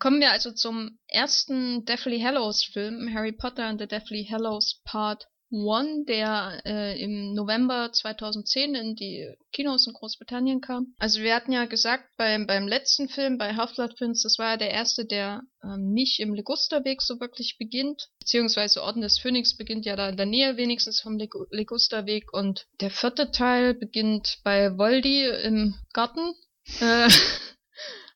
[0.00, 5.26] Kommen wir also zum ersten Deathly Hallows Film, Harry Potter and the Deathly Hallows Part
[5.50, 10.94] One, der äh, im November 2010 in die Kinos in Großbritannien kam.
[10.98, 14.56] Also wir hatten ja gesagt beim, beim letzten Film, bei Half-Blood Prince, das war ja
[14.56, 18.08] der erste, der ähm, nicht im Ligusterweg so wirklich beginnt.
[18.20, 22.32] Beziehungsweise Orden des Phönix beginnt ja da in der Nähe wenigstens vom Ligusterweg.
[22.32, 26.32] Und der vierte Teil beginnt bei Voldy im Garten.
[26.80, 27.08] Äh,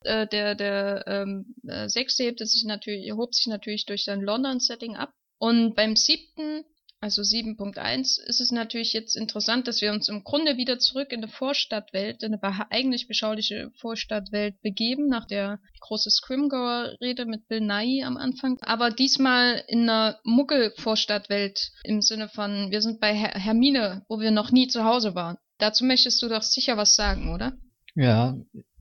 [0.04, 4.96] äh, der der ähm, äh, sechste hebt sich natürlich, hob sich natürlich durch sein London-Setting
[4.96, 5.12] ab.
[5.38, 6.64] Und beim siebten
[7.04, 11.22] also 7.1, ist es natürlich jetzt interessant, dass wir uns im Grunde wieder zurück in
[11.22, 18.06] eine Vorstadtwelt, in eine eigentlich beschauliche Vorstadtwelt begeben, nach der große Scrimgower-Rede mit Bill Nye
[18.06, 18.56] am Anfang.
[18.62, 24.30] Aber diesmal in einer Muggel-Vorstadtwelt im Sinne von, wir sind bei Her Hermine, wo wir
[24.30, 25.36] noch nie zu Hause waren.
[25.58, 27.52] Dazu möchtest du doch sicher was sagen, oder?
[27.94, 28.34] Ja,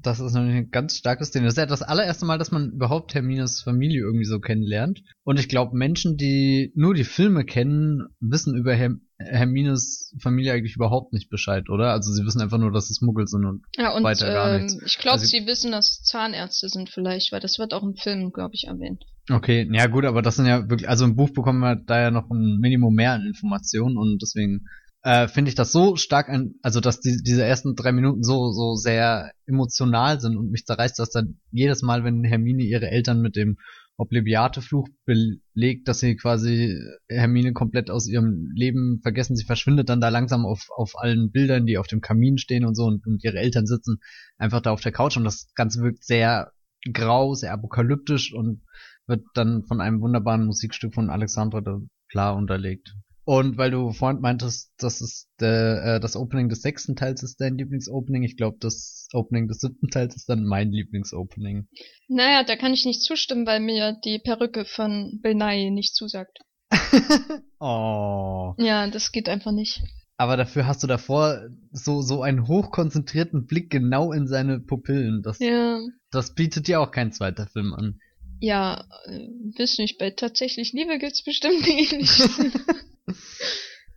[0.03, 1.43] das ist natürlich ein ganz starkes Ding.
[1.43, 5.03] Das ist ja das allererste Mal, dass man überhaupt Hermines Familie irgendwie so kennenlernt.
[5.23, 10.75] Und ich glaube, Menschen, die nur die Filme kennen, wissen über Her Hermines Familie eigentlich
[10.75, 11.91] überhaupt nicht Bescheid, oder?
[11.91, 14.73] Also sie wissen einfach nur, dass es Muggel sind und, ja, und weiter gar nichts.
[14.73, 17.83] Ähm, ich glaube, also, sie wissen, dass es Zahnärzte sind vielleicht, weil das wird auch
[17.83, 19.05] im Film, glaube ich, erwähnt.
[19.31, 22.11] Okay, ja gut, aber das sind ja wirklich, also im Buch bekommen wir da ja
[22.11, 24.65] noch ein Minimum mehr an Informationen und deswegen
[25.03, 28.51] äh, finde ich das so stark an, also dass die, diese ersten drei Minuten so,
[28.51, 33.21] so sehr emotional sind und mich zerreißt das dann jedes Mal, wenn Hermine ihre Eltern
[33.21, 33.57] mit dem
[33.97, 36.75] Obliviate-Fluch belegt, dass sie quasi
[37.07, 39.35] Hermine komplett aus ihrem Leben vergessen.
[39.35, 42.75] Sie verschwindet dann da langsam auf, auf allen Bildern, die auf dem Kamin stehen und
[42.75, 43.97] so und, und ihre Eltern sitzen
[44.37, 46.51] einfach da auf der Couch und das Ganze wirkt sehr
[46.91, 48.63] grau, sehr apokalyptisch und
[49.05, 51.61] wird dann von einem wunderbaren Musikstück von Alexandra
[52.09, 52.95] klar unterlegt.
[53.25, 57.39] Und weil du vorhin meintest, dass es der, äh, das Opening des sechsten Teils ist
[57.39, 61.67] dein Lieblingsopening, ich glaube, das Opening des siebten Teils ist dann mein Lieblingsopening.
[62.09, 66.39] Naja, da kann ich nicht zustimmen, weil mir die Perücke von Bill Nye nicht zusagt.
[67.59, 68.55] oh.
[68.57, 69.81] Ja, das geht einfach nicht.
[70.17, 75.21] Aber dafür hast du davor so, so einen hochkonzentrierten Blick genau in seine Pupillen.
[75.23, 75.79] Das, ja.
[76.11, 77.99] das bietet dir auch kein zweiter Film an.
[78.39, 82.39] Ja, äh, wissen nicht, bei tatsächlich Liebe gibt's bestimmt ähnliches.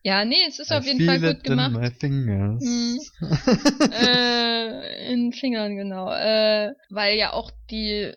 [0.02, 1.74] Ja, nee, es ist I auf jeden Fall gut gemacht.
[1.74, 2.62] In my fingers.
[2.62, 3.00] Mhm.
[3.92, 6.12] äh, in Fingern, genau.
[6.12, 8.12] Äh, weil ja auch die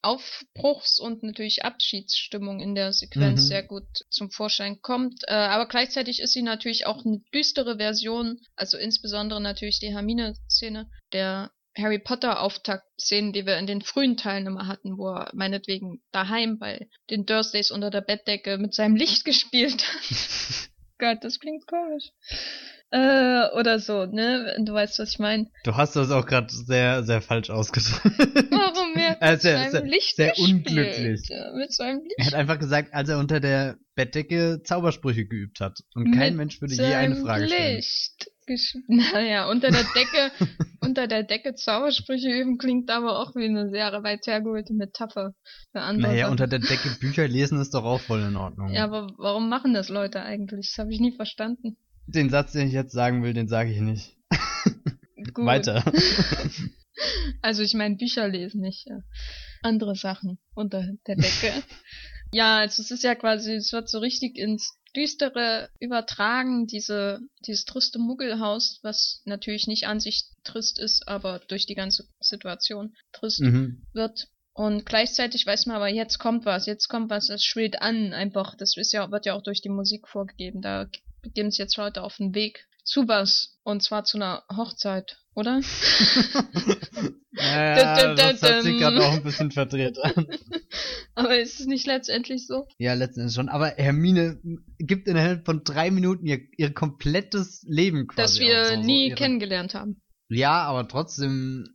[0.00, 3.46] Aufbruchs- und natürlich Abschiedsstimmung in der Sequenz mhm.
[3.46, 5.24] sehr gut zum Vorschein kommt.
[5.26, 10.88] Äh, aber gleichzeitig ist sie natürlich auch eine düstere Version, also insbesondere natürlich die Hermine-Szene
[11.12, 16.02] der Harry Potter Auftakt-Szenen, die wir in den frühen Teilen immer hatten, wo er meinetwegen
[16.12, 20.70] daheim bei den Dursleys unter der Bettdecke mit seinem Licht gespielt hat.
[20.98, 22.10] Gott, das klingt komisch.
[22.90, 24.56] Äh, oder so, ne?
[24.60, 25.50] Du weißt, was ich meine.
[25.64, 28.04] Du hast das auch gerade sehr, sehr falsch ausgedrückt.
[28.04, 28.94] Warum?
[28.94, 30.68] Er äh, mit sehr, seinem sehr, Licht sehr gespielt.
[30.68, 31.28] unglücklich.
[31.56, 32.14] Mit seinem Licht.
[32.18, 35.80] Er hat einfach gesagt, als er unter der Bettdecke Zaubersprüche geübt hat.
[35.94, 37.76] Und kein Mensch würde je eine Frage stellen.
[37.76, 38.30] Licht.
[38.88, 40.32] Naja, unter der Decke,
[40.80, 45.34] unter der Decke Zaubersprüche üben klingt aber auch wie eine sehr weit hergeholte Metapher
[45.72, 46.12] für andere.
[46.12, 48.70] Naja, unter der Decke Bücher lesen ist doch auch voll in Ordnung.
[48.70, 50.70] Ja, aber warum machen das Leute eigentlich?
[50.70, 51.76] Das habe ich nie verstanden.
[52.06, 54.16] Den Satz, den ich jetzt sagen will, den sage ich nicht.
[55.34, 55.46] Gut.
[55.46, 55.84] Weiter.
[57.42, 59.00] Also ich meine Bücher lesen, nicht ja.
[59.62, 61.52] andere Sachen unter der Decke.
[62.32, 67.64] ja, also es ist ja quasi, es wird so richtig ins Düstere übertragen, diese, dieses
[67.64, 73.40] triste Muggelhaus, was natürlich nicht an sich trist ist, aber durch die ganze Situation trist
[73.40, 73.86] mhm.
[73.92, 74.28] wird.
[74.52, 78.54] Und gleichzeitig weiß man aber, jetzt kommt was, jetzt kommt was, es schwillt an, einfach,
[78.56, 80.88] das ist ja, wird ja auch durch die Musik vorgegeben, da
[81.22, 85.60] begeben sich jetzt Leute auf den Weg zu was, und zwar zu einer Hochzeit, oder?
[87.32, 90.26] ja, das hat sich gerade auch ein bisschen verdreht an.
[91.14, 92.66] Aber ist es nicht letztendlich so?
[92.78, 93.48] Ja, letztendlich schon.
[93.48, 94.40] Aber Hermine
[94.78, 98.22] gibt innerhalb von drei Minuten ihr, ihr komplettes Leben quasi.
[98.22, 100.00] Das wir so, nie so kennengelernt haben.
[100.28, 101.66] Ja, aber trotzdem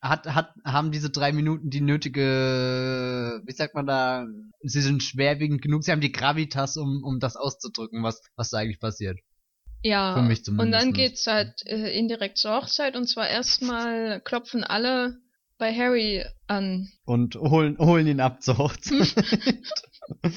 [0.00, 4.26] hat, hat, haben diese drei Minuten die nötige, wie sagt man da,
[4.62, 8.58] sie sind schwerwiegend genug, sie haben die Gravitas, um, um das auszudrücken, was, was da
[8.58, 9.18] eigentlich passiert.
[9.82, 10.66] Ja, Für mich zumindest.
[10.66, 15.18] und dann geht's halt äh, indirekt zur Hochzeit und zwar erstmal klopfen alle
[15.58, 16.88] bei Harry an.
[17.04, 19.14] Und holen, holen ihn ab zur Hochzeit.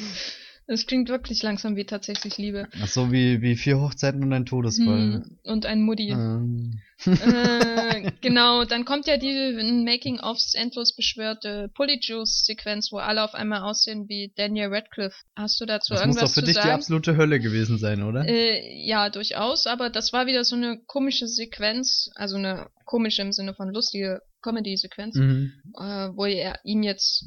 [0.72, 2.66] Es klingt wirklich langsam wie tatsächlich Liebe.
[2.82, 5.26] Ach so, wie, wie vier Hochzeiten und ein Todesfall.
[5.26, 6.12] Hm, und ein Mutti.
[6.12, 6.80] Ähm.
[7.06, 14.08] Äh, genau, dann kommt ja die Making-ofs endlos beschwörte Polyjuice-Sequenz, wo alle auf einmal aussehen
[14.08, 15.18] wie Daniel Radcliffe.
[15.36, 16.16] Hast du dazu das irgendwas zu sagen?
[16.16, 18.26] Das muss doch für dich die absolute Hölle gewesen sein, oder?
[18.26, 23.34] Äh, ja, durchaus, aber das war wieder so eine komische Sequenz, also eine komische im
[23.34, 25.52] Sinne von lustige Comedy-Sequenz, mhm.
[25.78, 27.26] äh, wo er ihm jetzt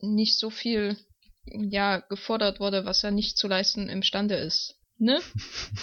[0.00, 0.96] nicht so viel
[1.70, 4.78] ja gefordert wurde, was er nicht zu leisten imstande ist.
[5.00, 5.20] Ne?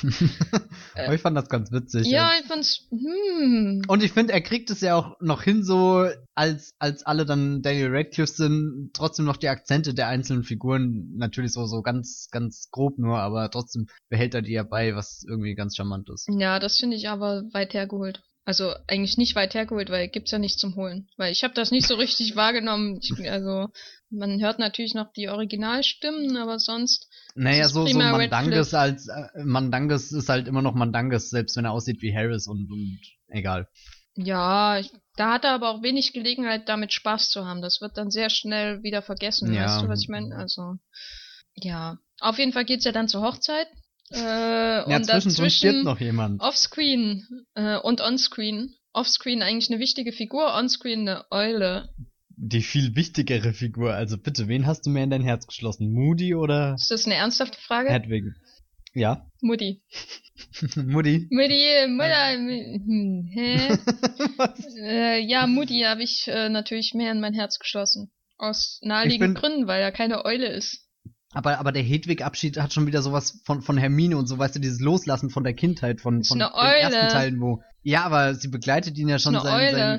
[0.94, 2.06] Aber ich fand das ganz witzig.
[2.08, 2.82] Ja, ich fand's.
[2.90, 3.84] Hm.
[3.88, 7.62] Und ich finde, er kriegt es ja auch noch hin, so als als alle dann
[7.62, 12.68] Daniel Radcliffe sind, trotzdem noch die Akzente der einzelnen Figuren natürlich so so ganz ganz
[12.72, 16.28] grob nur, aber trotzdem behält er die ja bei, was irgendwie ganz charmant ist.
[16.38, 18.22] Ja, das finde ich aber weit hergeholt.
[18.44, 21.08] Also eigentlich nicht weit hergeholt, weil gibt's ja nichts zum Holen.
[21.18, 23.00] Weil ich habe das nicht so richtig wahrgenommen.
[23.02, 23.70] Ich, also
[24.18, 27.08] man hört natürlich noch die Originalstimmen, aber sonst.
[27.36, 31.72] Naja, so, so Mandanges als äh, Mandanges ist halt immer noch Mandanges, selbst wenn er
[31.72, 33.68] aussieht wie Harris und, und egal.
[34.16, 37.62] Ja, ich, da hat er aber auch wenig Gelegenheit, damit Spaß zu haben.
[37.62, 39.54] Das wird dann sehr schnell wieder vergessen.
[39.54, 39.66] Ja.
[39.66, 40.36] Weißt du, was ich meine?
[40.36, 40.76] Also,
[41.56, 41.98] ja.
[42.22, 43.68] Auf jeden Fall geht's ja dann zur Hochzeit.
[44.12, 46.42] Äh, Ja, und zwischendrin stirbt dazwischen noch jemand.
[46.42, 48.76] offscreen äh, und onscreen.
[48.94, 51.90] Offscreen eigentlich eine wichtige Figur, onscreen eine Eule.
[52.38, 53.94] Die viel wichtigere Figur.
[53.94, 55.92] Also bitte, wen hast du mehr in dein Herz geschlossen?
[55.94, 57.90] Moody oder Ist das eine ernsthafte Frage?
[57.90, 58.26] Hedwig?
[58.94, 59.26] Ja.
[59.42, 59.84] Mutti.
[60.76, 61.28] Mutti.
[61.30, 63.78] Mutti, Mutter, hm, hä?
[64.88, 68.12] Äh, ja, Mutti habe ich äh, natürlich mehr in mein Herz geschlossen.
[68.38, 70.86] Aus naheliegenden Gründen, weil er keine Eule ist.
[71.32, 74.60] Aber, aber der Hedwig-Abschied hat schon wieder sowas von, von Hermine und so, weißt du,
[74.60, 76.80] dieses Loslassen von der Kindheit, von, von den Eule.
[76.80, 77.62] ersten Teilen, wo.
[77.82, 79.98] Ja, aber sie begleitet ihn ja schon eine sein, Eule.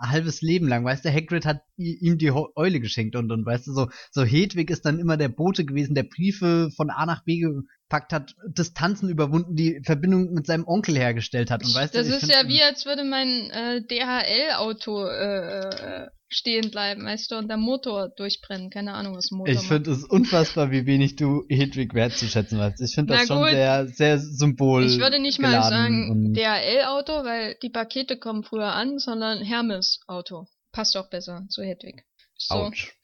[0.00, 3.72] Halbes Leben lang, weißt du, Hagrid hat ihm die Eule geschenkt und, und weißt du,
[3.72, 7.46] so, so Hedwig ist dann immer der Bote gewesen, der Briefe von A nach B
[7.90, 12.14] gepackt hat, Distanzen überwunden, die Verbindung mit seinem Onkel hergestellt hat und weißt das du,
[12.14, 17.56] ist ja wie, als würde mein äh, DHL-Auto äh, stehen bleiben, weißt du, und der
[17.56, 18.70] Motor durchbrennen.
[18.70, 22.80] Keine Ahnung, was Motor Ich finde es unfassbar, wie wenig du Hedwig wertzuschätzen weißt.
[22.80, 23.50] Ich finde das Na schon gut.
[23.50, 24.84] sehr, sehr symbol.
[24.86, 30.46] Ich würde nicht mal sagen DHL-Auto, weil die Pakete kommen früher an, sondern Hermes-Auto.
[30.70, 32.04] Passt auch besser zu Hedwig.
[32.38, 32.54] So.
[32.54, 32.94] Autsch.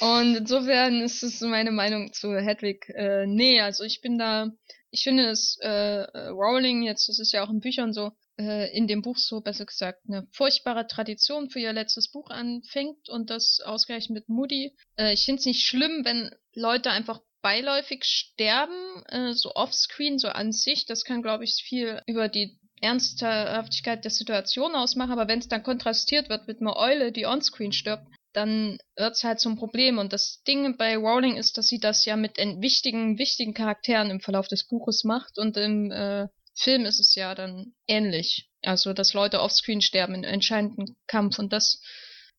[0.00, 2.88] Und insofern ist es meine Meinung zu Hedwig.
[2.94, 4.50] Äh, nee, also ich bin da,
[4.90, 8.76] ich finde es, äh, äh, Rowling jetzt, das ist ja auch in Büchern so, äh,
[8.76, 13.30] in dem Buch so, besser gesagt, eine furchtbare Tradition für ihr letztes Buch anfängt und
[13.30, 14.76] das ausgleichen mit Moody.
[14.98, 20.28] Äh, ich finde es nicht schlimm, wenn Leute einfach beiläufig sterben, äh, so offscreen, so
[20.28, 20.84] an sich.
[20.84, 25.62] Das kann, glaube ich, viel über die Ernsthaftigkeit der Situation ausmachen, aber wenn es dann
[25.62, 28.06] kontrastiert wird mit einer Eule, die onscreen stirbt,
[28.36, 29.98] dann wird's halt zum Problem.
[29.98, 34.10] Und das Ding bei Rowling ist, dass sie das ja mit en- wichtigen, wichtigen Charakteren
[34.10, 38.48] im Verlauf des Buches macht und im äh, Film ist es ja dann ähnlich.
[38.62, 41.80] Also, dass Leute offscreen sterben in entscheidenden Kampf und das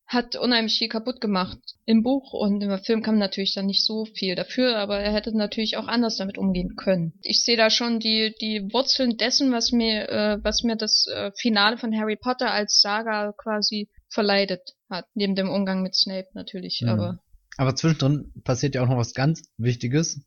[0.06, 4.06] hat unheimlich viel kaputt gemacht im Buch und im Film kam natürlich dann nicht so
[4.06, 7.12] viel dafür, aber er hätte natürlich auch anders damit umgehen können.
[7.22, 11.30] Ich sehe da schon die die Wurzeln dessen, was mir äh, was mir das äh,
[11.36, 16.80] Finale von Harry Potter als Saga quasi verleidet hat, neben dem Umgang mit Snape natürlich,
[16.82, 16.88] Mhm.
[16.88, 17.18] aber
[17.56, 20.20] Aber zwischendrin passiert ja auch noch was ganz Wichtiges,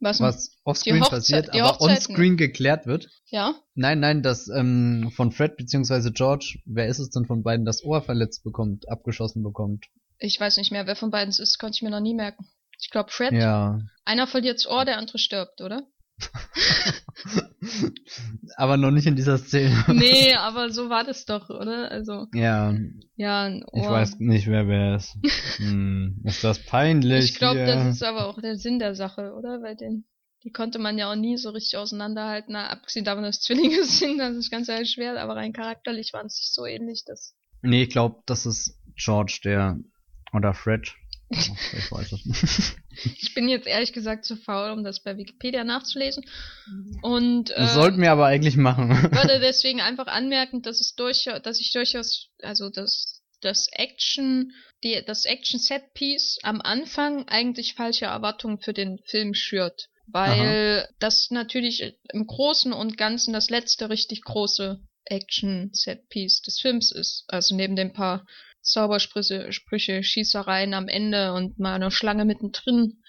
[0.00, 3.08] was, was offscreen passiert, aber onscreen geklärt wird.
[3.26, 3.54] ja?
[3.74, 6.10] Nein, nein, dass ähm, von Fred bzw.
[6.10, 9.86] George, wer ist es denn von beiden, das Ohr verletzt bekommt, abgeschossen bekommt.
[10.18, 12.46] Ich weiß nicht mehr, wer von beiden es ist, konnte ich mir noch nie merken.
[12.80, 13.32] Ich glaube Fred.
[13.32, 13.80] Ja.
[14.04, 15.86] Einer verliert's Ohr, der andere stirbt, oder?
[18.56, 19.84] aber noch nicht in dieser Szene.
[19.88, 21.90] nee, aber so war das doch, oder?
[21.90, 22.74] Also, Ja,
[23.16, 23.82] ja, ein Ohr.
[23.82, 25.16] ich weiß nicht, wer wer ist.
[25.56, 27.24] hm, ist das peinlich?
[27.26, 29.62] Ich glaube, das ist aber auch der Sinn der Sache, oder?
[29.62, 30.04] Weil den,
[30.42, 32.52] die konnte man ja auch nie so richtig auseinanderhalten.
[32.52, 36.12] Na, abgesehen davon, dass es Zwillinge sind, das ist ganz sehr schwer, aber rein charakterlich
[36.12, 37.34] waren sie sich so ähnlich, dass.
[37.62, 39.78] Nee, ich glaube, das ist George, der.
[40.32, 40.92] Oder Fred.
[41.76, 42.76] Ich weiß es nicht.
[43.20, 46.24] Ich bin jetzt ehrlich gesagt zu faul, um das bei Wikipedia nachzulesen.
[47.02, 48.90] Und äh, Das sollten wir aber eigentlich machen.
[49.12, 54.52] würde deswegen einfach anmerken, dass es durchaus, dass ich durchaus, also das, das Action,
[54.84, 59.88] die, das Action Set Piece am Anfang eigentlich falsche Erwartungen für den Film schürt.
[60.06, 66.60] Weil das natürlich im Großen und Ganzen das letzte richtig große Action Set Piece des
[66.60, 67.24] Films ist.
[67.28, 68.26] Also neben den paar
[68.64, 73.02] Zaubersprüche, Sprüche, Schießereien am Ende und mal eine Schlange mittendrin.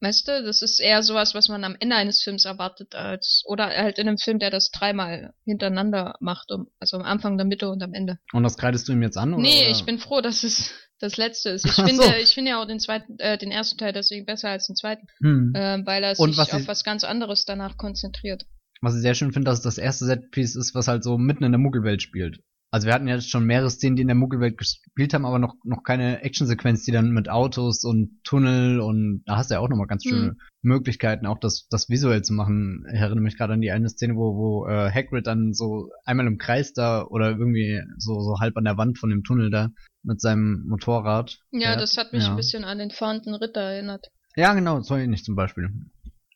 [0.00, 3.68] Weißt du, das ist eher sowas, was man am Ende eines Films erwartet, als, oder
[3.68, 7.70] halt in einem Film, der das dreimal hintereinander macht, um, also am Anfang, der Mitte
[7.70, 8.18] und am Ende.
[8.34, 9.32] Und das kreidest du ihm jetzt an?
[9.32, 9.42] Oder?
[9.42, 11.64] nee, ich bin froh, dass es das letzte ist.
[11.64, 12.12] Ich finde, so.
[12.22, 15.06] ich finde ja auch den zweiten, äh, den ersten Teil deswegen besser als den zweiten,
[15.22, 15.52] Hm.
[15.54, 18.44] äh, weil er sich was auf ich- was ganz anderes danach konzentriert.
[18.82, 21.44] Was ich sehr schön finde, dass es das erste Setpiece ist, was halt so mitten
[21.44, 22.40] in der Muggelwelt spielt.
[22.70, 25.38] Also wir hatten ja jetzt schon mehrere Szenen, die in der Muggelwelt gespielt haben, aber
[25.38, 29.60] noch, noch keine Actionsequenz, die dann mit Autos und Tunnel und da hast du ja
[29.60, 30.36] auch nochmal ganz schöne mhm.
[30.62, 32.84] Möglichkeiten, auch das, das visuell zu machen.
[32.92, 36.26] Ich erinnere mich gerade an die eine Szene, wo, wo äh, Hagrid dann so einmal
[36.26, 39.70] im Kreis da oder irgendwie so, so halb an der Wand von dem Tunnel da
[40.02, 41.38] mit seinem Motorrad.
[41.52, 41.80] Ja, fährt.
[41.80, 42.30] das hat mich ja.
[42.30, 44.06] ein bisschen an den fahrenden Ritter erinnert.
[44.34, 45.70] Ja, genau, soll ich nicht zum Beispiel.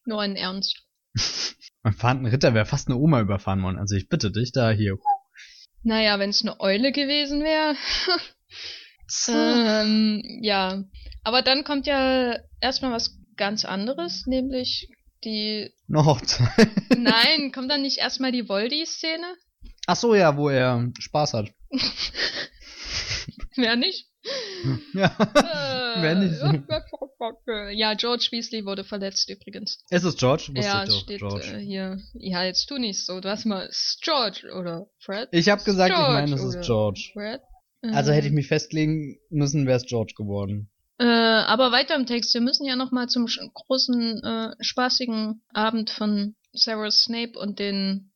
[0.06, 0.86] Nur ein Ernst.
[1.82, 3.78] Beim fahrenden Ritter wäre fast eine Oma überfahren worden.
[3.78, 4.96] Also ich bitte dich da hier.
[5.82, 7.74] Naja, wenn es eine Eule gewesen wäre.
[9.28, 10.84] ähm, ja.
[11.24, 14.88] Aber dann kommt ja erstmal was ganz anderes, nämlich
[15.24, 15.70] die.
[15.88, 16.68] Eine Hochzeit.
[16.96, 19.36] Nein, kommt dann nicht erstmal die Voldy-Szene?
[19.86, 21.52] Ach so, ja, wo er Spaß hat.
[23.56, 24.06] Wer nicht?
[24.92, 26.38] Ja, äh, wer nicht?
[27.72, 29.82] Ja, George Weasley wurde verletzt übrigens.
[29.88, 30.48] Ist es George?
[30.48, 31.56] Wusste ja, es steht George.
[31.56, 31.98] Äh, hier.
[32.12, 33.20] Ja, jetzt tu nicht so.
[33.20, 35.30] Du hast mal, es ist George oder Fred?
[35.32, 37.10] Ich habe gesagt, George ich meine, es ist George.
[37.14, 37.40] Fred?
[37.82, 38.34] Also hätte ich ähm.
[38.34, 40.70] mich festlegen müssen, wäre es George geworden.
[40.98, 42.34] Äh, aber weiter im Text.
[42.34, 48.09] Wir müssen ja nochmal zum großen, äh, spaßigen Abend von Severus Snape und den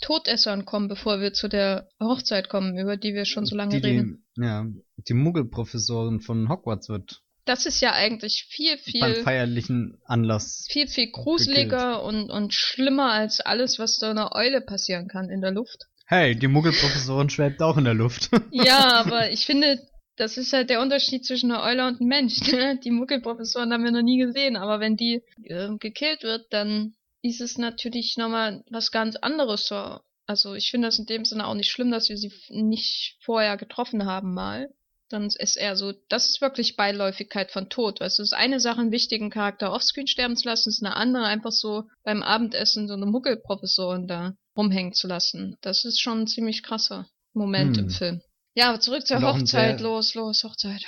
[0.00, 3.86] Todessern kommen, bevor wir zu der Hochzeit kommen, über die wir schon so lange die,
[3.86, 4.24] reden.
[4.36, 7.22] Die, ja, die Muggelprofessorin von Hogwarts wird.
[7.46, 9.00] Das ist ja eigentlich viel, viel.
[9.00, 10.66] Beim feierlichen Anlass.
[10.68, 15.40] Viel, viel gruseliger und, und schlimmer als alles, was so einer Eule passieren kann in
[15.40, 15.86] der Luft.
[16.06, 18.30] Hey, die Muggelprofessorin schwebt auch in der Luft.
[18.50, 19.80] ja, aber ich finde,
[20.16, 22.40] das ist halt der Unterschied zwischen einer Eule und einem Mensch.
[22.50, 22.80] Ne?
[22.82, 26.95] Die Muggelprofessoren haben wir noch nie gesehen, aber wenn die äh, gekillt wird, dann
[27.28, 29.66] ist es natürlich nochmal was ganz anderes.
[29.66, 30.00] So.
[30.26, 33.56] Also ich finde das in dem Sinne auch nicht schlimm, dass wir sie nicht vorher
[33.56, 34.68] getroffen haben mal.
[35.08, 38.00] Dann ist eher so, das ist wirklich Beiläufigkeit von Tod.
[38.00, 40.96] Weißt du, es ist eine Sache, einen wichtigen Charakter offscreen sterben zu lassen, ist eine
[40.96, 45.56] andere, einfach so beim Abendessen so eine Muggelprofessorin da rumhängen zu lassen.
[45.60, 47.84] Das ist schon ein ziemlich krasser Moment hm.
[47.84, 48.22] im Film.
[48.54, 49.80] Ja, aber zurück zur Hochzeit.
[49.80, 50.82] Los, los, Hochzeit.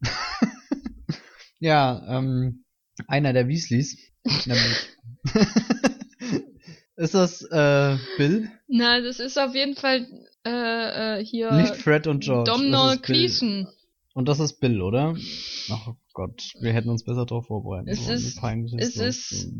[1.58, 2.64] ja, ähm,
[3.08, 3.96] einer der Weasleys,
[4.46, 4.93] nämlich
[6.96, 8.50] ist das äh, Bill?
[8.68, 10.06] Na, das ist auf jeden Fall
[10.46, 11.52] äh, äh, hier.
[11.52, 12.50] Nicht Fred und George.
[12.50, 13.68] Domhnall Gleeson.
[14.14, 15.16] Und das ist Bill, oder?
[15.70, 18.68] Ach Gott, wir hätten uns besser darauf vorbereiten es sollen.
[18.78, 19.52] Ist, es ist.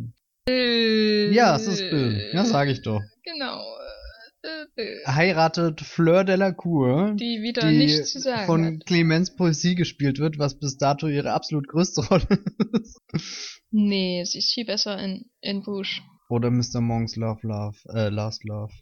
[0.45, 1.31] Bill.
[1.33, 2.31] Ja, es ist Bill.
[2.33, 3.01] Ja, sag ich doch.
[3.25, 3.61] Genau.
[4.43, 5.01] Äh, Bill.
[5.07, 8.87] Heiratet Fleur de la Cour, die wieder die nichts zu sagen von hat.
[8.87, 12.39] Clemens Poesie gespielt wird, was bis dato ihre absolut größte Rolle
[12.81, 13.01] ist.
[13.77, 16.01] Nee, sie ist viel besser in, in Bush.
[16.29, 16.81] Oder Mr.
[16.81, 18.73] Monks Love Love, äh, Last Love.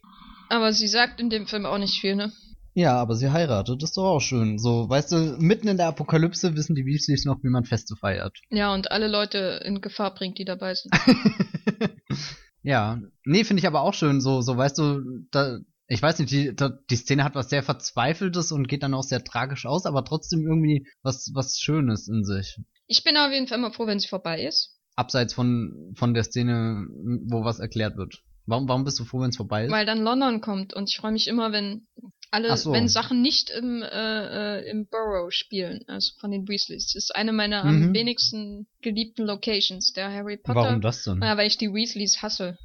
[0.50, 2.30] Aber sie sagt in dem Film auch nicht viel, ne?
[2.74, 4.58] Ja, aber sie heiratet, ist doch auch schön.
[4.58, 8.38] So, weißt du, mitten in der Apokalypse wissen die Weasleys noch, wie man Feste feiert.
[8.50, 10.94] Ja, und alle Leute in Gefahr bringt, die dabei sind.
[12.62, 14.20] ja, nee, finde ich aber auch schön.
[14.20, 16.54] So, so, weißt du, da, ich weiß nicht, die,
[16.90, 20.46] die Szene hat was sehr Verzweifeltes und geht dann auch sehr tragisch aus, aber trotzdem
[20.46, 22.58] irgendwie was, was Schönes in sich.
[22.86, 26.24] Ich bin auf jeden Fall immer froh, wenn sie vorbei ist abseits von, von der
[26.24, 26.86] Szene,
[27.26, 28.22] wo was erklärt wird.
[28.46, 29.70] Warum, warum bist du froh, wenn es vorbei ist?
[29.70, 31.86] Weil dann London kommt und ich freue mich immer, wenn
[32.32, 32.72] alle, so.
[32.72, 36.86] wenn Sachen nicht im, äh, im Borough spielen, also von den Weasleys.
[36.86, 37.84] Das ist eine meiner mhm.
[37.84, 40.60] am wenigsten geliebten Locations, der Harry Potter.
[40.60, 41.20] Warum das denn?
[41.22, 42.58] Ja, weil ich die Weasleys hasse.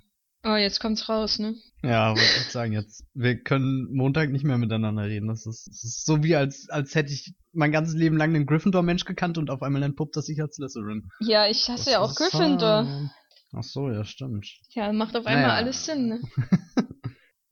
[0.47, 1.55] Oh, jetzt kommt's raus, ne?
[1.83, 5.27] Ja, wollte ich sagen, jetzt, wir können Montag nicht mehr miteinander reden.
[5.27, 8.45] Das ist, das ist so wie als, als hätte ich mein ganzes Leben lang den
[8.45, 11.09] Gryffindor-Mensch gekannt und auf einmal entpuppt das sich als Slytherin.
[11.19, 12.85] Ja, ich hasse das ja auch Gryffindor.
[12.85, 13.09] So...
[13.57, 14.47] Ach so, ja, stimmt.
[14.69, 15.55] Ja, macht auf einmal naja.
[15.55, 16.21] alles Sinn, ne?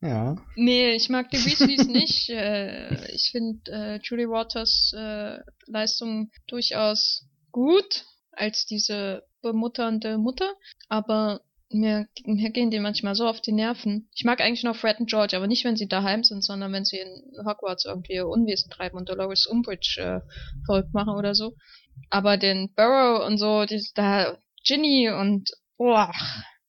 [0.00, 0.36] ja.
[0.54, 2.30] Nee, ich mag die Weasleys nicht.
[2.30, 10.54] Äh, ich finde äh, Julie Waters äh, Leistung durchaus gut als diese bemutternde Mutter,
[10.88, 14.08] aber mir, mir gehen die manchmal so auf die Nerven.
[14.14, 16.84] Ich mag eigentlich noch Fred und George, aber nicht, wenn sie daheim sind, sondern wenn
[16.84, 20.20] sie in Hogwarts irgendwie Unwesen treiben und Dolores Umbridge äh,
[20.64, 21.56] verrückt machen oder so.
[22.10, 26.12] Aber den Burrow und so, die, da Ginny und boah.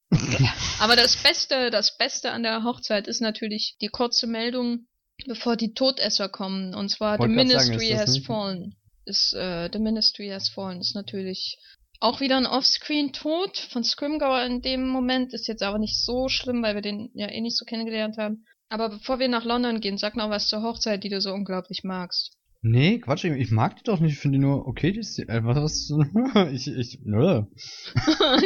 [0.80, 4.88] aber das Beste, das Beste an der Hochzeit ist natürlich die kurze Meldung,
[5.27, 6.74] bevor die Todesser kommen.
[6.74, 8.75] Und zwar The Ministry sagen, has fallen.
[9.06, 11.60] Ist, äh, The Ministry has fallen ist natürlich
[12.00, 15.34] auch wieder ein Offscreen-Tod von Scrimgeour in dem Moment.
[15.34, 18.46] Ist jetzt aber nicht so schlimm, weil wir den ja eh nicht so kennengelernt haben.
[18.70, 21.84] Aber bevor wir nach London gehen, sag noch was zur Hochzeit, die du so unglaublich
[21.84, 22.38] magst.
[22.62, 24.13] Nee, Quatsch, ich mag die doch nicht.
[24.13, 27.22] Ich finde die nur okay, die ist, äh, was, was, ich, ich, nö.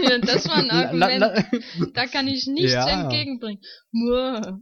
[0.04, 1.20] ja, das war ein Argument.
[1.20, 1.46] La, la,
[1.94, 3.04] da kann ich nichts ja.
[3.04, 3.62] entgegenbringen.
[3.92, 4.60] Muah.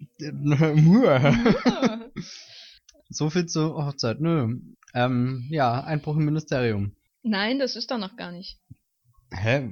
[0.75, 1.99] Muah.
[3.09, 4.55] so viel zur Hochzeit, nö.
[4.93, 6.95] Ähm, ja, Einbruch im Ministerium.
[7.23, 8.59] Nein, das ist doch noch gar nicht.
[9.31, 9.71] Hä?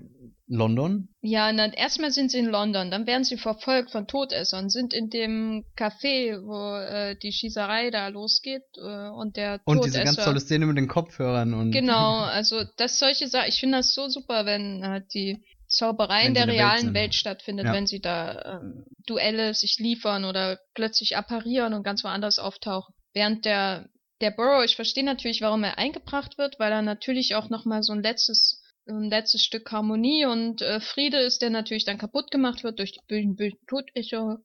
[0.49, 1.09] London?
[1.21, 5.09] Ja, na, erstmal sind sie in London, dann werden sie verfolgt von Todessern, sind in
[5.09, 10.03] dem Café, wo äh, die Schießerei da losgeht äh, und der Und Todesser...
[10.03, 11.71] diese ganz tolle Szene mit den Kopfhörern und.
[11.71, 16.33] Genau, also das solche Sachen, ich finde das so super, wenn äh, die Zauberei in
[16.33, 16.93] der Welt realen sind.
[16.93, 17.73] Welt, stattfindet, Ja.
[17.73, 22.95] wenn sie da ähm, Duelle sich liefern oder plötzlich apparieren und ganz woanders auftauchen.
[23.13, 23.89] Während der
[24.21, 27.93] der Burrow, ich verstehe natürlich, warum er eingebracht wird, weil er natürlich auch nochmal so
[27.93, 32.63] ein letztes ein letztes Stück Harmonie und äh, Friede ist, der natürlich dann kaputt gemacht
[32.63, 34.37] wird durch die bösen, bösen Todecho.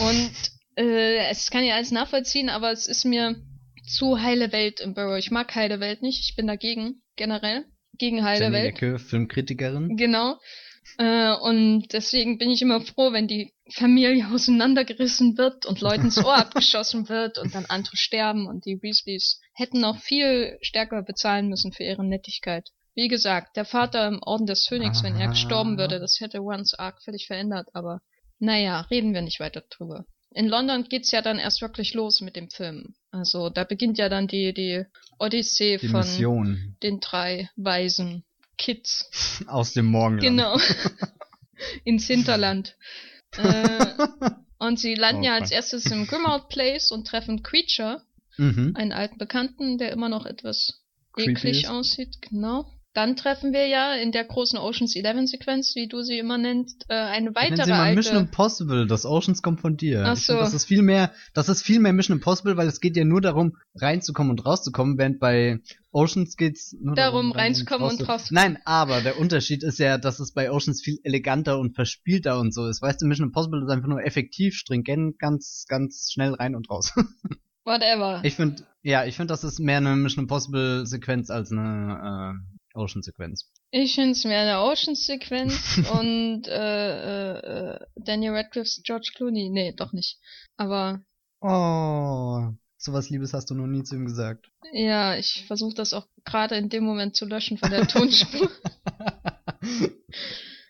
[0.00, 0.32] Und
[0.76, 3.36] äh, es kann ja alles nachvollziehen, aber es ist mir
[3.86, 5.18] zu heile Welt im Burrow.
[5.18, 7.64] Ich mag heile Welt nicht, ich bin dagegen, generell.
[7.96, 8.68] Gegen heile Jenny Welt.
[8.68, 9.96] Ecke, Filmkritikerin.
[9.96, 10.38] Genau.
[10.96, 16.18] Äh, und deswegen bin ich immer froh, wenn die Familie auseinandergerissen wird und Leuten ins
[16.18, 21.48] Ohr abgeschossen wird und dann andere sterben und die Weasleys hätten noch viel stärker bezahlen
[21.48, 22.70] müssen für ihre Nettigkeit.
[22.98, 26.74] Wie gesagt, der Vater im Orden des Phönix, wenn er gestorben würde, das hätte Ones
[26.74, 28.00] Arc völlig verändert, aber
[28.40, 30.04] naja, reden wir nicht weiter drüber.
[30.32, 32.96] In London geht's ja dann erst wirklich los mit dem Film.
[33.12, 34.84] Also da beginnt ja dann die, die
[35.20, 38.24] Odyssee Die von Mission den drei weisen
[38.56, 39.08] Kids.
[39.46, 40.22] aus dem Morgenland.
[40.22, 40.56] Genau.
[41.84, 42.76] Ins Hinterland.
[43.36, 43.86] äh,
[44.58, 48.02] und sie landen Oh ja als erstes im Grimmauld Place und treffen Creature,
[48.38, 48.72] Mhm.
[48.74, 51.70] einen alten Bekannten, der immer noch etwas Creepy eklig ist.
[51.70, 52.22] aussieht.
[52.22, 52.68] Genau.
[52.98, 56.84] Dann treffen wir ja in der großen Oceans 11 Sequenz, wie du sie immer nennst,
[56.88, 57.94] äh, eine weitere Sie mal alte.
[57.94, 60.02] Mission Impossible, das Oceans kommt von dir.
[60.04, 60.42] Ach Ich find, so.
[60.42, 63.20] Das ist viel mehr, das ist viel mehr Mission Impossible, weil es geht ja nur
[63.20, 65.60] darum, reinzukommen und rauszukommen, während bei
[65.92, 70.18] Oceans geht's nur Darum, rein reinzukommen und raus- Nein, aber der Unterschied ist ja, dass
[70.18, 72.82] es bei Oceans viel eleganter und verspielter und so ist.
[72.82, 76.92] Weißt du, Mission Impossible ist einfach nur effektiv, stringent, ganz, ganz schnell rein und raus.
[77.64, 78.22] Whatever.
[78.24, 82.57] Ich finde, ja, ich finde, das ist mehr eine Mission Impossible Sequenz als eine äh,
[82.78, 83.50] Ocean Sequenz.
[83.70, 87.38] Ich finde es mehr eine Oceans-Sequenz und äh,
[87.74, 89.50] äh, Daniel Radcliffe's George Clooney.
[89.50, 90.18] Nee, doch nicht.
[90.56, 91.00] Aber
[91.40, 94.50] Oh, sowas Liebes hast du noch nie zu ihm gesagt.
[94.72, 98.50] ja, ich versuche das auch gerade in dem Moment zu löschen von der Tonspur.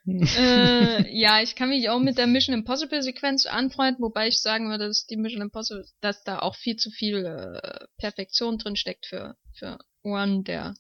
[0.07, 4.69] äh, ja, ich kann mich auch mit der Mission Impossible Sequenz anfreunden, wobei ich sagen
[4.71, 9.07] würde, dass die Mission Impossible, dass da auch viel zu viel äh, Perfektion drin steckt
[9.07, 10.75] für für One, der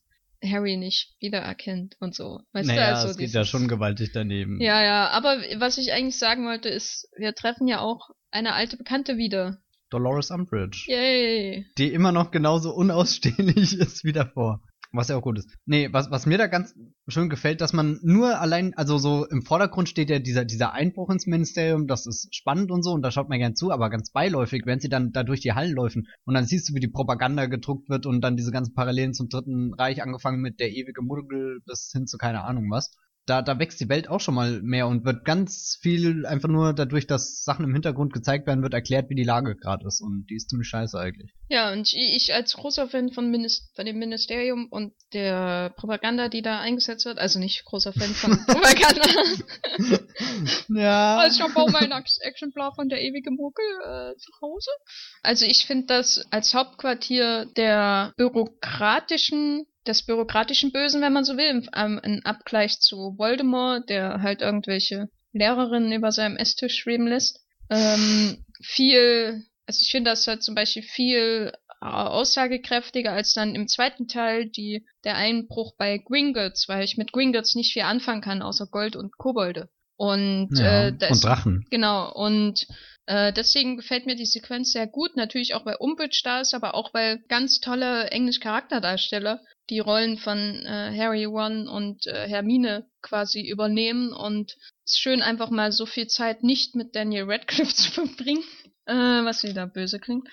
[0.44, 2.40] Harry nicht wiedererkennt und so.
[2.52, 4.60] Weißt naja, du, also es geht dieses- ja schon gewaltig daneben.
[4.60, 8.76] Ja, ja, aber was ich eigentlich sagen wollte, ist, wir treffen ja auch eine alte
[8.76, 9.58] Bekannte wieder.
[9.90, 10.84] Dolores Umbridge.
[10.86, 11.66] Yay.
[11.78, 14.62] Die immer noch genauso unausstehlich ist wie davor.
[14.90, 15.54] Was ja auch gut ist.
[15.66, 16.74] Nee, was, was mir da ganz
[17.08, 21.10] schön gefällt, dass man nur allein, also so im Vordergrund steht ja dieser, dieser Einbruch
[21.10, 24.10] ins Ministerium, das ist spannend und so, und da schaut man gern zu, aber ganz
[24.10, 26.88] beiläufig, wenn sie dann da durch die Hallen laufen und dann siehst du, wie die
[26.88, 31.02] Propaganda gedruckt wird und dann diese ganzen Parallelen zum Dritten Reich, angefangen mit der ewige
[31.02, 32.96] Muggel bis hin zu keine Ahnung was.
[33.28, 36.72] Da, da wächst die Welt auch schon mal mehr und wird ganz viel einfach nur
[36.72, 40.26] dadurch, dass Sachen im Hintergrund gezeigt werden, wird erklärt, wie die Lage gerade ist und
[40.30, 41.34] die ist ziemlich scheiße eigentlich.
[41.48, 46.42] Ja, und ich, als großer Fan von, Minis von dem Ministerium und der Propaganda, die
[46.42, 49.08] da eingesetzt wird, also nicht großer Fan von Propaganda.
[50.68, 51.18] Ja.
[51.18, 54.70] Also ich habe auch mein Exemplar von der ewige Muggel äh, zu Hause.
[55.22, 61.48] Also ich finde das als Hauptquartier der bürokratischen, des bürokratischen Bösen, wenn man so will,
[61.48, 67.40] im, ähm, im Abgleich zu Voldemort, der halt irgendwelche Lehrerinnen über seinem Esstisch schweben lässt.
[67.70, 73.68] Ähm, viel, also ich finde das halt zum Beispiel viel äh, aussagekräftiger als dann im
[73.68, 78.42] zweiten Teil die, der Einbruch bei Gringotts, weil ich mit Gringotts nicht viel anfangen kann,
[78.42, 79.68] außer Gold und Kobolde.
[79.96, 80.86] Und, ja.
[80.86, 81.66] äh, da und ist, Drachen.
[81.70, 82.66] Genau, und
[83.08, 85.16] äh, deswegen gefällt mir die Sequenz sehr gut.
[85.16, 89.40] Natürlich auch, weil Umbridge da ist, aber auch, weil ganz tolle Englisch-Charakterdarsteller
[89.70, 94.12] die Rollen von äh, Harry, Ron und äh, Hermine quasi übernehmen.
[94.12, 98.44] Und es ist schön, einfach mal so viel Zeit nicht mit Daniel Radcliffe zu verbringen,
[98.84, 100.28] äh, was wieder böse klingt.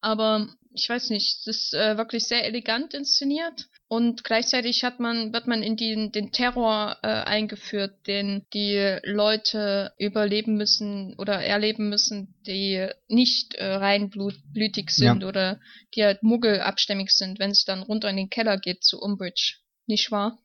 [0.00, 3.68] Aber ich weiß nicht, es ist äh, wirklich sehr elegant inszeniert.
[3.88, 9.92] Und gleichzeitig hat man, wird man in den, den Terror äh, eingeführt, den die Leute
[9.98, 15.60] überleben müssen oder erleben müssen, die nicht äh, reinblütig sind oder
[15.94, 19.58] die halt muggelabstämmig sind, wenn es dann runter in den Keller geht zu Umbridge.
[19.86, 20.38] Nicht wahr?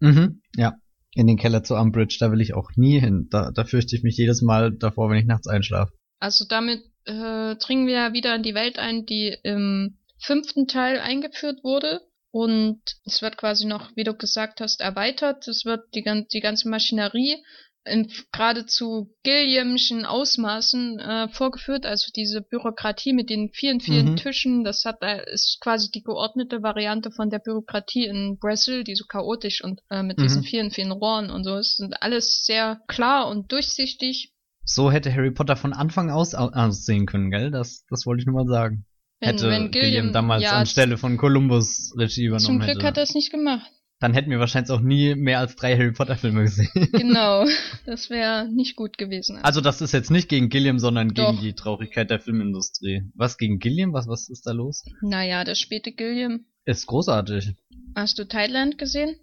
[0.00, 0.74] Mhm, ja.
[1.14, 3.28] In den Keller zu Umbridge, da will ich auch nie hin.
[3.30, 5.92] Da, da fürchte ich mich jedes Mal davor, wenn ich nachts einschlafe.
[6.18, 11.64] Also damit äh, dringen wir wieder in die Welt ein, die im fünften Teil eingeführt
[11.64, 12.02] wurde.
[12.30, 15.46] Und es wird quasi noch, wie du gesagt hast, erweitert.
[15.48, 17.36] Es wird die, die ganze Maschinerie
[17.84, 24.16] in geradezu Gilliamschen Ausmaßen äh, vorgeführt, also diese Bürokratie mit den vielen, vielen Mhm.
[24.16, 28.94] Tischen, das hat äh, ist quasi die geordnete Variante von der Bürokratie in Brasil, die
[28.94, 30.22] so chaotisch und äh, mit Mhm.
[30.22, 31.56] diesen vielen, vielen Rohren und so.
[31.56, 34.32] Es sind alles sehr klar und durchsichtig.
[34.64, 37.50] So hätte Harry Potter von Anfang aus au- aussehen können, gell?
[37.50, 38.84] Das, das wollte ich nur mal sagen.
[39.20, 42.86] Wenn, hätte wenn Gilliam, Gilliam damals ja, anstelle von Columbus Regie übernommen zum Glück hätte.
[42.86, 43.70] hat er es nicht gemacht.
[44.00, 46.68] Dann hätten wir wahrscheinlich auch nie mehr als drei Harry Potter Filme gesehen.
[46.92, 47.46] Genau,
[47.86, 49.38] das wäre nicht gut gewesen.
[49.44, 51.40] Also das ist jetzt nicht gegen Gilliam, sondern gegen Doch.
[51.40, 53.02] die Traurigkeit der Filmindustrie.
[53.14, 53.92] Was gegen Gilliam?
[53.92, 54.84] Was, was ist da los?
[55.02, 56.46] naja, der späte Gilliam.
[56.64, 57.54] Ist großartig.
[57.94, 59.14] Hast du Thailand gesehen?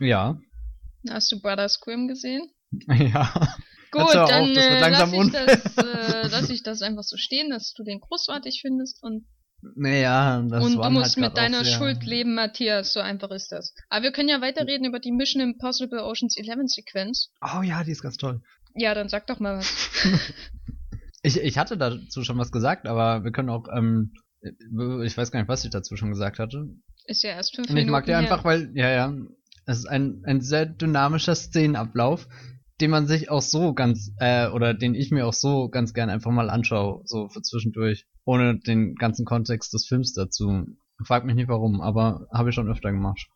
[0.00, 0.38] Ja.
[1.10, 2.48] Hast du Brothers Grimm gesehen?
[2.88, 3.32] Ja.
[3.90, 7.82] Gut, dann äh, lass, ich das, äh, lass ich das einfach so stehen, dass du
[7.84, 9.24] den großartig findest und,
[9.76, 12.92] Naja, das und du musst halt mit deiner sehr- Schuld leben, Matthias.
[12.92, 13.74] So einfach ist das.
[13.88, 17.30] Aber wir können ja weiterreden über die Mission Impossible Oceans 11 Sequenz.
[17.42, 18.42] Oh ja, die ist ganz toll.
[18.74, 19.90] Ja, dann sag doch mal was.
[21.22, 24.12] Ich, ich hatte dazu schon was gesagt, aber wir können auch, ähm,
[25.04, 26.68] ich weiß gar nicht, was ich dazu schon gesagt hatte.
[27.06, 28.18] Ist ja erst fünf Und ich Minuten mag die her.
[28.18, 29.12] einfach, weil, ja, ja,
[29.66, 32.28] es ist ein, ein sehr dynamischer Szenenablauf,
[32.80, 36.10] den man sich auch so ganz, äh, oder den ich mir auch so ganz gern
[36.10, 40.66] einfach mal anschaue, so für zwischendurch, ohne den ganzen Kontext des Films dazu.
[41.04, 43.28] Frag mich nicht warum, aber habe ich schon öfter gemacht.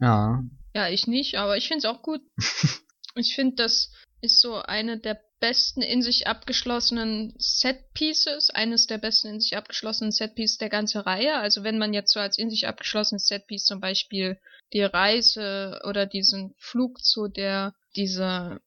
[0.00, 0.42] Ja.
[0.74, 2.20] Ja, ich nicht, aber ich find's auch gut.
[3.14, 9.26] ich finde, das ist so eine der besten in sich abgeschlossenen Set-Pieces, eines der besten
[9.26, 11.34] in sich abgeschlossenen Set-Pieces der ganzen Reihe.
[11.34, 14.38] Also wenn man jetzt so als in sich abgeschlossenes Set-Piece zum Beispiel
[14.72, 18.60] die Reise oder diesen Flug zu der, dieser,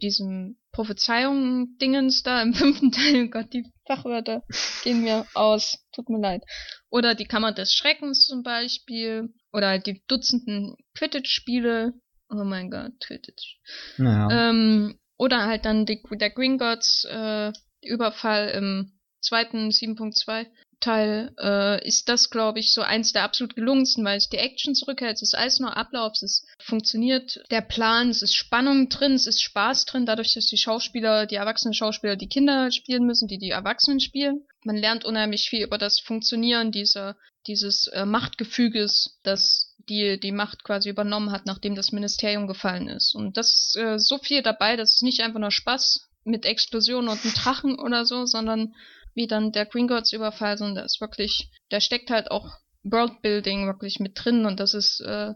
[0.00, 4.44] diesem Prophezeiungen-Dingens da im fünften Teil, oh Gott, die Fachwörter
[4.84, 6.44] gehen mir aus, tut mir leid.
[6.88, 9.34] Oder die Kammer des Schreckens zum Beispiel.
[9.52, 11.94] Oder halt die Dutzenden Quidditch-Spiele.
[12.30, 13.58] Oh mein Gott, Quidditch.
[13.98, 14.50] Naja.
[14.50, 17.52] Ähm, oder halt dann die, der Gringotts äh,
[17.82, 20.46] Überfall im zweiten 7.2
[20.80, 24.74] Teil äh, ist das, glaube ich, so eins der absolut gelungensten, weil es die Action
[24.74, 29.12] zurückhält, es ist alles nur Ablauf, es ist, funktioniert der Plan, es ist Spannung drin,
[29.12, 33.28] es ist Spaß drin, dadurch, dass die Schauspieler, die erwachsenen Schauspieler die Kinder spielen müssen,
[33.28, 34.46] die die Erwachsenen spielen.
[34.64, 37.14] Man lernt unheimlich viel über das Funktionieren dieser,
[37.46, 43.14] dieses äh, Machtgefüges, das die, die Macht quasi übernommen hat, nachdem das Ministerium gefallen ist.
[43.14, 47.08] Und das ist äh, so viel dabei, das ist nicht einfach nur Spaß mit Explosionen
[47.08, 48.74] und einem Drachen oder so, sondern
[49.14, 53.98] wie dann der Gringotts Überfall, sondern da ist wirklich, da steckt halt auch Worldbuilding wirklich
[54.00, 55.34] mit drin und das ist, äh,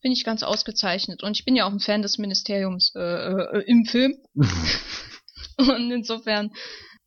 [0.00, 1.22] finde ich ganz ausgezeichnet.
[1.22, 4.16] Und ich bin ja auch ein Fan des Ministeriums äh, äh, im Film.
[5.58, 6.52] Und insofern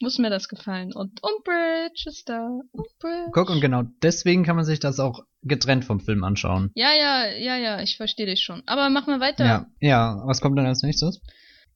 [0.01, 0.93] muss mir das gefallen.
[0.93, 2.59] Und Umbridge ist da.
[2.71, 3.31] Umbridge.
[3.33, 6.71] Guck, und genau deswegen kann man sich das auch getrennt vom Film anschauen.
[6.75, 8.63] Ja, ja, ja, ja, ich verstehe dich schon.
[8.65, 9.45] Aber mach mal weiter.
[9.45, 9.65] Ja.
[9.79, 11.21] Ja, was kommt dann als nächstes?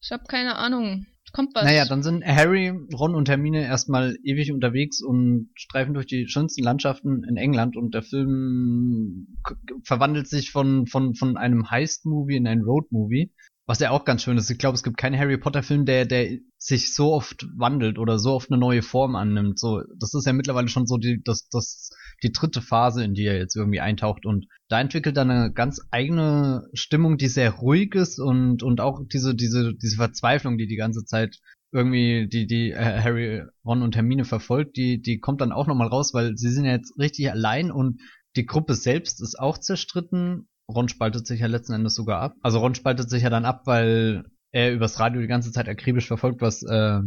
[0.02, 1.06] Ich habe keine Ahnung.
[1.34, 1.64] Kommt was?
[1.64, 6.62] Naja, dann sind Harry, Ron und Hermine erstmal ewig unterwegs und streifen durch die schönsten
[6.64, 9.36] Landschaften in England und der Film
[9.84, 13.32] verwandelt sich von, von, von einem Heist-Movie in ein Road-Movie.
[13.66, 14.50] Was ja auch ganz schön ist.
[14.50, 18.34] Ich glaube, es gibt keinen Harry Potter-Film, der, der sich so oft wandelt oder so
[18.34, 19.58] oft eine neue Form annimmt.
[19.58, 21.90] So, das ist ja mittlerweile schon so die, das, das,
[22.24, 24.26] die dritte Phase, in die er jetzt irgendwie eintaucht.
[24.26, 29.00] Und da entwickelt er eine ganz eigene Stimmung, die sehr ruhig ist und, und auch
[29.12, 31.40] diese, diese, diese Verzweiflung, die die ganze Zeit
[31.72, 35.88] irgendwie die, die äh, Harry, Ron und Hermine verfolgt, die, die kommt dann auch nochmal
[35.88, 38.02] raus, weil sie sind ja jetzt richtig allein und
[38.36, 40.48] die Gruppe selbst ist auch zerstritten.
[40.76, 42.36] Ron spaltet sich ja letzten Endes sogar ab.
[42.42, 46.08] Also Ron spaltet sich ja dann ab, weil er übers Radio die ganze Zeit akribisch
[46.08, 47.00] verfolgt, was äh,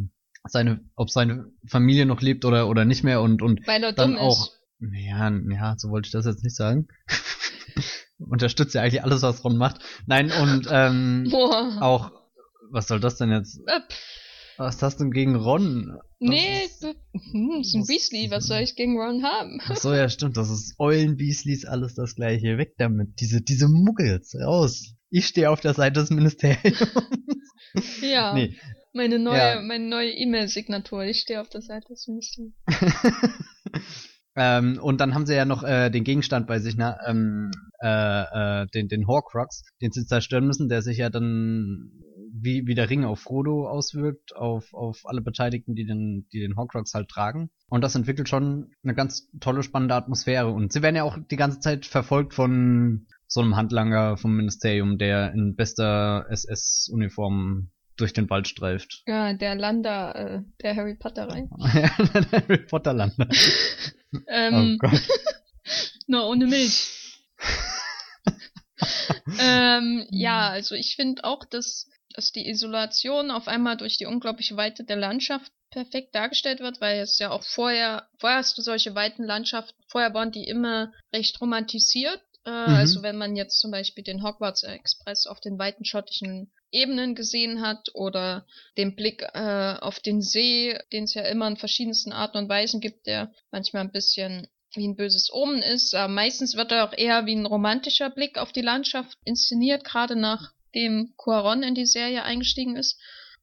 [0.44, 4.60] seine, ob seine Familie noch lebt oder oder nicht mehr und und dann auch, ist.
[4.80, 6.88] ja, ja, so wollte ich das jetzt nicht sagen.
[8.18, 9.80] Unterstützt ja eigentlich alles, was Ron macht.
[10.06, 11.76] Nein, und ähm, Boah.
[11.80, 12.12] auch,
[12.70, 13.60] was soll das denn jetzt?
[13.66, 13.80] Äh,
[14.58, 15.98] Was hast du denn gegen Ron?
[16.18, 19.60] nee, ist- hm, ist ein das- Weasley, was soll ich gegen Ron haben?
[19.64, 22.56] Ach so, ja, stimmt, das ist Eulen Beasleys, alles das gleiche.
[22.58, 23.20] Weg damit.
[23.20, 24.94] Diese, diese Muggels, raus.
[25.10, 26.62] Ich stehe auf der Seite des Ministeriums.
[28.02, 28.56] ja, nee.
[28.92, 29.60] meine neue, Ja.
[29.62, 31.04] meine neue E-Mail-Signatur.
[31.04, 32.54] Ich stehe auf der Seite des Ministeriums.
[34.36, 36.96] ähm, und dann haben sie ja noch äh, den Gegenstand bei sich, ne?
[37.06, 37.50] Ähm,
[37.82, 41.90] äh, äh, den, den Horcrux, den sie zerstören müssen, der sich ja dann
[42.46, 46.56] wie, wie der Ring auf Frodo auswirkt, auf, auf alle Beteiligten, die den, die den
[46.56, 47.50] Horcrux halt tragen.
[47.68, 50.48] Und das entwickelt schon eine ganz tolle, spannende Atmosphäre.
[50.50, 54.96] Und sie werden ja auch die ganze Zeit verfolgt von so einem Handlanger vom Ministerium,
[54.96, 59.02] der in bester SS-Uniform durch den Wald streift.
[59.06, 61.50] Ja, der Lander äh, der Harry Potter rein.
[61.60, 63.34] Harry Potter landet.
[64.14, 65.02] Oh Ähm, Gott.
[66.06, 67.18] nur ohne Milch.
[69.40, 74.56] ähm, ja, also ich finde auch, dass dass die Isolation auf einmal durch die unglaubliche
[74.56, 78.94] Weite der Landschaft perfekt dargestellt wird, weil es ja auch vorher, vorher hast du solche
[78.94, 82.22] weiten Landschaften, vorher waren die immer recht romantisiert.
[82.46, 82.74] Äh, mhm.
[82.74, 87.60] Also wenn man jetzt zum Beispiel den Hogwarts Express auf den weiten schottischen Ebenen gesehen
[87.60, 88.46] hat oder
[88.78, 92.80] den Blick äh, auf den See, den es ja immer in verschiedensten Arten und Weisen
[92.80, 95.94] gibt, der manchmal ein bisschen wie ein böses Omen ist.
[95.94, 100.16] Aber meistens wird er auch eher wie ein romantischer Blick auf die Landschaft inszeniert, gerade
[100.76, 103.00] nachdem Cuaron in die Serie eingestiegen ist.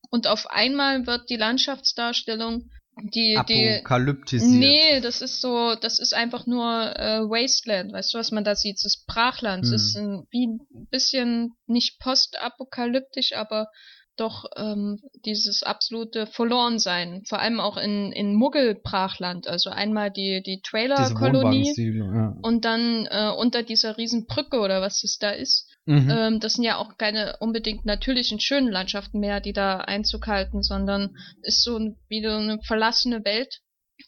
[0.10, 2.70] Und auf einmal wird die Landschaftsdarstellung
[3.02, 4.52] die, Apokalyptisiert.
[4.52, 6.64] Die, nee, das ist so, das ist einfach nur
[6.96, 8.76] äh, Wasteland, weißt du, was man da sieht?
[8.76, 9.66] Es ist Brachland.
[9.66, 9.74] Hm.
[9.74, 13.70] Es ist ein, wie ein bisschen nicht postapokalyptisch, aber
[14.16, 20.62] doch ähm, dieses absolute Verlorensein, vor allem auch in, in Muggelbrachland, also einmal die, die
[20.62, 22.36] Trailer-Kolonie ja.
[22.44, 25.73] und dann äh, unter dieser riesen Brücke oder was es da ist.
[25.86, 26.10] Mhm.
[26.10, 30.64] Ähm, das sind ja auch keine unbedingt natürlichen schönen Landschaften mehr, die da Einzug halten,
[30.64, 33.60] sondern ist so wieder eine verlassene Welt,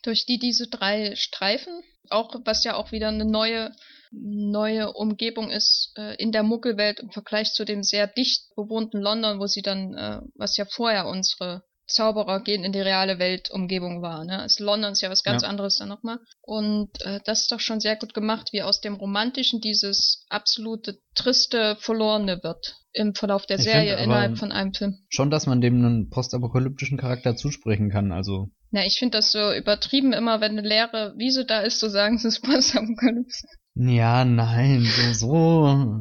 [0.03, 1.73] durch die diese drei streifen.
[2.09, 3.71] Auch was ja auch wieder eine neue
[4.11, 9.39] neue Umgebung ist äh, in der Muggelwelt im Vergleich zu dem sehr dicht bewohnten London,
[9.39, 14.25] wo sie dann, äh, was ja vorher unsere Zauberer gehen in die reale Weltumgebung war.
[14.25, 14.39] Ne?
[14.39, 15.49] Also London ist ja was ganz ja.
[15.49, 16.19] anderes dann nochmal.
[16.41, 20.99] Und äh, das ist doch schon sehr gut gemacht, wie aus dem Romantischen dieses absolute
[21.13, 24.97] triste Verlorene wird im Verlauf der ich Serie innerhalb von einem Film.
[25.09, 28.49] Schon, dass man dem einen postapokalyptischen Charakter zusprechen kann, also.
[28.71, 32.15] Na, ich finde das so übertrieben, immer wenn eine leere Wiese da ist, zu sagen,
[32.15, 33.43] es ist postapokalyptisch.
[33.75, 35.99] Ja, nein, so, so,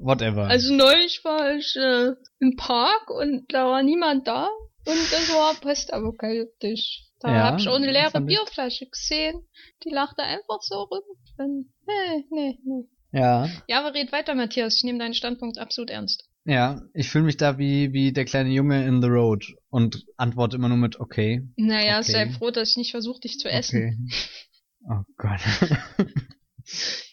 [0.00, 0.46] whatever.
[0.46, 4.48] Also neulich war ich äh, im Park und da war niemand da
[4.86, 7.04] und das war postapokalyptisch.
[7.20, 9.42] Da ja, habe ich auch eine leere Bierflasche gesehen,
[9.84, 11.02] die lachte einfach so rum.
[11.36, 12.88] Und, nee, nee, nee.
[13.12, 13.48] Ja.
[13.68, 14.76] Ja, aber red weiter, Matthias.
[14.76, 16.24] Ich nehme deinen Standpunkt absolut ernst.
[16.44, 20.56] Ja, ich fühle mich da wie, wie der kleine Junge in The Road und antworte
[20.56, 21.46] immer nur mit okay.
[21.56, 22.12] Naja, okay.
[22.12, 24.08] sei froh, dass ich nicht versuche, dich zu essen.
[24.08, 24.40] Okay.
[24.88, 25.40] Oh Gott.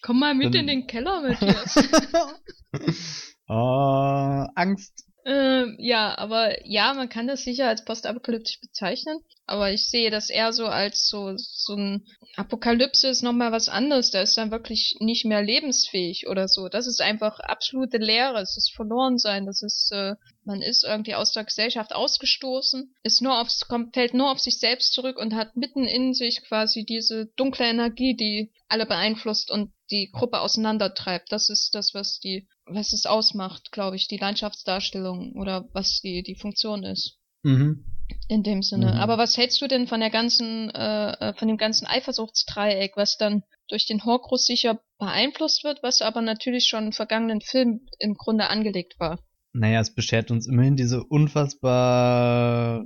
[0.01, 0.61] Komm mal mit Dann...
[0.61, 1.75] in den Keller, Matthias.
[3.49, 5.06] oh, Angst.
[5.29, 10.29] Ähm, ja, aber ja, man kann das sicher als postapokalyptisch bezeichnen, aber ich sehe das
[10.29, 14.95] eher so als so, so ein Apokalypse ist nochmal was anderes, da ist dann wirklich
[15.01, 16.69] nicht mehr lebensfähig oder so.
[16.69, 21.15] Das ist einfach absolute Leere, es ist verloren sein, das ist, äh, man ist irgendwie
[21.15, 25.35] aus der Gesellschaft ausgestoßen, ist nur aufs, kommt, fällt nur auf sich selbst zurück und
[25.35, 31.33] hat mitten in sich quasi diese dunkle Energie, die alle beeinflusst und die Gruppe auseinandertreibt.
[31.33, 36.23] Das ist das, was die, was es ausmacht, glaube ich, die Landschaftsdarstellung oder was die,
[36.23, 37.17] die Funktion ist.
[37.43, 37.85] Mhm.
[38.29, 38.93] In dem Sinne.
[38.93, 38.99] Mhm.
[38.99, 43.43] Aber was hältst du denn von der ganzen, äh, von dem ganzen Eifersuchtsdreieck, was dann
[43.69, 48.49] durch den Horcrux sicher beeinflusst wird, was aber natürlich schon im vergangenen Film im Grunde
[48.49, 49.19] angelegt war?
[49.53, 52.83] Naja, es beschert uns immerhin diese unfassbar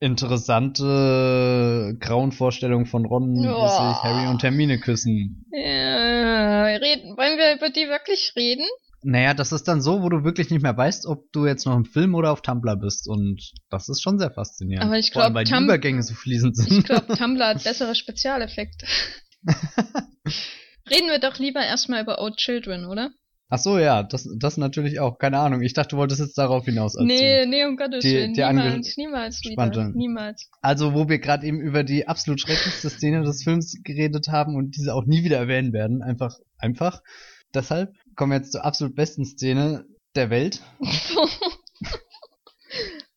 [0.00, 3.62] interessante Grauenvorstellung von Ron, oh.
[3.62, 5.46] dass sich Harry und Hermine küssen.
[5.52, 8.66] Ja, reden, wollen wir über die wirklich reden?
[9.02, 11.76] Naja, das ist dann so, wo du wirklich nicht mehr weißt, ob du jetzt noch
[11.76, 13.08] im Film oder auf Tumblr bist.
[13.08, 14.84] Und das ist schon sehr faszinierend.
[14.84, 16.72] Aber ich glaube, weil die Übergänge so fließend sind.
[16.72, 18.86] Ich glaube, Tumblr hat bessere Spezialeffekte.
[20.90, 23.10] Reden wir doch lieber erstmal über Old Children, oder?
[23.54, 25.18] Ach so, ja, das, das natürlich auch.
[25.18, 25.60] Keine Ahnung.
[25.60, 26.96] Ich dachte, du wolltest jetzt darauf hinaus.
[26.98, 28.32] Nee, nee, um Gottes Willen.
[28.32, 29.90] Niemals, niemals wieder.
[29.90, 30.48] Niemals.
[30.62, 34.76] Also, wo wir gerade eben über die absolut schrecklichste Szene des Films geredet haben und
[34.76, 36.02] diese auch nie wieder erwähnen werden.
[36.02, 37.02] Einfach, einfach.
[37.52, 40.62] Deshalb kommen wir jetzt zur absolut besten Szene der Welt.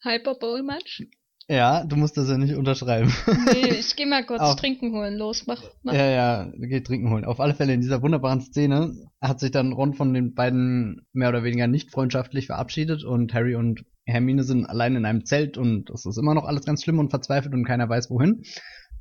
[0.01, 1.03] Hyperbole Match?
[1.47, 3.13] Ja, du musst das ja nicht unterschreiben.
[3.53, 5.15] Nee, ich geh mal kurz Auf, trinken holen.
[5.15, 5.93] Los, mach, mach.
[5.93, 7.23] Ja, ja, geh trinken holen.
[7.23, 11.29] Auf alle Fälle in dieser wunderbaren Szene hat sich dann Ron von den beiden mehr
[11.29, 15.89] oder weniger nicht freundschaftlich verabschiedet und Harry und Hermine sind allein in einem Zelt und
[15.91, 18.43] es ist immer noch alles ganz schlimm und verzweifelt und keiner weiß wohin.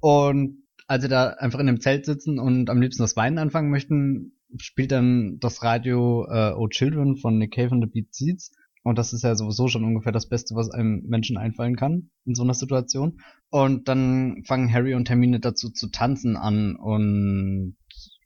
[0.00, 3.70] Und als sie da einfach in dem Zelt sitzen und am liebsten das Weinen anfangen
[3.70, 8.52] möchten, spielt dann das Radio äh, Oh Children von Nick Cave and the Beat Seeds
[8.84, 12.34] und das ist ja sowieso schon ungefähr das Beste, was einem Menschen einfallen kann in
[12.34, 13.18] so einer Situation.
[13.48, 17.76] Und dann fangen Harry und Hermine dazu zu tanzen an und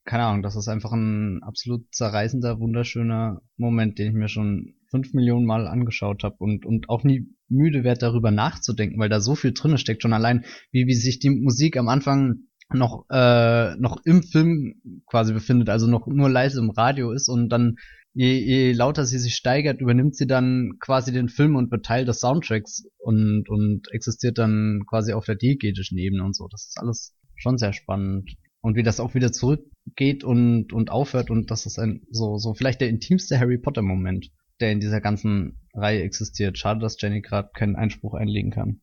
[0.04, 5.12] keine Ahnung, das ist einfach ein absolut zerreißender, wunderschöner Moment, den ich mir schon fünf
[5.12, 9.34] Millionen Mal angeschaut habe und, und auch nie müde werde, darüber nachzudenken, weil da so
[9.34, 10.02] viel drinne steckt.
[10.02, 14.74] Schon allein, wie, wie sich die Musik am Anfang noch, äh, noch im Film
[15.06, 17.76] quasi befindet, also noch nur leise im Radio ist und dann
[18.14, 22.04] je, je lauter sie sich steigert, übernimmt sie dann quasi den Film und wird Teil
[22.04, 26.48] des Soundtracks und, und existiert dann quasi auf der diegetischen Ebene und so.
[26.48, 28.34] Das ist alles schon sehr spannend.
[28.60, 32.54] Und wie das auch wieder zurückgeht und, und aufhört und das ist ein, so, so
[32.54, 36.58] vielleicht der intimste Harry Potter Moment, der in dieser ganzen Reihe existiert.
[36.58, 38.80] Schade, dass Jenny gerade keinen Einspruch einlegen kann.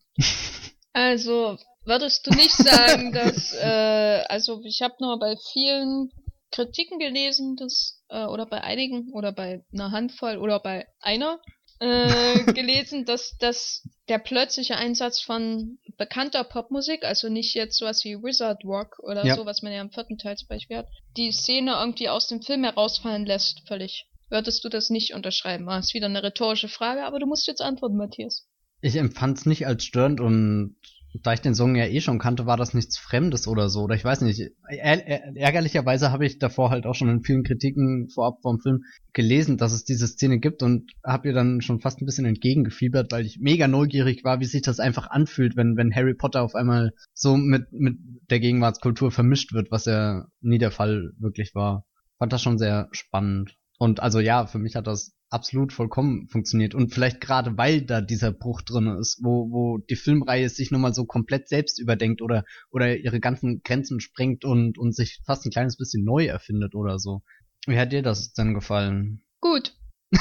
[0.94, 6.12] Also, würdest du nicht sagen, dass, äh, also ich habe nur bei vielen
[6.52, 11.40] Kritiken gelesen, dass, äh, oder bei einigen, oder bei einer Handvoll, oder bei einer,
[11.80, 18.22] äh, gelesen, dass, dass der plötzliche Einsatz von bekannter Popmusik, also nicht jetzt sowas wie
[18.22, 19.36] Wizard Rock oder Ja.
[19.36, 22.42] so, was man ja im vierten Teil zum Beispiel hat, die Szene irgendwie aus dem
[22.42, 24.06] Film herausfallen lässt, völlig.
[24.30, 25.68] Würdest du das nicht unterschreiben?
[25.70, 28.48] Ah, ist wieder eine rhetorische Frage, aber du musst jetzt antworten, Matthias.
[28.82, 30.76] Ich empfand es nicht als störend und
[31.24, 33.84] da ich den Song ja eh schon kannte, war das nichts Fremdes oder so.
[33.84, 34.52] Oder ich weiß nicht.
[34.68, 39.72] Ärgerlicherweise habe ich davor halt auch schon in vielen Kritiken vorab vom Film gelesen, dass
[39.72, 43.40] es diese Szene gibt und habe ihr dann schon fast ein bisschen entgegengefiebert, weil ich
[43.40, 47.38] mega neugierig war, wie sich das einfach anfühlt, wenn, wenn Harry Potter auf einmal so
[47.38, 47.98] mit, mit
[48.30, 51.86] der Gegenwartskultur vermischt wird, was ja nie der Fall wirklich war.
[52.18, 53.56] Fand das schon sehr spannend.
[53.78, 56.76] Und also ja, für mich hat das absolut vollkommen funktioniert.
[56.76, 60.94] Und vielleicht gerade weil da dieser Bruch drin ist, wo, wo die Filmreihe sich nochmal
[60.94, 65.52] so komplett selbst überdenkt oder, oder ihre ganzen Grenzen sprengt und, und sich fast ein
[65.52, 67.22] kleines bisschen neu erfindet oder so.
[67.68, 69.24] Wie hat dir das denn gefallen?
[69.42, 69.74] Gut.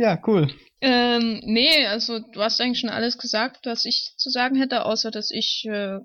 [0.00, 0.50] Ja, cool.
[0.80, 5.10] Ähm, nee, also du hast eigentlich schon alles gesagt, was ich zu sagen hätte, außer
[5.10, 5.98] dass ich äh,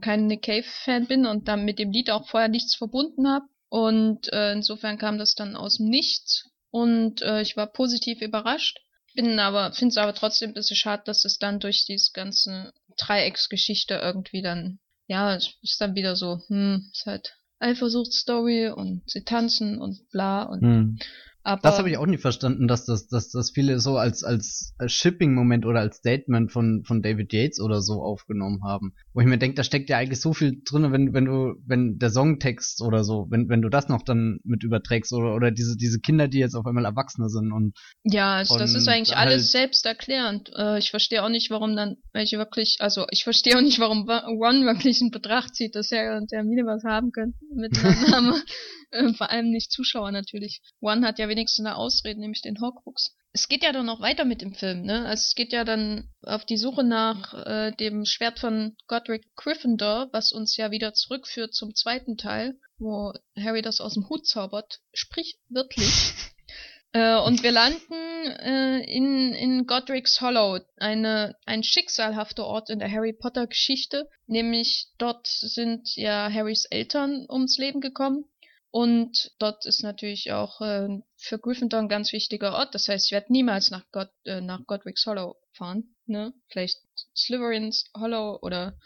[0.00, 3.44] kein Nick Cave-Fan bin und dann mit dem Lied auch vorher nichts verbunden habe.
[3.72, 8.78] Und äh, insofern kam das dann aus dem Nichts und äh, ich war positiv überrascht.
[9.14, 12.74] Bin aber, finde es aber trotzdem ein bisschen schade, dass es dann durch diese ganze
[12.98, 19.24] Dreiecksgeschichte irgendwie dann, ja, es ist dann wieder so, hm, ist halt Eifersuchtsstory und sie
[19.24, 20.98] tanzen und bla und Hm.
[21.44, 24.74] Aber Das habe ich auch nie verstanden, dass das, dass das viele so als als
[24.86, 28.92] Shipping-Moment oder als Statement von von David Yates oder so aufgenommen haben.
[29.12, 31.98] Wo ich mir denke, da steckt ja eigentlich so viel drin, wenn wenn du wenn
[31.98, 35.76] der Songtext oder so, wenn wenn du das noch dann mit überträgst oder oder diese
[35.76, 39.16] diese Kinder, die jetzt auf einmal Erwachsene sind und Ja, also das ist Und eigentlich
[39.16, 40.50] halt- alles selbsterklärend.
[40.56, 44.06] Äh, ich verstehe auch nicht, warum dann welche wirklich, also ich verstehe auch nicht, warum
[44.06, 47.92] Wa- Ron wirklich in Betracht zieht, dass er und Hermine was haben können mit einer
[48.10, 48.42] Name.
[48.92, 50.60] Äh, vor allem nicht Zuschauer natürlich.
[50.80, 53.16] One hat ja wenigstens eine Ausrede, nämlich den Horcrux.
[53.34, 55.06] Es geht ja dann noch weiter mit dem Film, ne?
[55.06, 60.10] Also es geht ja dann auf die Suche nach äh, dem Schwert von Godric Gryffindor,
[60.12, 64.80] was uns ja wieder zurückführt zum zweiten Teil, wo Harry das aus dem Hut zaubert,
[64.92, 66.12] sprichwörtlich.
[66.94, 72.90] Äh, und wir landen äh, in, in Godric's Hollow, eine, ein schicksalhafter Ort in der
[72.90, 74.10] Harry Potter Geschichte.
[74.26, 78.26] Nämlich dort sind ja Harrys Eltern ums Leben gekommen.
[78.72, 82.74] Und dort ist natürlich auch äh, für Gryffindor ein ganz wichtiger Ort.
[82.74, 85.94] Das heißt, ich werde niemals nach, God, äh, nach Godric's Hollow fahren.
[86.06, 86.32] Ne?
[86.48, 86.78] Vielleicht
[87.14, 88.78] Slytherins Hollow oder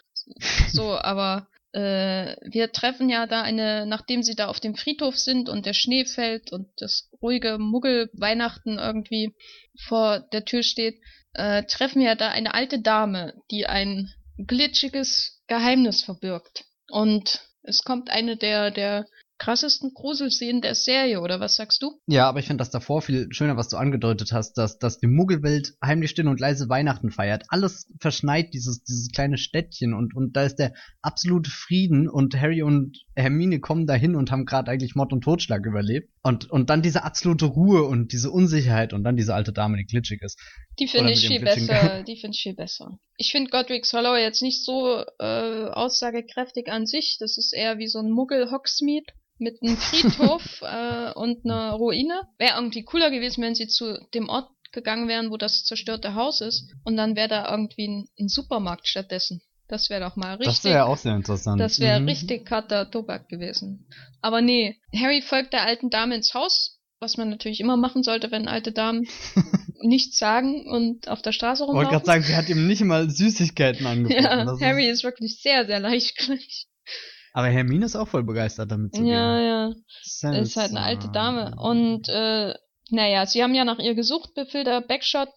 [0.73, 5.47] so, aber äh, wir treffen ja da eine, nachdem sie da auf dem Friedhof sind
[5.47, 9.35] und der Schnee fällt und das ruhige Muggel-Weihnachten irgendwie
[9.87, 10.99] vor der Tür steht,
[11.31, 16.65] äh, treffen wir da eine alte Dame, die ein glitschiges Geheimnis verbirgt.
[16.89, 21.99] Und es kommt eine der, der krassesten Gruselszenen der Serie, oder was sagst du?
[22.07, 25.07] Ja, aber ich finde das davor viel schöner, was du angedeutet hast, dass, dass die
[25.07, 27.45] Muggelwelt heimlich still und leise Weihnachten feiert.
[27.49, 32.63] Alles verschneit dieses, dieses kleine Städtchen und, und da ist der absolute Frieden und Harry
[32.63, 36.09] und Hermine kommen dahin und haben gerade eigentlich Mord und Totschlag überlebt.
[36.23, 39.85] Und, und dann diese absolute Ruhe und diese Unsicherheit und dann diese alte Dame, die
[39.85, 40.39] glitschig ist.
[40.79, 42.03] Die finde ich viel glitschigen besser.
[42.03, 42.99] Die finde ich viel besser.
[43.17, 47.17] Ich finde Godric's Hollow jetzt nicht so äh, aussagekräftig an sich.
[47.19, 49.05] Das ist eher wie so ein Muggel-Hogsmeade
[49.39, 52.27] mit einem Friedhof äh, und einer Ruine.
[52.37, 56.41] Wäre irgendwie cooler gewesen, wenn sie zu dem Ort gegangen wären, wo das zerstörte Haus
[56.41, 56.71] ist.
[56.83, 59.41] Und dann wäre da irgendwie ein, ein Supermarkt stattdessen.
[59.69, 60.47] Das wäre doch mal richtig.
[60.47, 61.59] Das wäre auch sehr interessant.
[61.59, 62.07] Das wäre Mhm.
[62.07, 63.87] richtig harter Tobak gewesen.
[64.21, 68.31] Aber nee, Harry folgt der alten Dame ins Haus, was man natürlich immer machen sollte,
[68.31, 69.07] wenn alte Damen
[69.81, 71.91] nichts sagen und auf der Straße Ich wollte rumlaufen.
[71.91, 74.23] gerade sagen, sie hat ihm nicht mal Süßigkeiten angeboten.
[74.23, 76.67] ja, Das ist- Harry ist wirklich sehr, sehr leichtgläubig.
[77.33, 79.47] Aber Hermine ist auch voll begeistert damit zu Ja, gehen.
[80.25, 80.39] ja.
[80.41, 81.53] Ist halt eine alte Dame.
[81.59, 82.53] Und äh,
[82.89, 85.29] naja, sie haben ja nach ihr gesucht, befehlt Backshot,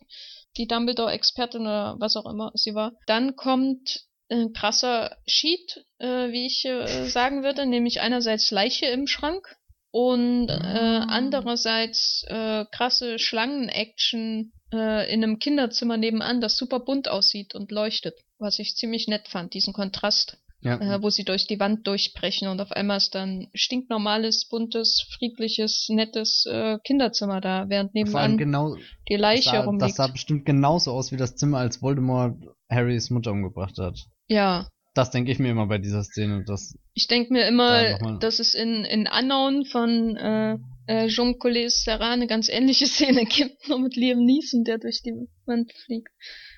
[0.57, 2.93] die Dumbledore-Expertin oder was auch immer sie war.
[3.07, 9.07] Dann kommt ein krasser Sheet, äh, wie ich äh, sagen würde, nämlich einerseits Leiche im
[9.07, 9.45] Schrank
[9.93, 17.55] und äh, andererseits äh, krasse Schlangen-Action äh, in einem Kinderzimmer nebenan, das super bunt aussieht
[17.55, 18.15] und leuchtet.
[18.39, 20.77] Was ich ziemlich nett fand, diesen Kontrast Ja.
[20.79, 25.89] äh, wo sie durch die Wand durchbrechen und auf einmal ist dann stinknormales, buntes, friedliches,
[25.89, 28.77] nettes äh, Kinderzimmer da, während nebenan genau,
[29.09, 29.97] die das Leiche sah, das rumliegt.
[29.97, 32.37] sah bestimmt genauso aus wie das Zimmer, als Voldemort
[32.71, 33.99] Harrys Mutter umgebracht hat.
[34.29, 36.45] ja, Das denke ich mir immer bei dieser Szene.
[36.47, 38.19] Das, ich denke mir immer, nochmal.
[38.19, 43.25] dass es in, in Unknown von äh, äh, Jean Collet Sarah eine ganz ähnliche Szene
[43.25, 45.15] gibt, nur mit Liam Neeson, der durch die
[45.47, 46.11] Wand fliegt.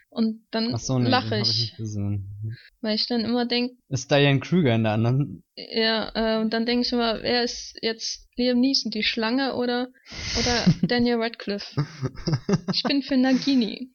[0.09, 2.29] Und dann so, nee, lache ich, gesehen.
[2.83, 5.43] weil ich dann immer denke, Ist Diane Kruger in der anderen?
[5.57, 9.89] ja, äh, und dann denke ich immer, wer ist jetzt Liam Neeson, die Schlange oder
[10.39, 11.87] oder Daniel Radcliffe?
[12.75, 13.92] Ich bin für Nagini.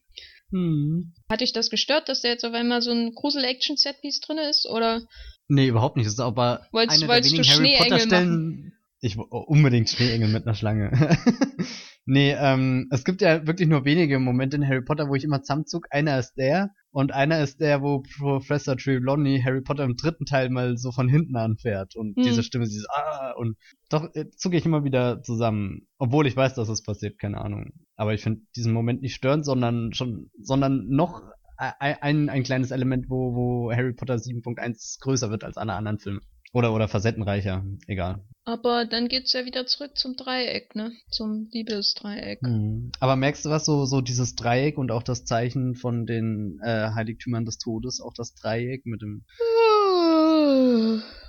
[0.50, 1.12] Hm.
[1.28, 4.66] Hat dich das gestört, dass da jetzt auf einmal so ein Grusel-Action-Setpiece drin ist?
[4.68, 5.02] Oder
[5.48, 6.06] Nee, überhaupt nicht.
[6.06, 8.72] Das ist aber Wolltest- eine der wolltest du wenigen Harry Schneeengel Potter Stellen.
[9.00, 10.90] Ich oh, unbedingt Schneeengel mit einer Schlange.
[12.04, 15.42] nee, ähm, es gibt ja wirklich nur wenige Momente in Harry Potter, wo ich immer
[15.42, 15.86] zusammenzug.
[15.90, 20.50] Einer ist der und einer ist der, wo Professor Trelawney Harry Potter im dritten Teil
[20.50, 22.22] mal so von hinten anfährt und Hm.
[22.22, 23.56] diese Stimme, dieses Ah und
[23.90, 27.72] doch äh, zucke ich immer wieder zusammen, obwohl ich weiß, dass es passiert, keine Ahnung.
[27.96, 31.22] Aber ich finde diesen Moment nicht störend, sondern schon, sondern noch
[31.58, 35.98] ein, ein, ein kleines Element, wo, wo Harry Potter 7.1 größer wird als alle anderen
[35.98, 36.20] Filme.
[36.54, 38.24] Oder, oder facettenreicher, egal.
[38.44, 40.92] aber dann geht's ja wieder zurück zum Dreieck, ne?
[41.10, 42.40] Zum Liebesdreieck.
[42.42, 42.90] Hm.
[43.00, 46.90] Aber merkst du was, so, so dieses Dreieck und auch das Zeichen von den äh,
[46.94, 49.24] Heiligtümern des Todes, auch das Dreieck mit dem,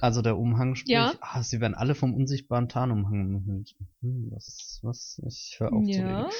[0.01, 1.13] also der Umhang sprich, Ja.
[1.21, 3.75] ah, sie werden alle vom unsichtbaren Tarnumhang umhüllt.
[4.01, 6.21] Hm, was, was, ich höre auf zu Ja.
[6.21, 6.31] reden.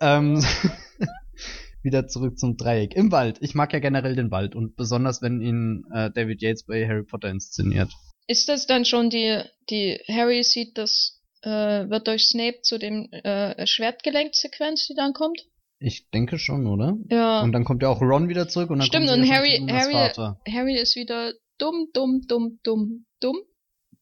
[0.00, 0.44] Ähm,
[1.82, 2.94] wieder zurück zum Dreieck.
[2.94, 3.38] Im Wald.
[3.40, 7.04] Ich mag ja generell den Wald und besonders, wenn ihn äh, David Yates bei Harry
[7.04, 7.90] Potter inszeniert.
[8.28, 13.08] Ist das dann schon die, die Harry sieht das, äh, wird durch Snape zu dem
[13.10, 15.40] äh, Schwertgelenk-Sequenz, die dann kommt?
[15.80, 16.96] Ich denke schon, oder?
[17.10, 17.40] Ja.
[17.40, 19.92] Und dann kommt ja auch Ron wieder zurück und dann Stimmt, kommt und Harry- Harry-
[19.92, 20.40] Vater.
[20.48, 23.36] Harry ist wieder dumm, dumm, dumm, dumm, dumm,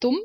[0.00, 0.18] dumm.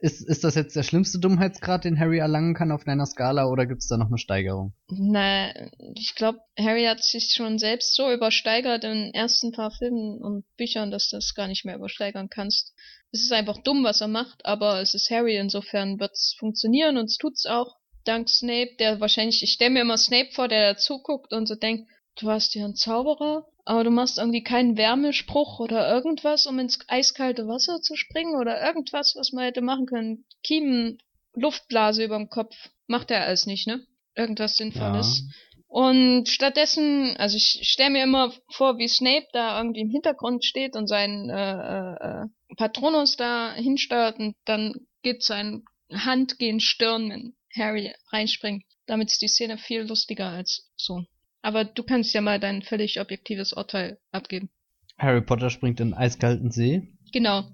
[0.00, 3.66] Ist, ist das jetzt der schlimmste Dummheitsgrad, den Harry erlangen kann auf deiner Skala oder
[3.66, 4.74] gibt's da noch eine Steigerung?
[4.90, 5.52] Na,
[5.94, 10.44] ich glaube, Harry hat sich schon selbst so übersteigert in den ersten paar Filmen und
[10.56, 12.74] Büchern, dass du das gar nicht mehr übersteigern kannst.
[13.12, 17.06] Es ist einfach dumm, was er macht, aber es ist Harry, insofern wird's funktionieren und
[17.06, 17.76] es tut's auch.
[18.04, 21.54] Dank Snape, der wahrscheinlich, ich stelle mir immer Snape vor, der da zuguckt und so
[21.54, 26.58] denkt, du warst ja ein Zauberer, aber du machst irgendwie keinen Wärmespruch oder irgendwas, um
[26.58, 30.24] ins eiskalte Wasser zu springen oder irgendwas, was man hätte machen können.
[30.42, 30.98] Kiemen,
[31.34, 32.56] Luftblase überm Kopf.
[32.86, 33.86] Macht er alles nicht, ne?
[34.14, 35.24] Irgendwas Sinnvolles.
[35.70, 40.74] Und stattdessen, also ich stelle mir immer vor, wie Snape da irgendwie im Hintergrund steht
[40.74, 45.62] und seinen äh, äh, Patronus da hinsteuert und dann geht sein
[45.92, 48.64] Hand gegen Stirn, wenn Harry reinspringt.
[48.86, 51.04] Damit ist die Szene viel lustiger als so.
[51.40, 54.50] Aber du kannst ja mal dein völlig objektives Urteil abgeben.
[54.98, 56.82] Harry Potter springt in den eiskalten See.
[57.12, 57.44] Genau.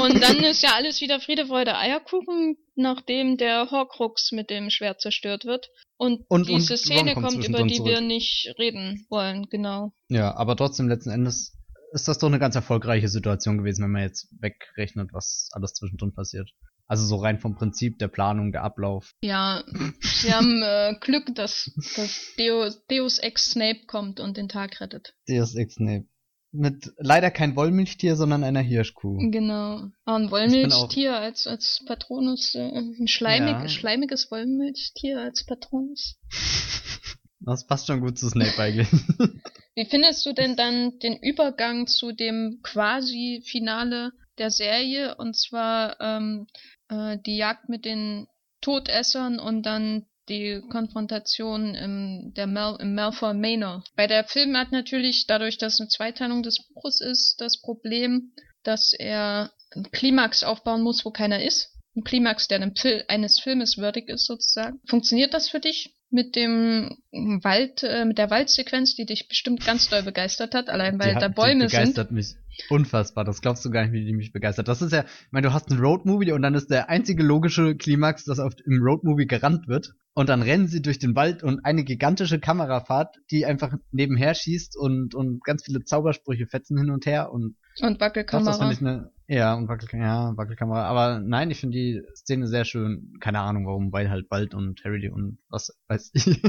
[0.00, 5.00] Und dann ist ja alles wieder Friede, Freude, Eierkuchen, nachdem der Horcrux mit dem Schwert
[5.00, 5.68] zerstört wird.
[5.96, 7.90] Und, Und- diese und Szene kommt kommt, über die zurück.
[7.90, 9.92] wir nicht reden wollen, genau.
[10.08, 11.56] Ja, aber trotzdem letzten Endes
[11.92, 16.14] ist das doch eine ganz erfolgreiche Situation gewesen, wenn man jetzt wegrechnet, was alles zwischendrin
[16.14, 16.48] passiert.
[16.86, 19.12] Also so rein vom Prinzip der Planung, der Ablauf.
[19.22, 19.62] Ja,
[20.00, 25.14] sie haben äh, Glück, dass, dass Deus, Deus Ex Snape kommt und den Tag rettet.
[25.28, 26.06] Deus Ex Snape.
[26.52, 29.30] Mit leider kein Wollmilchtier, sondern einer Hirschkuh.
[29.30, 29.88] Genau.
[30.04, 33.68] Ah, ein Wollmilchtier als, als Patronus, äh, ein schleimig, Ja.
[33.68, 36.16] schleimiges Wollmilchtier als Patronus.
[37.42, 38.88] Das passt schon gut zu Snape eigentlich.
[39.74, 45.98] Wie findest du denn dann den Übergang zu dem quasi Finale der Serie und zwar
[46.00, 46.46] ähm,
[46.90, 48.26] äh, die Jagd mit den
[48.60, 53.84] Todessern und dann die Konfrontation im, der Mal im Malfoy Manor.
[53.96, 58.32] Bei der Film hat natürlich, dadurch, dass es eine Zweiteilung des Buches ist, das Problem,
[58.62, 61.70] dass er einen Klimax aufbauen muss, wo keiner ist.
[61.96, 64.80] Ein Klimax, der einem Fil eines Filmes würdig ist, sozusagen.
[64.86, 65.94] Funktioniert das für dich?
[66.12, 70.98] mit dem Wald, äh, mit der Waldsequenz, die dich bestimmt ganz doll begeistert hat, allein
[70.98, 72.10] weil hat, da Bäume sind.
[72.10, 72.34] mich
[72.68, 73.24] unfassbar.
[73.24, 74.68] Das glaubst du gar nicht, wie die mich begeistert.
[74.68, 77.76] Das ist ja, ich meine, du hast einen Roadmovie und dann ist der einzige logische
[77.76, 79.94] Klimax, dass auf, im Roadmovie gerannt wird.
[80.12, 84.76] Und dann rennen sie durch den Wald und eine gigantische Kamerafahrt, die einfach nebenher schießt
[84.76, 88.58] und, und ganz viele Zaubersprüche fetzen hin und her und Und doch, das Wackelkamera.
[88.58, 90.82] finde ich eine, ja, und Wackel, ja, Wackelkamera.
[90.84, 93.14] Aber nein, ich finde die Szene sehr schön.
[93.20, 96.42] Keine Ahnung warum, weil halt Wald und Harry und was weiß ich.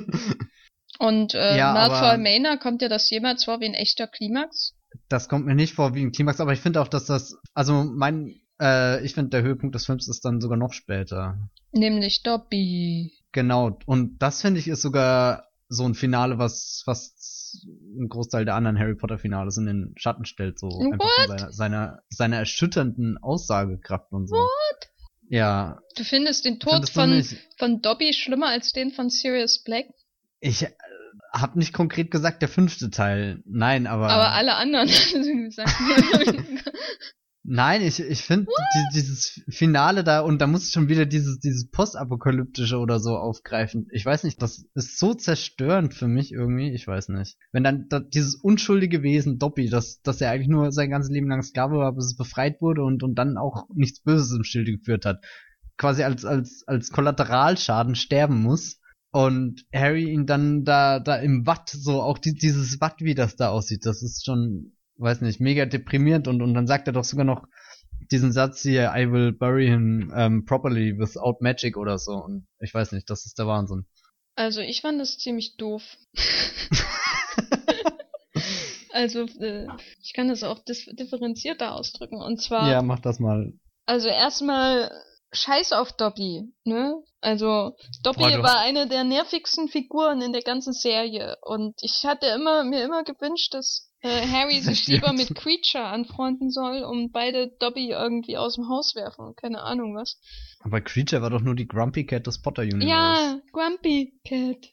[0.99, 4.75] Und äh, Ja, Malfoy Manor, kommt dir das jemals vor wie ein echter Klimax?
[5.09, 7.83] Das kommt mir nicht vor wie ein Klimax, aber ich finde auch, dass das, also
[7.83, 11.37] mein, äh, ich finde der Höhepunkt des Films ist dann sogar noch später.
[11.71, 13.13] Nämlich Dobby.
[13.31, 17.65] Genau, und das finde ich ist sogar so ein Finale, was fast
[17.97, 21.51] ein Großteil der anderen Harry Potter Finales in den Schatten stellt, so einfach von seiner,
[21.51, 24.35] seiner, seiner erschütternden Aussagekraft und so.
[24.35, 24.89] What?
[25.29, 29.85] Ja, Du findest den Tod findest von, von Dobby schlimmer als den von Sirius Black?
[30.41, 30.67] Ich
[31.31, 33.41] hab nicht konkret gesagt der fünfte Teil.
[33.45, 34.09] Nein, aber.
[34.09, 34.87] Aber alle anderen,
[35.45, 35.75] gesagt.
[37.43, 41.39] Nein, ich, ich finde die, dieses Finale da und da muss ich schon wieder dieses,
[41.39, 43.87] dieses Postapokalyptische oder so aufgreifen.
[43.91, 47.37] Ich weiß nicht, das ist so zerstörend für mich irgendwie, ich weiß nicht.
[47.51, 51.29] Wenn dann da, dieses unschuldige Wesen Dobby, dass, dass er eigentlich nur sein ganzes Leben
[51.29, 54.73] lang Sklave war, bis es befreit wurde und, und dann auch nichts Böses im Stilde
[54.73, 55.23] geführt hat,
[55.77, 58.80] quasi als, als, als Kollateralschaden sterben muss.
[59.11, 63.35] Und Harry ihn dann da, da im Watt, so auch die, dieses Watt, wie das
[63.35, 67.03] da aussieht, das ist schon weiß nicht, mega deprimierend und, und dann sagt er doch
[67.03, 67.47] sogar noch
[68.11, 72.13] diesen Satz hier, I will bury him um, properly without magic oder so.
[72.13, 73.85] Und ich weiß nicht, das ist der Wahnsinn.
[74.35, 75.83] Also ich fand das ziemlich doof.
[78.91, 79.67] also äh,
[80.01, 82.21] ich kann das auch differenzierter ausdrücken.
[82.21, 82.69] Und zwar.
[82.69, 83.53] Ja, mach das mal.
[83.85, 84.91] Also erstmal
[85.33, 87.01] Scheiß auf Dobby, ne?
[87.21, 92.25] Also Dobby Boah, war eine der nervigsten Figuren in der ganzen Serie und ich hatte
[92.27, 97.47] immer mir immer gewünscht, dass äh, Harry sich lieber mit Creature anfreunden soll und beide
[97.59, 99.35] Dobby irgendwie aus dem Haus werfen.
[99.35, 100.19] Keine Ahnung was.
[100.59, 102.87] Aber Creature war doch nur die Grumpy Cat des Potter Universe.
[102.87, 104.69] Ja, Grumpy Cat.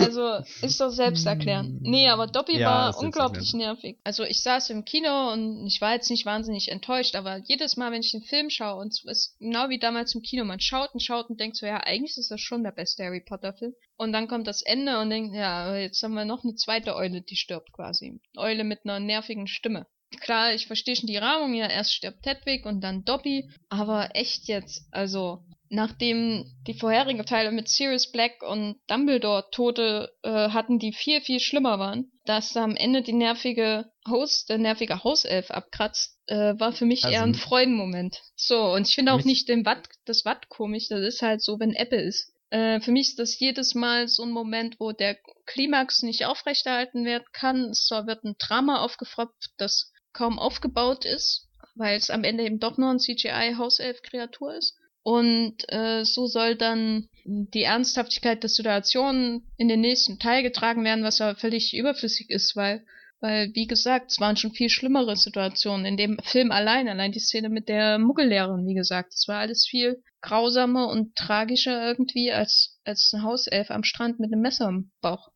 [0.00, 1.82] Also ist doch selbsterklärend.
[1.82, 3.98] Nee, aber Dobby ja, war unglaublich nervig.
[4.04, 7.92] Also ich saß im Kino und ich war jetzt nicht wahnsinnig enttäuscht, aber jedes Mal,
[7.92, 10.92] wenn ich den Film schaue, und es ist genau wie damals im Kino, man schaut
[10.94, 13.74] und schaut und denkt so, ja, eigentlich ist das schon der beste Harry Potter Film.
[13.96, 17.20] Und dann kommt das Ende und denkt, ja, jetzt haben wir noch eine zweite Eule,
[17.20, 18.20] die stirbt quasi.
[18.36, 19.86] Eule mit einer nervigen Stimme.
[20.20, 24.48] Klar, ich verstehe schon die Rahmung, ja, erst stirbt Hedwig und dann Dobby, aber echt
[24.48, 30.92] jetzt, also nachdem die vorherigen Teile mit Sirius Black und Dumbledore Tote äh, hatten, die
[30.92, 36.58] viel, viel schlimmer waren, dass am Ende die nervige Host, der nervige Hauself abkratzt, äh,
[36.58, 38.20] war für mich also, eher ein Freudenmoment.
[38.36, 41.58] So, und ich finde auch nicht den Watt, das Watt komisch, das ist halt so,
[41.58, 42.32] wenn Ebbe ist.
[42.50, 45.16] Äh, für mich ist das jedes Mal so ein Moment, wo der
[45.46, 47.70] Klimax nicht aufrechterhalten werden kann.
[47.70, 52.78] Es wird ein Drama aufgefropft, das kaum aufgebaut ist, weil es am Ende eben doch
[52.78, 54.77] nur ein CGI-Hauself-Kreatur ist.
[55.08, 61.02] Und äh, so soll dann die Ernsthaftigkeit der Situation in den nächsten Teil getragen werden,
[61.02, 62.84] was aber völlig überflüssig ist, weil,
[63.20, 65.86] weil, wie gesagt, es waren schon viel schlimmere Situationen.
[65.86, 69.66] In dem Film allein, allein die Szene mit der Muggellehrerin, wie gesagt, es war alles
[69.66, 74.90] viel grausamer und tragischer irgendwie als, als ein Hauself am Strand mit einem Messer im
[75.00, 75.30] Bauch.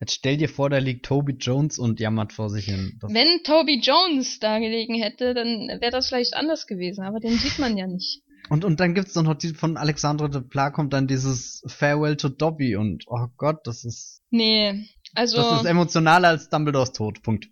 [0.00, 2.96] Jetzt stell dir vor, da liegt Toby Jones und jammert vor sich hin.
[3.02, 7.36] Das Wenn Toby Jones da gelegen hätte, dann wäre das vielleicht anders gewesen, aber den
[7.36, 8.22] sieht man ja nicht.
[8.50, 12.16] Und, und dann gibt's doch noch die von Alexandre de Pla kommt dann dieses Farewell
[12.16, 14.22] to Dobby und oh Gott, das ist.
[14.30, 15.36] Nee, also.
[15.36, 17.22] Das ist emotionaler als Dumbledores Tod.
[17.22, 17.46] Punkt.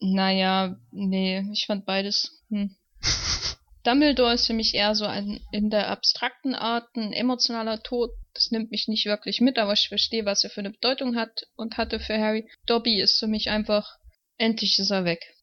[0.00, 2.42] Naja, nee, ich fand beides.
[2.48, 2.74] Hm.
[3.84, 8.10] Dumbledore ist für mich eher so ein in der abstrakten Art ein emotionaler Tod.
[8.32, 11.46] Das nimmt mich nicht wirklich mit, aber ich verstehe, was er für eine Bedeutung hat
[11.56, 12.48] und hatte für Harry.
[12.64, 13.98] Dobby ist für mich einfach,
[14.38, 15.35] endlich ist er weg.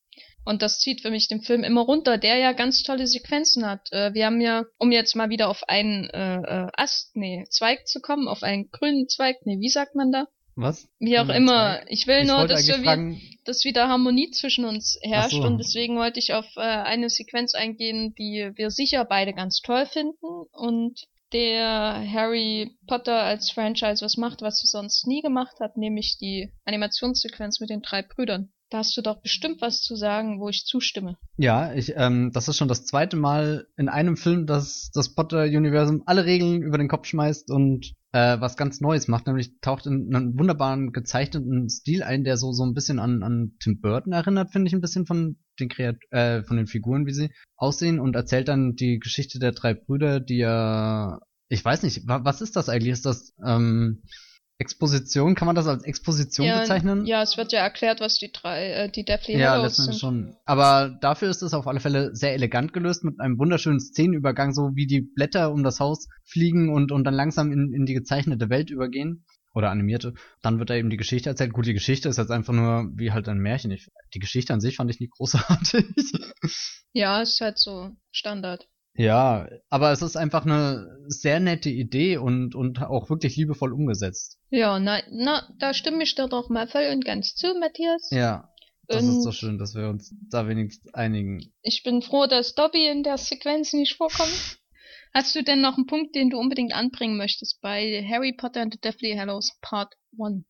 [0.46, 3.92] Und das zieht für mich den Film immer runter, der ja ganz tolle Sequenzen hat.
[3.92, 7.88] Äh, wir haben ja, um jetzt mal wieder auf einen äh, äh, Ast, nee, Zweig
[7.88, 10.28] zu kommen, auf einen grünen Zweig, nee, wie sagt man da?
[10.56, 10.88] Was?
[11.00, 11.78] Wie auch immer.
[11.80, 11.86] Zweig?
[11.90, 13.22] Ich will ich nur, dass, wir, fragen...
[13.46, 15.44] dass wieder Harmonie zwischen uns herrscht so.
[15.44, 19.86] und deswegen wollte ich auf äh, eine Sequenz eingehen, die wir sicher beide ganz toll
[19.86, 25.78] finden und der Harry Potter als Franchise was macht, was sie sonst nie gemacht hat,
[25.78, 28.52] nämlich die Animationssequenz mit den drei Brüdern.
[28.74, 31.16] Da hast du doch bestimmt was zu sagen, wo ich zustimme.
[31.38, 36.02] Ja, ich, ähm, das ist schon das zweite Mal in einem Film, dass das Potter-Universum
[36.08, 40.16] alle Regeln über den Kopf schmeißt und äh, was ganz Neues macht, nämlich taucht in
[40.16, 44.52] einen wunderbaren gezeichneten Stil ein, der so so ein bisschen an, an Tim Burton erinnert,
[44.52, 48.16] finde ich ein bisschen von den Kreat äh, von den Figuren, wie sie aussehen und
[48.16, 52.70] erzählt dann die Geschichte der drei Brüder, die ja ich weiß nicht, was ist das
[52.70, 52.94] eigentlich?
[52.94, 54.02] Ist das ähm,
[54.60, 57.06] Exposition, kann man das als Exposition ja, bezeichnen?
[57.06, 59.96] Ja, es wird ja erklärt, was die drei, äh, die Deathly ja, Hallows sind.
[59.96, 60.36] schon.
[60.46, 64.72] Aber dafür ist es auf alle Fälle sehr elegant gelöst mit einem wunderschönen Szenenübergang, so
[64.76, 68.50] wie die Blätter um das Haus fliegen und, und dann langsam in, in die gezeichnete
[68.50, 69.26] Welt übergehen.
[69.56, 70.16] Oder animierte.
[70.42, 71.54] Dann wird da eben die Geschichte erzählt.
[71.54, 73.70] Gut, die Geschichte ist jetzt einfach nur wie halt ein Märchen.
[73.70, 75.86] Ich, die Geschichte an sich fand ich nicht großartig.
[76.96, 78.68] Ja, ist halt so Standard.
[78.96, 84.38] Ja, aber es ist einfach eine sehr nette Idee und, und auch wirklich liebevoll umgesetzt.
[84.50, 88.10] Ja, na, na, da stimme ich dir doch mal voll und ganz zu, Matthias.
[88.12, 88.54] Ja,
[88.88, 91.42] das und ist so schön, dass wir uns da wenigstens einigen.
[91.64, 94.60] Ich bin froh, dass Dobby in der Sequenz nicht vorkommt.
[95.14, 98.74] Hast du denn noch einen Punkt, den du unbedingt anbringen möchtest bei Harry Potter and
[98.74, 100.44] the Deathly Hallows Part 1?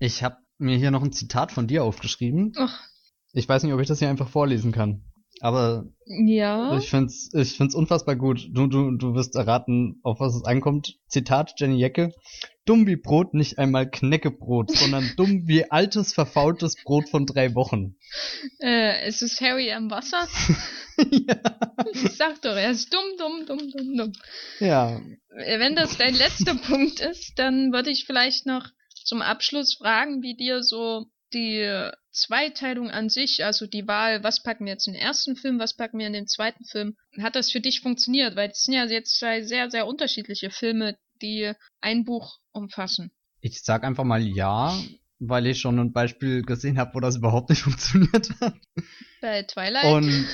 [0.00, 2.52] Ich habe mir hier noch ein Zitat von dir aufgeschrieben.
[2.56, 2.84] Ach.
[3.32, 5.04] Ich weiß nicht, ob ich das hier einfach vorlesen kann.
[5.40, 6.76] Aber ja.
[6.76, 8.48] ich find's, ich find's unfassbar gut.
[8.50, 10.98] Du, du, du wirst erraten, auf was es ankommt.
[11.08, 12.12] Zitat Jenny Jecke.
[12.64, 17.96] dumm wie Brot nicht einmal Knäckebrot, sondern dumm wie altes, verfaultes Brot von drei Wochen.
[18.60, 20.26] Äh, ist es Harry am Wasser?
[21.10, 21.36] ja.
[21.92, 24.12] Ich sag doch, er ist dumm, dumm, dumm, dumm, dumm.
[24.60, 25.00] Ja.
[25.30, 28.66] Wenn das dein letzter Punkt ist, dann würde ich vielleicht noch
[29.04, 34.64] zum Abschluss fragen, wie dir so die Zweiteilung an sich, also die Wahl, was packen
[34.64, 37.50] wir jetzt in den ersten Film, was packen wir in den zweiten Film, hat das
[37.50, 38.36] für dich funktioniert?
[38.36, 43.12] Weil es sind ja jetzt zwei sehr, sehr unterschiedliche Filme, die ein Buch umfassen.
[43.40, 44.76] Ich sag einfach mal ja,
[45.20, 48.54] weil ich schon ein Beispiel gesehen habe, wo das überhaupt nicht funktioniert hat.
[49.20, 49.84] Bei Twilight?
[49.84, 50.26] Und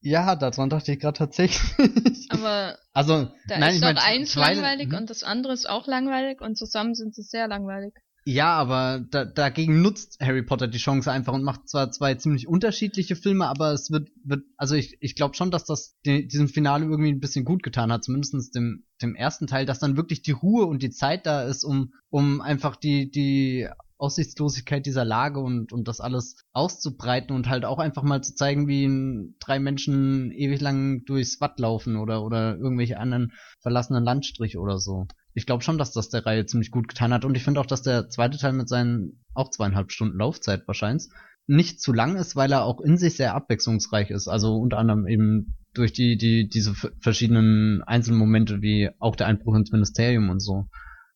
[0.00, 2.26] ja, daran dachte ich gerade tatsächlich.
[2.30, 4.98] Aber also, da nein, ist ich doch mein, eins Twilight- langweilig hm?
[4.98, 7.94] und das andere ist auch langweilig und zusammen sind sie sehr langweilig.
[8.30, 12.46] Ja, aber da, dagegen nutzt Harry Potter die Chance einfach und macht zwar zwei ziemlich
[12.46, 16.46] unterschiedliche Filme, aber es wird, wird, also ich, ich glaube schon, dass das die, diesem
[16.46, 20.20] Finale irgendwie ein bisschen gut getan hat, zumindest dem, dem ersten Teil, dass dann wirklich
[20.20, 23.66] die Ruhe und die Zeit da ist, um, um einfach die, die
[23.96, 28.68] Aussichtslosigkeit dieser Lage und, und das alles auszubreiten und halt auch einfach mal zu zeigen,
[28.68, 34.78] wie drei Menschen ewig lang durchs Watt laufen oder, oder irgendwelche anderen verlassenen Landstriche oder
[34.78, 35.06] so.
[35.38, 37.66] Ich glaube schon, dass das der Reihe ziemlich gut getan hat und ich finde auch,
[37.66, 41.08] dass der zweite Teil mit seinen auch zweieinhalb Stunden Laufzeit wahrscheinlich
[41.46, 44.26] nicht zu lang ist, weil er auch in sich sehr abwechslungsreich ist.
[44.26, 49.70] Also unter anderem eben durch die, die, diese verschiedenen Einzelmomente wie auch der Einbruch ins
[49.70, 50.66] Ministerium und so.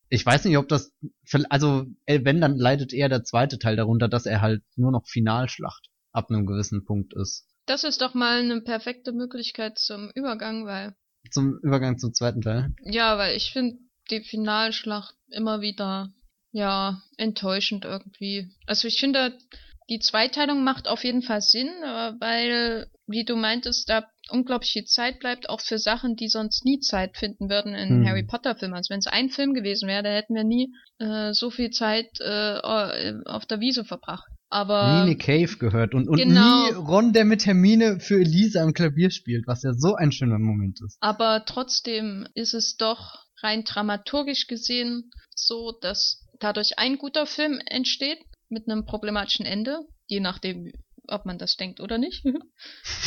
[0.09, 0.93] Ich weiß nicht, ob das,
[1.51, 5.09] also äh, wenn, dann leidet eher der zweite Teil darunter, dass er halt nur noch
[5.09, 7.49] Finalschlacht ab einem gewissen Punkt ist.
[7.67, 10.95] Das ist doch mal eine perfekte Möglichkeit zum Übergang, weil,
[11.31, 12.73] Zum Übergang zum zweiten Teil.
[12.85, 13.79] ja, weil ich finde
[14.11, 16.11] die Finalschlacht immer wieder,
[16.53, 18.49] ja, enttäuschend irgendwie.
[18.67, 19.39] Also ich finde,
[19.89, 24.85] die Zweiteilung macht auf jeden Fall Sinn, äh, weil, wie du meintest, da unglaublich viel
[24.85, 28.07] Zeit bleibt, auch für Sachen, die sonst nie Zeit finden würden in Hm.
[28.07, 28.75] Harry Potter Filmen.
[28.75, 32.09] Also wenn es ein Film gewesen wäre, da hätten wir nie äh, so viel Zeit
[32.21, 32.61] äh,
[33.27, 34.29] auf der Wiese verbracht.
[34.49, 36.67] Aber nie Nick Cave gehört und, und Genau.
[36.69, 40.39] nie Ron, der mit Hermine für Elisa am Klavier spielt, was ja so ein schöner
[40.39, 40.99] Moment ist.
[41.01, 48.19] Aber trotzdem ist es doch rein dramaturgisch gesehen so, dass dadurch ein guter Film entsteht
[48.49, 50.73] mit einem problematischen Ende, je nachdem,
[51.09, 52.25] ob man das denkt oder nicht.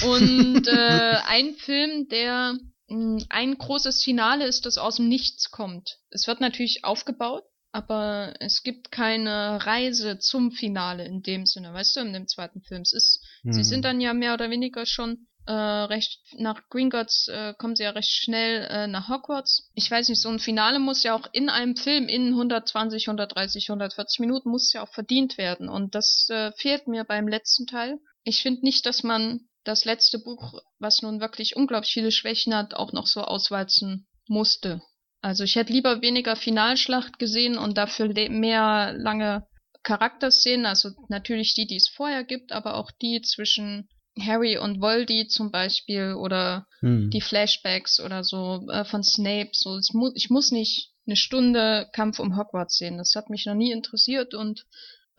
[0.04, 0.72] Und äh,
[1.28, 2.58] ein Film, der
[2.88, 5.98] mh, ein großes Finale ist, das aus dem Nichts kommt.
[6.10, 11.96] Es wird natürlich aufgebaut, aber es gibt keine Reise zum Finale in dem Sinne, weißt
[11.98, 12.82] du, in dem zweiten Film.
[12.82, 13.64] Es ist Sie Hm.
[13.64, 17.92] sind dann ja mehr oder weniger schon äh, recht nach Gringotts äh, kommen sie ja
[17.92, 19.70] recht schnell äh, nach Hogwarts.
[19.76, 23.70] Ich weiß nicht, so ein Finale muss ja auch in einem Film in 120, 130,
[23.70, 28.00] 140 Minuten muss ja auch verdient werden und das äh, fehlt mir beim letzten Teil.
[28.24, 32.74] Ich finde nicht, dass man das letzte Buch, was nun wirklich unglaublich viele Schwächen hat,
[32.74, 34.82] auch noch so auswalzen musste.
[35.22, 39.48] Also ich hätte lieber weniger Finalschlacht gesehen und dafür mehr lange
[39.82, 43.88] Charakterszenen, also natürlich die, die es vorher gibt, aber auch die zwischen
[44.20, 47.10] Harry und Voldy zum Beispiel oder Hm.
[47.10, 49.50] die Flashbacks oder so äh, von Snape.
[49.54, 52.98] So, es mu ich muss nicht eine Stunde Kampf um Hogwarts sehen.
[52.98, 54.66] Das hat mich noch nie interessiert und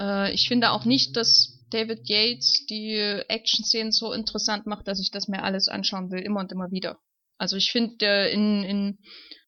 [0.01, 2.97] äh, ich finde auch nicht, dass David Yates die
[3.29, 6.99] Action-Szenen so interessant macht, dass ich das mir alles anschauen will, immer und immer wieder.
[7.39, 8.99] Also ich finde in, in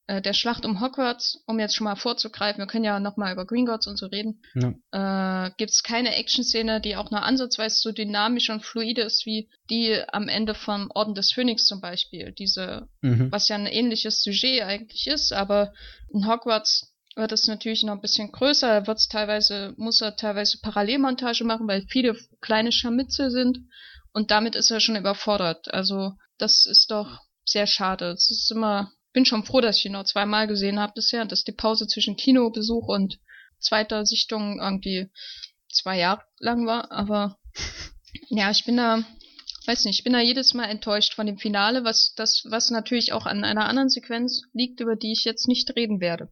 [0.09, 3.45] äh, der Schlacht um Hogwarts, um jetzt schon mal vorzugreifen, wir können ja nochmal über
[3.45, 5.45] Gringotts und so reden, Ja.
[5.45, 9.49] äh, gibt es keine Action-Szene, die auch nur ansatzweise so dynamisch und fluide ist wie
[9.69, 12.31] die am Ende vom Orden des Phönix zum Beispiel.
[12.31, 13.31] Diese, Mhm.
[13.31, 15.73] was ja ein ähnliches Sujet eigentlich ist, aber
[16.11, 18.79] in Hogwarts wird es natürlich noch ein bisschen größer.
[18.81, 23.59] Da wird's teilweise, muss er teilweise Parallelmontage machen, weil viele kleine Scharmützel sind
[24.13, 25.71] und damit ist er schon überfordert.
[25.71, 28.09] Also das ist doch sehr schade.
[28.11, 31.43] Es ist immer, bin schon froh, dass ich ihn noch zweimal gesehen habe bisher, dass
[31.43, 33.19] die Pause zwischen Kinobesuch und
[33.59, 35.09] zweiter Sichtung irgendwie
[35.71, 37.37] zwei Jahre lang war, aber
[38.29, 39.03] ja, ich bin da,
[39.65, 43.13] weiß nicht, ich bin da jedes Mal enttäuscht von dem Finale, was das, was natürlich
[43.13, 46.31] auch an einer anderen Sequenz liegt, über die ich jetzt nicht reden werde.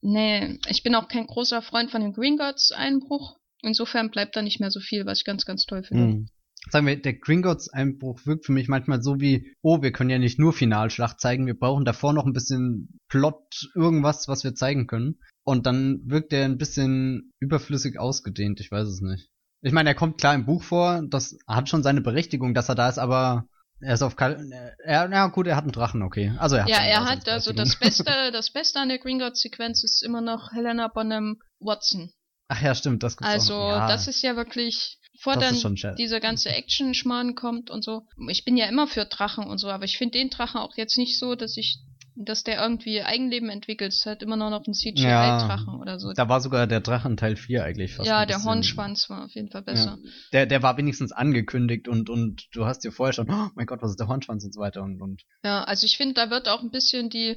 [0.00, 3.38] Nee, ich bin auch kein großer Freund von dem Gringotts Einbruch.
[3.62, 6.02] Insofern bleibt da nicht mehr so viel, was ich ganz, ganz toll finde.
[6.02, 6.30] Hm.
[6.70, 10.18] Sagen wir, der Gringotts Einbruch wirkt für mich manchmal so wie, oh, wir können ja
[10.18, 14.86] nicht nur Finalschlacht zeigen, wir brauchen davor noch ein bisschen Plot, irgendwas, was wir zeigen
[14.86, 15.20] können.
[15.44, 19.30] Und dann wirkt der ein bisschen überflüssig ausgedehnt, ich weiß es nicht.
[19.62, 22.74] Ich meine, er kommt klar im Buch vor, das hat schon seine Berechtigung, dass er
[22.74, 23.46] da ist, aber
[23.80, 24.50] er ist auf Kal
[24.84, 26.34] er, ja gut, er hat einen Drachen, okay.
[26.38, 27.76] Also er hat Ja, er hat also das.
[27.80, 32.10] Beste, das Beste an der Gringotts-Sequenz ist immer noch Helena Bonham Watson.
[32.48, 33.68] Ach ja, stimmt, das gibt's Also, auch.
[33.70, 38.02] Ja, das ist ja wirklich, bevor das dann dieser ganze Action-Schmarrn kommt und so.
[38.28, 40.98] Ich bin ja immer für Drachen und so, aber ich finde den Drachen auch jetzt
[40.98, 41.80] nicht so, dass ich
[42.18, 43.92] dass der irgendwie Eigenleben entwickelt.
[43.92, 46.12] Es ist halt immer noch auf einen CGI-Drachen ja, oder so.
[46.14, 48.08] Da war sogar der Drachen Teil 4 eigentlich fast.
[48.08, 49.98] Ja, der Hornschwanz war auf jeden Fall besser.
[50.02, 50.10] Ja.
[50.32, 53.82] Der, der war wenigstens angekündigt und, und du hast dir vorher schon, oh mein Gott,
[53.82, 55.24] was ist der Hornschwanz und so weiter und, und.
[55.44, 57.36] Ja, also ich finde, da wird auch ein bisschen die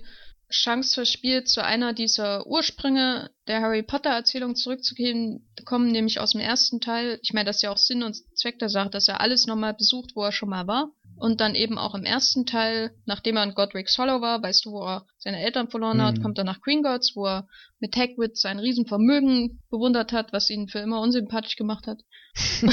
[0.52, 6.82] Chance verspielt, zu einer dieser Ursprünge der Harry Potter Erzählung zurückzukommen, nämlich aus dem ersten
[6.82, 7.20] Teil.
[7.22, 9.76] Ich meine, das ist ja auch Sinn und Zweck der Sache, dass er alles nochmal
[9.76, 10.92] besucht, wo er schon mal war.
[11.18, 14.72] Und dann eben auch im ersten Teil, nachdem er in Godric's Hollow war, weißt du,
[14.72, 16.22] wo er seine Eltern verloren hat, mhm.
[16.24, 17.48] kommt er nach Gringotts, wo er
[17.80, 22.00] mit Hagrid sein Riesenvermögen bewundert hat, was ihn für immer unsympathisch gemacht hat.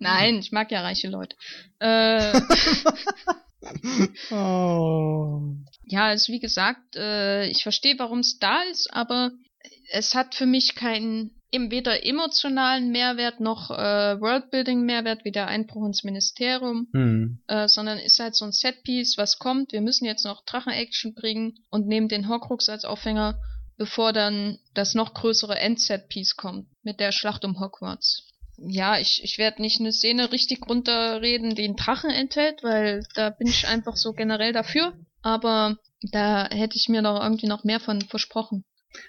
[0.00, 1.36] Nein, ich mag ja reiche Leute.
[1.80, 2.40] Äh,
[4.34, 5.42] oh.
[5.88, 9.30] Ja, also wie gesagt, äh, ich verstehe, warum es da ist, aber
[9.90, 16.04] es hat für mich keinen weder emotionalen Mehrwert noch äh, Worldbuilding-Mehrwert wie der Einbruch ins
[16.04, 17.38] Ministerium, mhm.
[17.46, 19.72] äh, sondern ist halt so ein Setpiece, was kommt.
[19.72, 23.40] Wir müssen jetzt noch Drachen-Action bringen und nehmen den Horcrux als Aufhänger,
[23.78, 28.24] bevor dann das noch größere End-Setpiece kommt mit der Schlacht um Hogwarts.
[28.58, 33.30] Ja, ich, ich werde nicht eine Szene richtig runterreden, die einen Drachen enthält, weil da
[33.30, 34.92] bin ich einfach so generell dafür.
[35.22, 38.64] Aber da hätte ich mir noch irgendwie noch mehr von versprochen.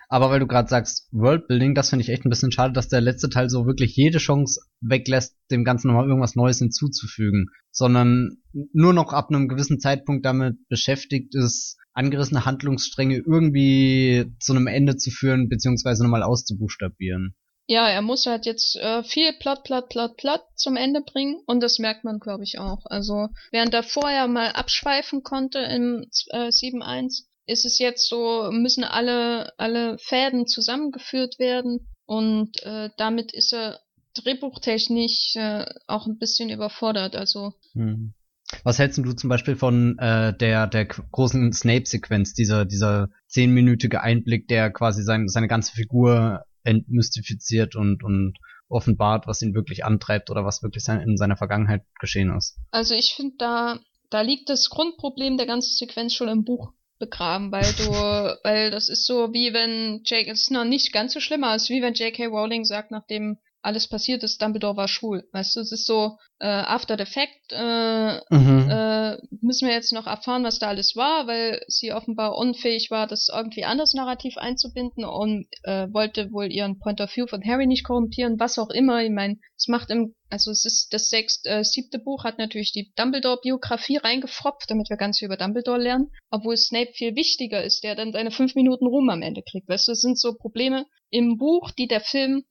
[0.09, 3.01] Aber weil du gerade sagst, Worldbuilding, das finde ich echt ein bisschen schade, dass der
[3.01, 8.37] letzte Teil so wirklich jede Chance weglässt, dem Ganzen nochmal irgendwas Neues hinzuzufügen, sondern
[8.73, 14.97] nur noch ab einem gewissen Zeitpunkt damit beschäftigt ist, angerissene Handlungsstränge irgendwie zu einem Ende
[14.97, 17.35] zu führen, beziehungsweise nochmal auszubuchstabieren.
[17.71, 21.61] Ja, er muss halt jetzt äh, viel Plot, Plot, Plot, Plot zum Ende bringen und
[21.61, 22.83] das merkt man, glaube ich, auch.
[22.85, 28.83] Also während er vorher mal abschweifen konnte im äh, 7.1, ist es jetzt so, müssen
[28.83, 33.79] alle, alle Fäden zusammengeführt werden und äh, damit ist er
[34.15, 37.15] drehbuchtechnisch äh, auch ein bisschen überfordert.
[37.15, 38.15] Also hm.
[38.63, 44.47] Was hältst du zum Beispiel von äh, der der großen Snape-Sequenz, dieser dieser zehnminütige Einblick,
[44.47, 48.37] der quasi sein, seine ganze Figur entmystifiziert und und
[48.67, 52.57] offenbart, was ihn wirklich antreibt oder was wirklich in seiner Vergangenheit geschehen ist?
[52.71, 53.79] Also ich finde da
[54.09, 57.89] da liegt das Grundproblem der ganzen Sequenz schon im Buch begraben, weil du,
[58.43, 61.55] weil das ist so wie wenn Jake, es ist noch nicht ganz so schlimm, aber
[61.55, 62.27] es ist wie wenn J.K.
[62.27, 65.27] Rowling sagt, nachdem alles passiert ist, Dumbledore war schwul.
[65.31, 68.69] Weißt du, es ist so, äh, after the fact, äh, mhm.
[68.69, 73.07] äh, müssen wir jetzt noch erfahren, was da alles war, weil sie offenbar unfähig war,
[73.07, 77.67] das irgendwie anders narrativ einzubinden und äh, wollte wohl ihren Point of View von Harry
[77.67, 79.03] nicht korrumpieren, was auch immer.
[79.03, 82.71] Ich meine, es macht im, also es ist das sechste, äh, siebte Buch hat natürlich
[82.71, 87.83] die Dumbledore-Biografie reingefropft, damit wir ganz viel über Dumbledore lernen, obwohl Snape viel wichtiger ist,
[87.83, 89.67] der dann seine fünf Minuten Ruhm am Ende kriegt.
[89.67, 92.45] Weißt du, es sind so Probleme im Buch, die der Film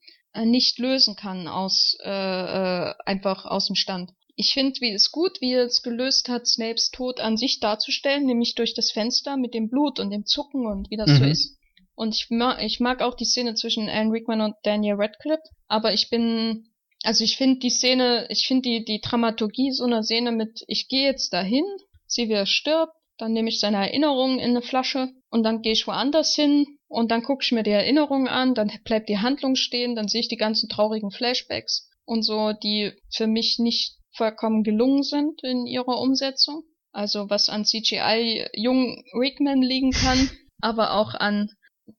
[0.45, 4.11] nicht lösen kann aus äh, äh, einfach aus dem Stand.
[4.35, 8.25] Ich finde, wie es gut, wie er es gelöst hat, Snapes Tod an sich darzustellen,
[8.25, 11.17] nämlich durch das Fenster mit dem Blut und dem Zucken und wie das mhm.
[11.17, 11.57] so ist.
[11.93, 15.91] Und ich mag, ich mag auch die Szene zwischen Alan Rickman und Daniel Radcliffe, aber
[15.91, 16.69] ich bin,
[17.03, 20.87] also ich finde die Szene, ich finde die, die Dramaturgie so einer Szene mit, ich
[20.87, 21.65] gehe jetzt dahin,
[22.07, 25.87] sie wieder stirbt, dann nehme ich seine Erinnerungen in eine Flasche und dann gehe ich
[25.87, 29.95] woanders hin und dann gucke ich mir die Erinnerungen an, dann bleibt die Handlung stehen,
[29.95, 35.03] dann sehe ich die ganzen traurigen Flashbacks und so, die für mich nicht vollkommen gelungen
[35.03, 36.63] sind in ihrer Umsetzung.
[36.91, 40.29] Also was an CGI jungen Rickman liegen kann,
[40.61, 41.51] aber auch an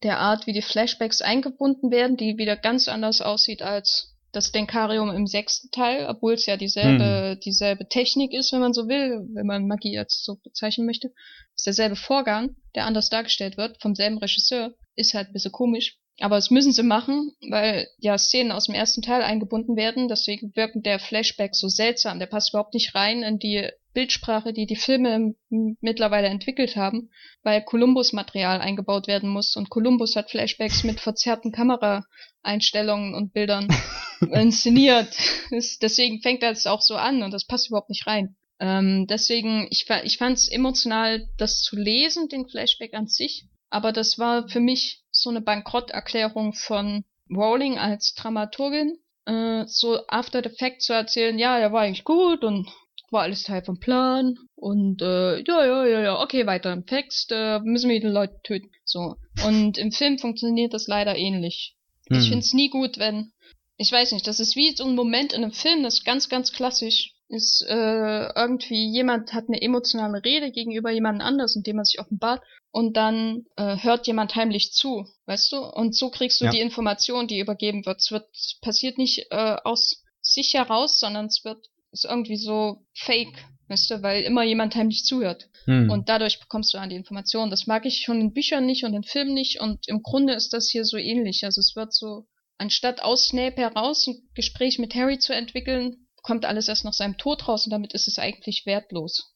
[0.03, 5.11] der Art, wie die Flashbacks eingebunden werden, die wieder ganz anders aussieht als das Denkarium
[5.11, 7.41] im sechsten Teil, obwohl es ja dieselbe, hm.
[7.41, 11.13] dieselbe Technik ist, wenn man so will, wenn man Magie jetzt so bezeichnen möchte.
[11.55, 16.00] Ist derselbe Vorgang, der anders dargestellt wird, vom selben Regisseur, ist halt ein bisschen komisch.
[16.21, 20.55] Aber das müssen sie machen, weil ja Szenen aus dem ersten Teil eingebunden werden, deswegen
[20.55, 22.19] wirken der Flashback so seltsam.
[22.19, 27.11] Der passt überhaupt nicht rein in die Bildsprache, die die Filme mittlerweile entwickelt haben,
[27.43, 33.69] weil Columbus-Material eingebaut werden muss und Columbus hat Flashbacks mit verzerrten Kameraeinstellungen und Bildern
[34.21, 35.09] inszeniert.
[35.51, 38.37] deswegen fängt das auch so an und das passt überhaupt nicht rein.
[38.61, 43.93] Ähm, deswegen, ich, ich fand es emotional, das zu lesen, den Flashback an sich, aber
[43.93, 50.55] das war für mich so eine Bankrotterklärung von Rowling als Dramaturgin, äh, so after the
[50.57, 52.69] fact zu erzählen, ja, der war eigentlich gut und
[53.11, 57.33] war alles Teil vom Plan und äh, ja, ja, ja, ja, okay, weiter im Text,
[57.33, 58.71] äh, müssen wir die Leute töten.
[58.85, 59.17] So.
[59.45, 61.77] Und im Film funktioniert das leider ähnlich.
[62.09, 62.19] Hm.
[62.19, 63.33] Ich finde es nie gut, wenn,
[63.77, 66.29] ich weiß nicht, das ist wie so ein Moment in einem Film, das ist ganz,
[66.29, 71.85] ganz klassisch ist äh, irgendwie jemand hat eine emotionale Rede gegenüber jemand anders, indem er
[71.85, 75.59] sich offenbart und dann äh, hört jemand heimlich zu, weißt du?
[75.59, 76.51] Und so kriegst du ja.
[76.51, 78.01] die Information, die übergeben wird.
[78.01, 78.27] Es wird
[78.61, 83.37] passiert nicht äh, aus sich heraus, sondern es wird ist irgendwie so fake
[83.71, 85.49] weißt du, weil immer jemand heimlich zuhört.
[85.65, 85.91] Hm.
[85.91, 87.51] Und dadurch bekommst du an die Informationen.
[87.51, 89.61] Das mag ich schon in Büchern nicht und in Filmen nicht.
[89.61, 91.45] Und im Grunde ist das hier so ähnlich.
[91.45, 92.27] Also es wird so,
[92.59, 97.17] anstatt aus Snape heraus ein Gespräch mit Harry zu entwickeln, kommt alles erst nach seinem
[97.17, 99.35] Tod raus und damit ist es eigentlich wertlos.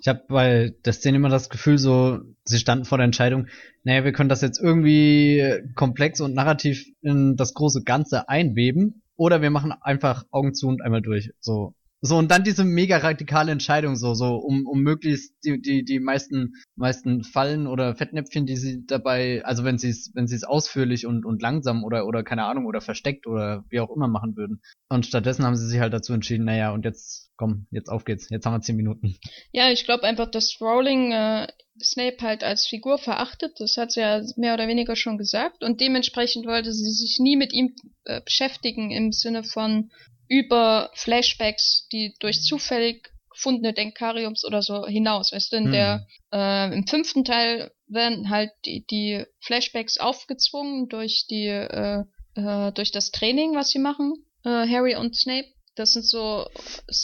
[0.00, 3.46] Ich habe bei der Szene immer das Gefühl, so, sie standen vor der Entscheidung,
[3.84, 9.42] naja, wir können das jetzt irgendwie komplex und narrativ in das große Ganze einweben, oder
[9.42, 11.30] wir machen einfach Augen zu und einmal durch.
[11.40, 15.84] So, so, und dann diese mega radikale Entscheidung, so, so, um, um möglichst die, die,
[15.84, 20.36] die meisten, meisten Fallen oder Fettnäpfchen, die sie dabei, also wenn sie es, wenn sie
[20.36, 24.06] es ausführlich und, und langsam oder, oder keine Ahnung, oder versteckt oder wie auch immer
[24.06, 24.62] machen würden.
[24.88, 28.28] Und stattdessen haben sie sich halt dazu entschieden, naja, und jetzt, komm, jetzt auf geht's,
[28.30, 29.16] jetzt haben wir zehn Minuten.
[29.52, 31.48] Ja, ich glaube einfach, dass Rowling äh,
[31.82, 35.80] Snape halt als Figur verachtet, das hat sie ja mehr oder weniger schon gesagt, und
[35.80, 37.74] dementsprechend wollte sie sich nie mit ihm
[38.04, 39.90] äh, beschäftigen im Sinne von,
[40.28, 45.32] über Flashbacks, die durch zufällig gefundene Denkariums oder so hinaus.
[45.32, 45.72] Weißt du, in Hm.
[45.72, 52.04] der, äh, im fünften Teil werden halt die, die Flashbacks aufgezwungen durch die, äh,
[52.34, 54.14] äh, durch das Training, was sie machen,
[54.44, 55.48] äh, Harry und Snape.
[55.78, 56.46] Das sind so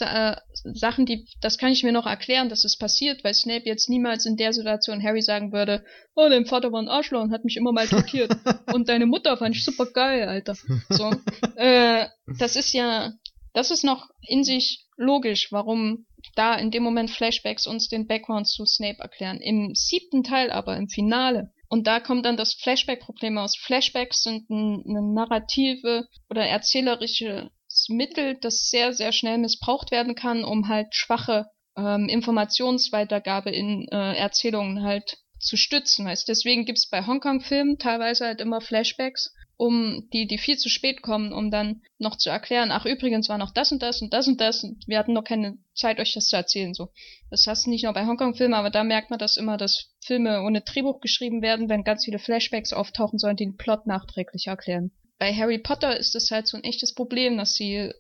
[0.01, 0.37] äh,
[0.73, 4.27] Sachen, die, das kann ich mir noch erklären, dass es passiert, weil Snape jetzt niemals
[4.27, 5.85] in der Situation Harry sagen würde,
[6.17, 8.35] oh, dein Vater war ein Arschloch und hat mich immer mal blockiert.
[8.73, 10.57] und deine Mutter fand ich super geil, Alter.
[10.89, 11.13] So.
[11.57, 12.07] äh,
[12.39, 13.13] das ist ja,
[13.53, 18.49] das ist noch in sich logisch, warum da in dem Moment Flashbacks uns den Background
[18.49, 19.41] zu Snape erklären.
[19.41, 23.57] Im siebten Teil aber, im Finale, und da kommt dann das Flashback-Problem aus.
[23.57, 27.51] Flashbacks sind ein, eine narrative oder erzählerische
[27.89, 34.15] Mittel, das sehr, sehr schnell missbraucht werden kann, um halt schwache ähm, Informationsweitergabe in äh,
[34.17, 36.07] Erzählungen halt zu stützen.
[36.07, 36.29] Weißt?
[36.29, 41.33] Deswegen gibt's bei Hongkong-Filmen teilweise halt immer Flashbacks, um die, die viel zu spät kommen,
[41.33, 44.41] um dann noch zu erklären, ach übrigens war noch das und das und das und
[44.41, 46.75] das und wir hatten noch keine Zeit, euch das zu erzählen.
[46.75, 46.89] So.
[47.31, 50.43] Das hast du nicht nur bei Hongkong-Filmen, aber da merkt man das immer, dass Filme
[50.43, 54.91] ohne Drehbuch geschrieben werden, wenn ganz viele Flashbacks auftauchen sollen, die den Plot nachträglich erklären.
[55.19, 57.93] Bei Harry Potter ist es halt so ein echtes Problem, dass sie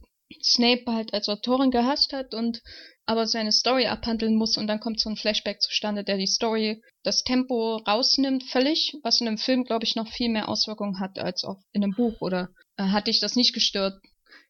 [0.42, 2.62] Snape halt als Autorin gehasst hat und
[3.06, 6.82] aber seine Story abhandeln muss und dann kommt so ein Flashback zustande, der die Story,
[7.02, 11.18] das Tempo rausnimmt völlig, was in einem Film, glaube ich, noch viel mehr Auswirkungen hat
[11.18, 14.00] als auf, in einem Buch oder äh, hat dich das nicht gestört?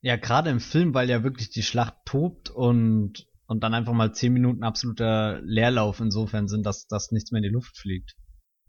[0.03, 4.13] Ja, gerade im Film, weil ja wirklich die Schlacht tobt und, und dann einfach mal
[4.13, 8.15] zehn Minuten absoluter Leerlauf insofern sind, dass, dass nichts mehr in die Luft fliegt.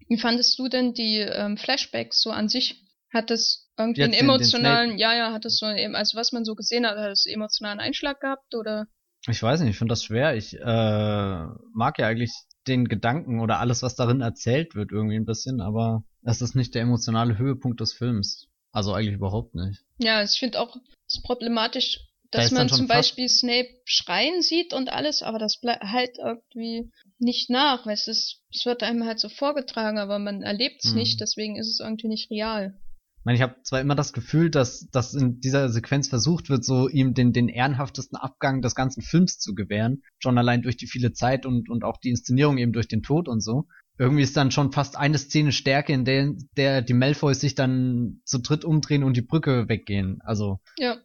[0.07, 2.81] Wie fandest du denn die ähm, Flashbacks so an sich?
[3.13, 6.31] Hat es irgendwie einen den- den emotionalen, ja, ja, hat es so, eben, also was
[6.31, 8.87] man so gesehen hat, hat es emotionalen Einschlag gehabt oder?
[9.27, 10.35] Ich weiß nicht, ich finde das schwer.
[10.35, 12.31] Ich äh, mag ja eigentlich
[12.67, 16.73] den Gedanken oder alles, was darin erzählt wird, irgendwie ein bisschen, aber es ist nicht
[16.75, 18.47] der emotionale Höhepunkt des Films.
[18.71, 19.83] Also eigentlich überhaupt nicht.
[19.97, 20.75] Ja, ich finde auch
[21.07, 21.99] es problematisch,
[22.31, 26.17] Da dass dann man zum Beispiel Snape schreien sieht und alles, aber das bleibt halt
[26.17, 30.83] irgendwie nicht nach, weil es ist, es wird einem halt so vorgetragen, aber man erlebt
[30.83, 30.99] es Hm.
[30.99, 32.77] nicht, deswegen ist es irgendwie nicht real.
[33.25, 36.63] Ich meine, ich habe zwar immer das Gefühl, dass, dass in dieser Sequenz versucht wird,
[36.63, 40.85] so ihm den, den ehrenhaftesten Abgang des ganzen Films zu gewähren, schon allein durch die
[40.85, 43.65] viele Zeit und, und auch die Inszenierung eben durch den Tod und so.
[43.97, 48.21] Irgendwie ist dann schon fast eine Szene Stärke, in der, der die Malfoys sich dann
[48.25, 50.19] zu dritt umdrehen und die Brücke weggehen.
[50.23, 50.99] Also, Ja.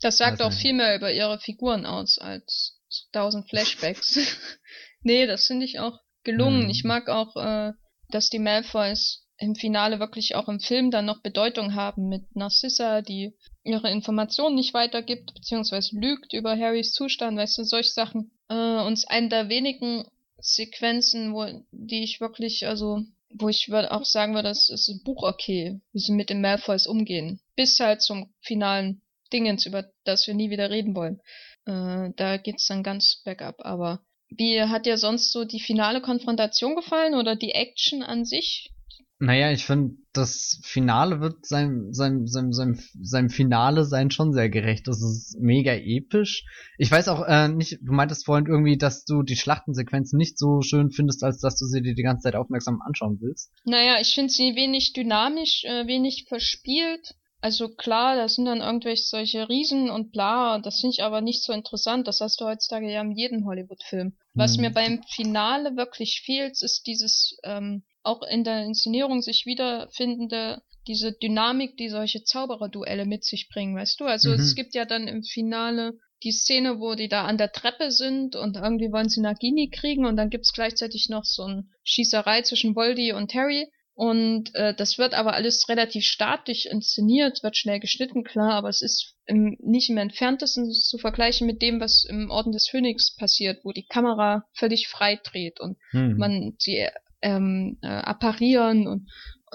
[0.00, 0.60] Das sagt auch nicht.
[0.60, 2.78] viel mehr über ihre Figuren aus als
[3.10, 4.38] tausend Flashbacks.
[5.02, 6.64] nee, das finde ich auch gelungen.
[6.64, 6.70] Hm.
[6.70, 7.72] Ich mag auch, äh,
[8.10, 13.02] dass die Malfoys im Finale wirklich auch im Film dann noch Bedeutung haben mit Narcissa,
[13.02, 13.34] die
[13.64, 18.30] ihre Informationen nicht weitergibt, beziehungsweise lügt über Harrys Zustand, weißt du, solche Sachen.
[18.48, 20.04] Äh, und es ist eine der wenigen
[20.38, 23.02] Sequenzen, wo, die ich wirklich, also,
[23.34, 26.40] wo ich würd auch sagen würde, das ist ein Buch okay, wie sie mit den
[26.40, 27.40] Malfoys umgehen.
[27.56, 31.20] Bis halt zum finalen Dingens, über das wir nie wieder reden wollen.
[31.66, 33.56] Äh, da geht's dann ganz bergab.
[33.58, 38.70] Aber wie hat dir sonst so die finale Konfrontation gefallen oder die Action an sich?
[39.18, 44.48] Naja, ich finde, das Finale wird seinem, seinem, seinem, seinem, seinem Finale sein schon sehr
[44.50, 44.86] gerecht.
[44.88, 46.44] Das ist mega episch.
[46.78, 50.60] Ich weiß auch äh, nicht, du meintest vorhin irgendwie, dass du die Schlachtensequenzen nicht so
[50.60, 53.52] schön findest, als dass du sie dir die ganze Zeit aufmerksam anschauen willst.
[53.64, 57.14] Naja, ich finde sie wenig dynamisch, äh, wenig verspielt.
[57.40, 61.44] Also klar, da sind dann irgendwelche solche Riesen und bla, das finde ich aber nicht
[61.44, 62.08] so interessant.
[62.08, 64.16] Das hast du heutzutage ja in jedem Hollywood-Film.
[64.34, 64.62] Was Hm.
[64.62, 71.12] mir beim Finale wirklich fehlt, ist dieses ähm, auch in der Inszenierung sich wiederfindende, diese
[71.12, 74.04] Dynamik, die solche Zaubererduelle mit sich bringen, weißt du?
[74.04, 74.36] Also Mhm.
[74.36, 78.36] es gibt ja dann im Finale die Szene, wo die da an der Treppe sind
[78.36, 82.74] und irgendwie wollen sie Nagini kriegen und dann gibt's gleichzeitig noch so eine Schießerei zwischen
[82.74, 88.24] Voldy und Harry Und äh, das wird aber alles relativ statisch inszeniert, wird schnell geschnitten,
[88.24, 92.52] klar, aber es ist im, nicht im entferntesten zu vergleichen mit dem, was im Orden
[92.52, 96.16] des Phönix passiert, wo die Kamera völlig frei dreht und hm.
[96.18, 96.86] man sie
[97.26, 99.08] ähm, äh, apparieren und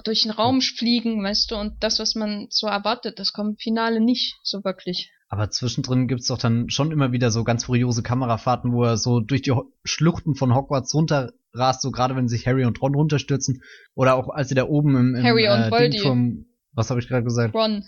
[0.04, 3.56] durch den Raum fliegen, weißt du, und das, was man so erwartet, das kommt im
[3.56, 5.10] Finale nicht so wirklich.
[5.28, 9.20] Aber zwischendrin gibt's doch dann schon immer wieder so ganz furiose Kamerafahrten, wo er so
[9.20, 9.54] durch die
[9.84, 13.62] Schluchten von Hogwarts runter rast, so gerade wenn sich Harry und Ron runterstürzen.
[13.94, 17.08] Oder auch als sie da oben im, im Harry und äh, vom, was habe ich
[17.08, 17.54] gerade gesagt?
[17.54, 17.84] Ron.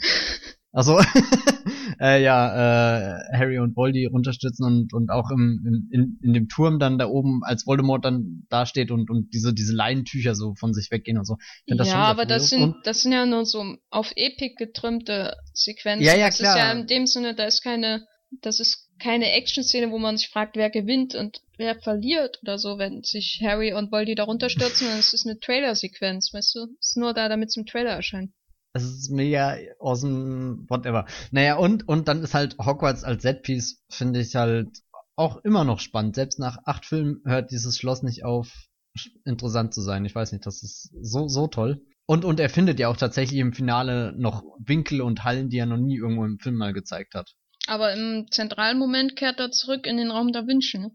[0.72, 1.00] Also
[2.00, 6.78] äh, ja, äh, Harry und Voldy runterstürzen und, und auch im, in, in dem Turm
[6.78, 10.74] dann da oben, als Voldemort dann da steht und, und diese, diese Leinentücher so von
[10.74, 11.36] sich weggehen und so.
[11.66, 16.04] Das ja, aber das sind, das sind ja nur so auf Epic getrümmte Sequenzen.
[16.04, 16.56] Ja, ja, das klar.
[16.56, 18.06] ist ja in dem Sinne, da ist keine,
[18.40, 22.78] das ist keine Action-Szene, wo man sich fragt, wer gewinnt und wer verliert oder so,
[22.78, 26.66] wenn sich Harry und Voldy da runterstürzen, dann ist es eine Trailer-Sequenz, weißt du?
[26.78, 28.32] Ist nur da, damit es im Trailer erscheint.
[28.74, 31.06] Es ist mega awesome, whatever.
[31.30, 34.82] Naja, und, und dann ist halt Hogwarts als Setpiece, finde ich halt
[35.16, 36.16] auch immer noch spannend.
[36.16, 38.52] Selbst nach acht Filmen hört dieses Schloss nicht auf,
[39.24, 40.04] interessant zu sein.
[40.04, 41.86] Ich weiß nicht, das ist so, so toll.
[42.06, 45.66] Und, und er findet ja auch tatsächlich im Finale noch Winkel und Hallen, die er
[45.66, 47.32] noch nie irgendwo im Film mal gezeigt hat.
[47.66, 50.90] Aber im zentralen Moment kehrt er zurück in den Raum der Wünsche, ne?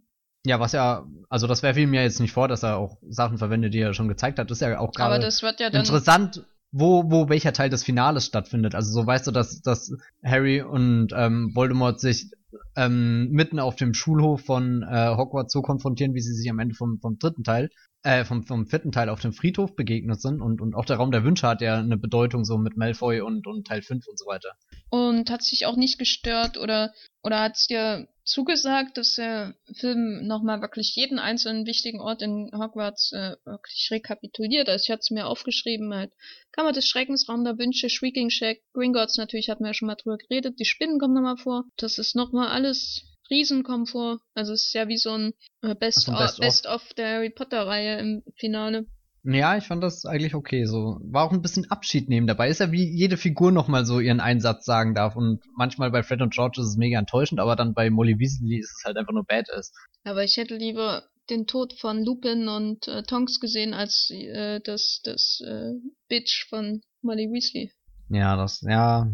[0.45, 3.38] Ja, was ja, also das wäre ihm ja jetzt nicht vor, dass er auch Sachen
[3.38, 4.49] verwendet, die er schon gezeigt hat.
[4.49, 5.27] Das ist ja auch gerade
[5.59, 8.76] ja interessant, wo, wo welcher Teil des Finales stattfindet.
[8.76, 9.91] Also so weißt du, dass, dass
[10.24, 12.32] Harry und ähm, Voldemort sich
[12.76, 16.76] ähm, mitten auf dem Schulhof von äh, Hogwarts so konfrontieren, wie sie sich am Ende
[16.76, 17.70] vom, vom dritten Teil
[18.04, 21.12] äh, vom, vom vierten Teil auf dem Friedhof begegnet sind und, und auch der Raum
[21.12, 24.26] der Wünsche hat ja eine Bedeutung so mit Malfoy und, und Teil 5 und so
[24.26, 24.54] weiter.
[24.89, 26.93] Und hat sich auch nicht gestört oder,
[27.24, 32.52] oder hat es dir zugesagt, dass der Film nochmal wirklich jeden einzelnen wichtigen Ort in
[32.54, 34.70] Hogwarts äh, wirklich rekapituliert.
[34.70, 36.14] Also ich hatte es mir aufgeschrieben, halt
[36.52, 39.95] Kammer des Schreckens, Raum der Wünsche, Shrieking Shack, Gringotts natürlich hatten wir ja schon mal
[39.95, 41.66] drüber geredet, die Spinnen kommen nochmal vor.
[41.76, 44.21] Das ist nochmal alles Riesenkomfort.
[44.34, 47.30] Also es ist ja wie so ein äh, Best, also Best, Best of der Harry
[47.30, 48.86] Potter Reihe im Finale.
[49.23, 50.65] Ja, ich fand das eigentlich okay.
[50.65, 52.49] So war auch ein bisschen Abschied nehmen dabei.
[52.49, 55.15] Ist ja wie jede Figur nochmal so ihren Einsatz sagen darf.
[55.15, 58.59] Und manchmal bei Fred und George ist es mega enttäuschend, aber dann bei Molly Weasley
[58.59, 59.73] ist es halt einfach nur badass.
[60.05, 65.01] Aber ich hätte lieber den Tod von Lupin und äh, Tonks gesehen als äh, das
[65.03, 65.73] das äh,
[66.07, 67.71] Bitch von Molly Weasley.
[68.09, 69.11] Ja, das ja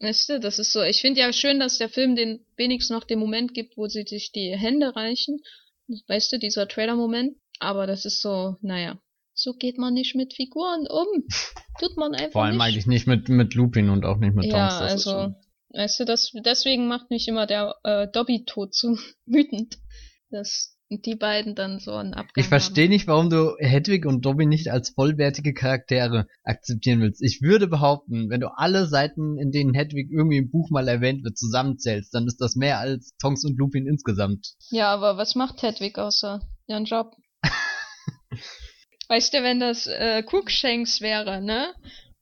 [0.00, 0.82] Weißt du, das ist so.
[0.82, 4.04] Ich finde ja schön, dass der Film den wenigstens noch den Moment gibt, wo sie
[4.04, 5.40] sich die Hände reichen.
[6.06, 7.36] Weißt du, dieser Trailer-Moment.
[7.58, 9.00] Aber das ist so, naja.
[9.34, 11.24] So geht man nicht mit Figuren um.
[11.80, 12.64] Tut man einfach Vor allem nicht.
[12.64, 14.80] eigentlich nicht mit, mit Lupin und auch nicht mit ja, Tonks.
[14.80, 15.34] Ja, also,
[15.70, 18.96] weißt du, das, deswegen macht mich immer der äh, Dobby-Tod so
[19.26, 19.78] wütend.
[20.30, 24.46] Das die beiden dann so einen Abgang Ich verstehe nicht, warum du Hedwig und Dobby
[24.46, 27.22] nicht als vollwertige Charaktere akzeptieren willst.
[27.22, 31.24] Ich würde behaupten, wenn du alle Seiten, in denen Hedwig irgendwie im Buch mal erwähnt
[31.24, 34.54] wird, zusammenzählst, dann ist das mehr als Tonks und Lupin insgesamt.
[34.70, 37.14] Ja, aber was macht Hedwig außer ihren Job?
[39.08, 41.74] weißt du, wenn das äh, Cruikshanks wäre, ne?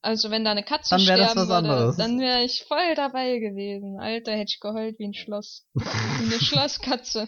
[0.07, 1.97] Also wenn da eine Katze dann sterben das was würde, anderes.
[1.97, 3.99] dann wäre ich voll dabei gewesen.
[3.99, 5.67] Alter, hätte ich geheult wie ein Schloss.
[5.75, 7.27] eine Schlosskatze,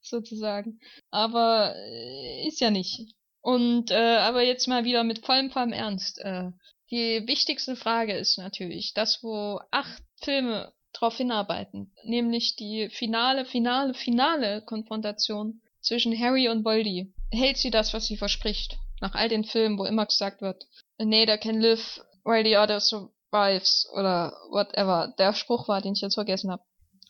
[0.00, 0.78] sozusagen.
[1.10, 3.00] Aber äh, ist ja nicht.
[3.40, 6.20] Und äh, aber jetzt mal wieder mit vollem vollem Ernst.
[6.20, 6.52] Äh,
[6.92, 13.92] die wichtigste Frage ist natürlich, das, wo acht Filme drauf hinarbeiten, nämlich die finale, finale,
[13.94, 17.12] finale Konfrontation zwischen Harry und Voldy.
[17.32, 18.78] Hält sie das, was sie verspricht?
[19.00, 20.66] Nach all den Filmen, wo immer gesagt wird,
[20.98, 26.14] Nader can live while the other survives oder whatever der Spruch war, den ich jetzt
[26.14, 26.62] vergessen habe.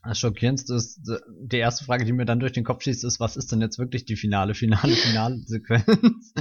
[0.03, 3.37] Das Schockierendste ist, die erste Frage, die mir dann durch den Kopf schießt, ist, was
[3.37, 6.33] ist denn jetzt wirklich die finale, finale, finale Sequenz?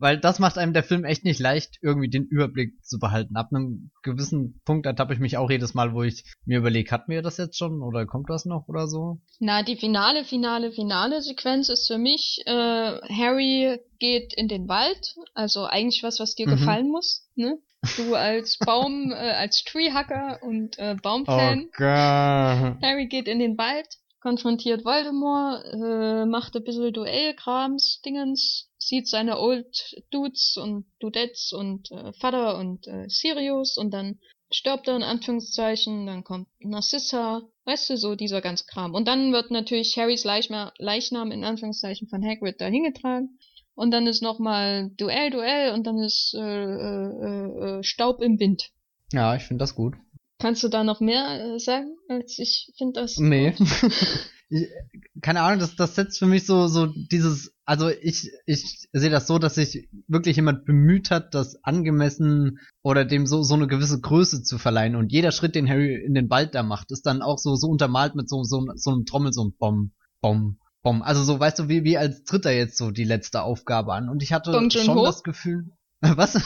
[0.00, 3.34] Weil das macht einem der Film echt nicht leicht, irgendwie den Überblick zu behalten.
[3.34, 7.10] Ab einem gewissen Punkt ertappe ich mich auch jedes Mal, wo ich mir überlege, hatten
[7.10, 9.20] wir das jetzt schon oder kommt das noch oder so?
[9.40, 15.16] Na, die finale, finale, finale Sequenz ist für mich, äh, Harry geht in den Wald,
[15.34, 16.52] also eigentlich was, was dir mhm.
[16.52, 17.58] gefallen muss, ne?
[17.96, 21.68] Du als Baum, äh, als Treehacker und äh, Baumfan.
[21.78, 21.82] Oh.
[21.82, 23.86] Harry geht in den Wald,
[24.20, 31.90] konfrontiert Voldemort, äh, macht ein bisschen Duellkrams, Dingens, sieht seine Old Dudes und Dudettes und
[31.90, 34.18] äh, Vater und äh, Sirius und dann
[34.50, 38.94] stirbt er in Anführungszeichen, dann kommt Narcissa, weißt du, so dieser ganze Kram.
[38.94, 43.37] Und dann wird natürlich Harrys Leichnam in Anführungszeichen von Hagrid dahin getragen
[43.78, 48.70] und dann ist nochmal Duell, Duell und dann ist äh, äh, äh, Staub im Wind.
[49.12, 49.94] Ja, ich finde das gut.
[50.40, 51.96] Kannst du da noch mehr äh, sagen?
[52.08, 53.18] Als ich finde das.
[53.18, 53.54] Nee.
[54.48, 54.66] ich,
[55.22, 59.28] keine Ahnung, das, das setzt für mich so, so dieses, also ich, ich sehe das
[59.28, 64.00] so, dass sich wirklich jemand bemüht hat, das angemessen oder dem so, so eine gewisse
[64.00, 64.96] Größe zu verleihen.
[64.96, 67.68] Und jeder Schritt, den Harry in den Wald da macht, ist dann auch so, so
[67.68, 71.02] untermalt mit so, so, so einem Trommel, so ein Bom, Bom, Bom.
[71.02, 74.08] Also so, weißt du, wie, wie als tritt er jetzt so die letzte Aufgabe an.
[74.08, 76.40] Und ich hatte schon das Gefühl, was?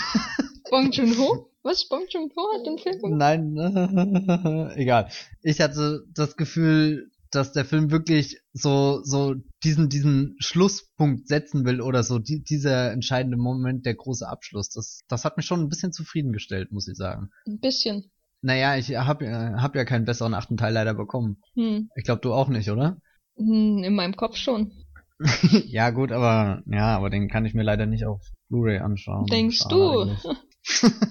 [0.70, 1.50] Bong Joon-ho?
[1.62, 1.88] Was?
[1.88, 3.18] Bong Joon-ho hat den Film gemacht?
[3.18, 5.10] Nein, egal.
[5.42, 11.80] Ich hatte das Gefühl, dass der Film wirklich so so diesen diesen Schlusspunkt setzen will
[11.80, 14.70] oder so die, dieser entscheidende Moment, der große Abschluss.
[14.70, 17.30] Das das hat mich schon ein bisschen zufriedengestellt, muss ich sagen.
[17.46, 18.10] Ein bisschen.
[18.42, 21.40] Naja, ich habe hab ja keinen besseren achten Teil leider bekommen.
[21.54, 21.90] Hm.
[21.94, 23.00] Ich glaube, du auch nicht, oder?
[23.36, 24.72] Hm, in meinem Kopf schon.
[25.66, 29.26] ja, gut, aber ja, aber den kann ich mir leider nicht auf Blu-ray anschauen.
[29.26, 30.16] Denkst du?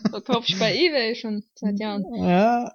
[0.09, 2.03] Verkauf ich bei eBay schon seit Jahren.
[2.15, 2.73] Ja,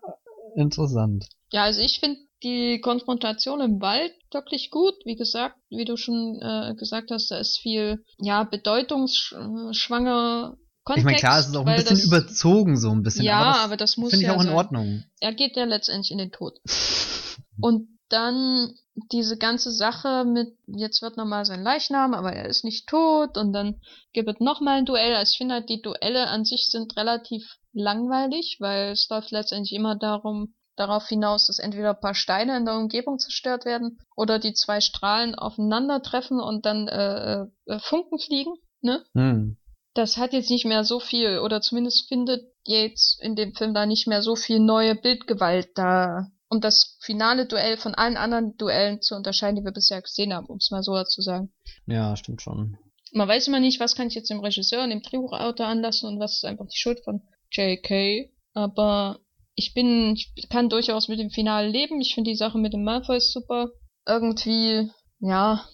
[0.56, 1.28] interessant.
[1.50, 4.94] Ja, also ich finde die Konfrontation im Wald wirklich gut.
[5.04, 10.98] Wie gesagt, wie du schon äh, gesagt hast, da ist viel, ja, bedeutungsschwanger Kontext.
[10.98, 13.24] Ich meine, klar, es ist auch ein bisschen das, überzogen, so ein bisschen.
[13.24, 15.02] Ja, aber das, aber das muss Finde ich auch in Ordnung.
[15.20, 16.60] Er geht ja letztendlich in den Tod.
[17.60, 18.74] Und dann
[19.12, 23.52] diese ganze Sache mit, jetzt wird nochmal sein Leichnam, aber er ist nicht tot und
[23.52, 23.80] dann
[24.12, 25.14] gibt es nochmal ein Duell.
[25.14, 29.72] Also ich finde halt, die Duelle an sich sind relativ langweilig, weil es läuft letztendlich
[29.72, 34.38] immer darum, darauf hinaus, dass entweder ein paar Steine in der Umgebung zerstört werden oder
[34.38, 39.04] die zwei Strahlen aufeinandertreffen und dann äh, äh, Funken fliegen, ne?
[39.14, 39.56] Hm.
[39.94, 43.86] Das hat jetzt nicht mehr so viel, oder zumindest findet Yates in dem Film da
[43.86, 49.00] nicht mehr so viel neue Bildgewalt da um das finale Duell von allen anderen Duellen
[49.02, 51.52] zu unterscheiden, die wir bisher gesehen haben, um es mal so zu sagen.
[51.86, 52.78] Ja, stimmt schon.
[53.12, 56.20] Man weiß immer nicht, was kann ich jetzt dem Regisseur und dem Drehbuchautor anlassen und
[56.20, 58.30] was ist einfach die Schuld von J.K.
[58.54, 59.18] Aber
[59.54, 62.00] ich bin, ich kann durchaus mit dem Finale leben.
[62.00, 63.70] Ich finde die Sache mit dem Malfoy super.
[64.06, 65.66] Irgendwie, ja,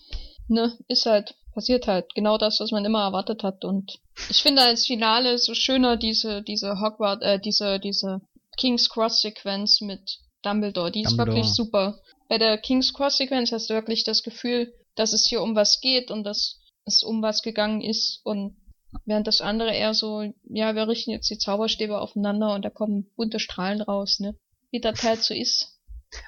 [0.48, 3.64] ne, ist halt, passiert halt genau das, was man immer erwartet hat.
[3.64, 3.98] Und
[4.30, 8.20] ich finde als Finale so schöner diese, diese Hogwarts, äh, diese, diese
[8.56, 10.90] King's Cross Sequenz mit Dumbledore.
[10.90, 11.36] Die ist Dumbledore.
[11.36, 12.01] wirklich super.
[12.28, 15.80] Bei der King's Cross Sequenz hast du wirklich das Gefühl, dass es hier um was
[15.80, 18.57] geht und dass es um was gegangen ist und
[19.05, 23.11] während das andere eher so, ja, wir richten jetzt die Zauberstäbe aufeinander und da kommen
[23.16, 24.36] bunte Strahlen raus, ne?
[24.70, 25.80] Wie das halt so ist.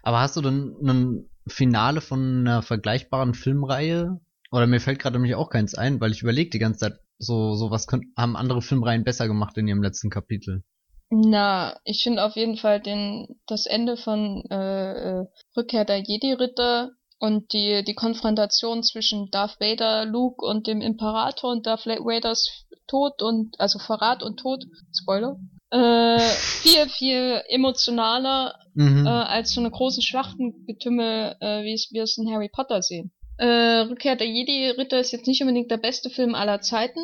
[0.02, 4.20] Aber hast du denn ein Finale von einer vergleichbaren Filmreihe?
[4.50, 7.54] Oder mir fällt gerade nämlich auch keins ein, weil ich überlege die ganze Zeit, so,
[7.54, 10.62] so was können, haben andere Filmreihen besser gemacht in ihrem letzten Kapitel.
[11.10, 15.26] Na, ich finde auf jeden Fall den, das Ende von äh, äh,
[15.56, 21.66] Rückkehr der Jedi-Ritter und die, die Konfrontation zwischen Darth Vader, Luke und dem Imperator und
[21.66, 25.38] Darth Vaders Tod und, also Verrat und Tod, Spoiler,
[25.70, 26.18] äh,
[26.62, 29.06] viel, viel emotionaler mhm.
[29.06, 33.12] äh, als so eine große Schlachtengetümmel, äh, wie es wir es in Harry Potter sehen.
[33.36, 37.00] Äh, Rückkehr der Jedi-Ritter ist jetzt nicht unbedingt der beste Film aller Zeiten,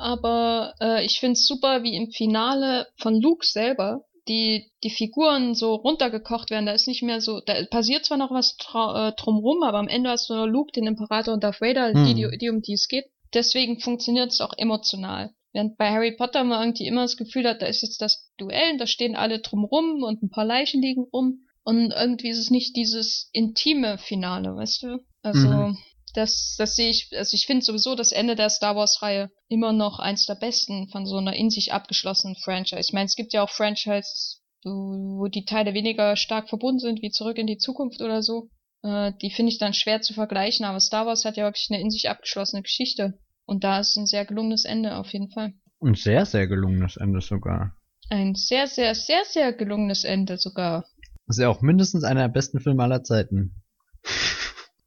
[0.00, 5.74] aber äh, ich find's super, wie im Finale von Luke selber die, die Figuren so
[5.74, 6.66] runtergekocht werden.
[6.66, 10.10] Da ist nicht mehr so, da passiert zwar noch was äh, drumrum, aber am Ende
[10.10, 12.04] hast du nur Luke, den Imperator und Darth Vader, hm.
[12.06, 13.06] die, die, die, um die es geht.
[13.34, 15.30] Deswegen funktioniert es auch emotional.
[15.52, 18.78] Während bei Harry Potter man irgendwie immer das Gefühl hat, da ist jetzt das Duell,
[18.78, 21.46] da stehen alle drumrum und ein paar Leichen liegen rum.
[21.64, 25.04] Und irgendwie ist es nicht dieses intime Finale, weißt du?
[25.22, 25.78] Also, mhm.
[26.14, 29.98] Das, das sehe ich, also ich finde sowieso das Ende der Star Wars-Reihe immer noch
[29.98, 32.80] eins der besten von so einer in sich abgeschlossenen Franchise.
[32.80, 37.10] Ich meine, es gibt ja auch Franchises, wo die Teile weniger stark verbunden sind, wie
[37.10, 38.50] Zurück in die Zukunft oder so.
[38.82, 41.80] Äh, die finde ich dann schwer zu vergleichen, aber Star Wars hat ja wirklich eine
[41.80, 43.18] in sich abgeschlossene Geschichte.
[43.46, 45.54] Und da ist ein sehr gelungenes Ende auf jeden Fall.
[45.80, 47.76] Ein sehr, sehr gelungenes Ende sogar.
[48.10, 50.84] Ein sehr, sehr, sehr, sehr gelungenes Ende sogar.
[51.26, 53.62] Das ist ja auch mindestens einer der besten Filme aller Zeiten.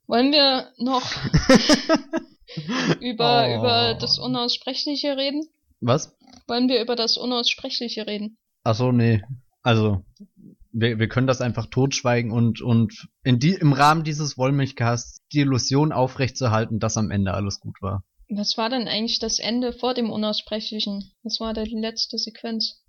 [0.07, 1.03] Wollen wir noch
[2.99, 3.57] über, oh.
[3.57, 5.47] über das Unaussprechliche reden?
[5.79, 6.15] Was?
[6.47, 8.37] Wollen wir über das Unaussprechliche reden?
[8.63, 9.21] Ach so, nee.
[9.61, 10.03] Also,
[10.71, 15.39] wir, wir können das einfach totschweigen und, und in die, im Rahmen dieses Wollmilchcasts die
[15.39, 18.03] Illusion aufrechtzuerhalten, dass am Ende alles gut war.
[18.29, 21.11] Was war denn eigentlich das Ende vor dem Unaussprechlichen?
[21.23, 22.83] Was war da die letzte Sequenz?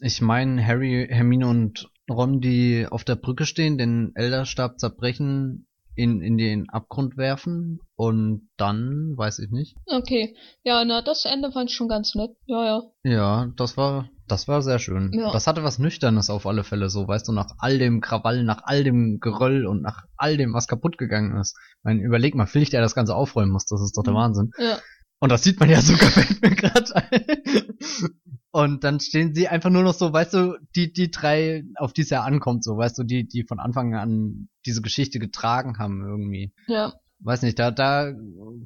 [0.00, 5.66] Ich meine, Harry, Hermine und Ron, die auf der Brücke stehen, den Elderstab zerbrechen
[6.00, 9.76] in, in den Abgrund werfen und dann, weiß ich nicht.
[9.86, 12.82] Okay, ja, na, das Ende fand ich schon ganz nett, ja, ja.
[13.04, 15.12] Ja, das war, das war sehr schön.
[15.12, 15.30] Ja.
[15.30, 18.62] Das hatte was Nüchternes auf alle Fälle so, weißt du, nach all dem Krawall, nach
[18.64, 21.54] all dem Geröll und nach all dem, was kaputt gegangen ist.
[21.58, 24.18] Ich meine, überleg mal, Filch, der das Ganze aufräumen muss, das ist doch der mhm.
[24.18, 24.50] Wahnsinn.
[24.56, 24.78] Ja.
[25.20, 27.76] Und das sieht man ja sogar, fällt mir gerade ein.
[28.52, 32.02] Und dann stehen sie einfach nur noch so, weißt du, die, die drei, auf die
[32.02, 36.02] es ja ankommt, so, weißt du, die, die von Anfang an diese Geschichte getragen haben
[36.02, 36.52] irgendwie.
[36.66, 36.94] Ja.
[37.20, 38.12] Weiß nicht, da, da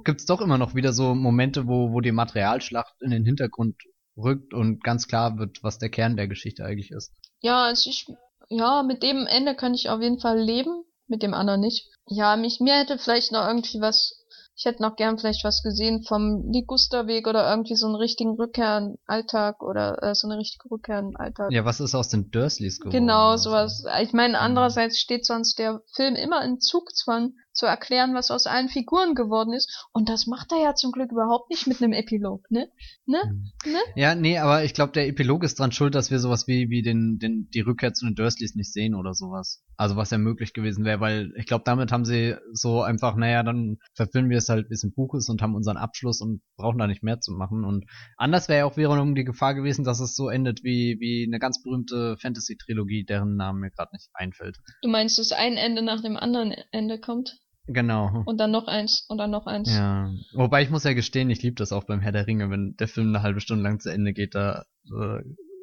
[0.05, 3.76] gibt's doch immer noch wieder so Momente, wo, wo die Materialschlacht in den Hintergrund
[4.16, 7.12] rückt und ganz klar wird, was der Kern der Geschichte eigentlich ist.
[7.40, 8.06] Ja, also ich,
[8.48, 11.89] ja, mit dem Ende kann ich auf jeden Fall leben, mit dem anderen nicht.
[12.06, 14.23] Ja, mich, mir hätte vielleicht noch irgendwie was
[14.56, 18.78] ich hätte noch gern vielleicht was gesehen vom Ligusterweg oder irgendwie so einen richtigen Rückkehr
[18.78, 21.51] in Alltag oder äh, so eine richtige Rückkehr in Alltag.
[21.51, 22.93] Ja, was ist aus den Dursleys geworden?
[22.93, 23.85] Genau, sowas.
[24.02, 28.68] Ich meine, andererseits steht sonst der Film immer in Zugzwang zu erklären, was aus allen
[28.68, 29.89] Figuren geworden ist.
[29.93, 32.68] Und das macht er ja zum Glück überhaupt nicht mit einem Epilog, ne?
[33.06, 33.18] Ne?
[33.24, 33.72] Mhm.
[33.72, 33.78] ne?
[33.97, 36.82] Ja, nee, aber ich glaube, der Epilog ist dran schuld, dass wir sowas wie, wie
[36.82, 39.62] den, den, die Rückkehr zu den Dursleys nicht sehen oder sowas.
[39.76, 43.43] Also was ja möglich gewesen wäre, weil ich glaube, damit haben sie so einfach, naja,
[43.43, 46.43] dann verfilmen wir es halt, wie es im Buch ist und haben unseren Abschluss und
[46.56, 47.64] brauchen da nicht mehr zu machen.
[47.64, 47.85] Und
[48.16, 51.39] anders wäre ja auch wiederum die Gefahr gewesen, dass es so endet wie, wie eine
[51.39, 54.59] ganz berühmte Fantasy-Trilogie, deren Name mir gerade nicht einfällt.
[54.82, 57.39] Du meinst, dass ein Ende nach dem anderen Ende kommt?
[57.66, 58.23] Genau.
[58.27, 59.70] Und dann noch eins und dann noch eins.
[59.70, 60.12] Ja.
[60.35, 62.89] Wobei ich muss ja gestehen, ich liebe das auch beim Herr der Ringe, wenn der
[62.89, 65.20] Film eine halbe Stunde lang zu Ende geht, da äh,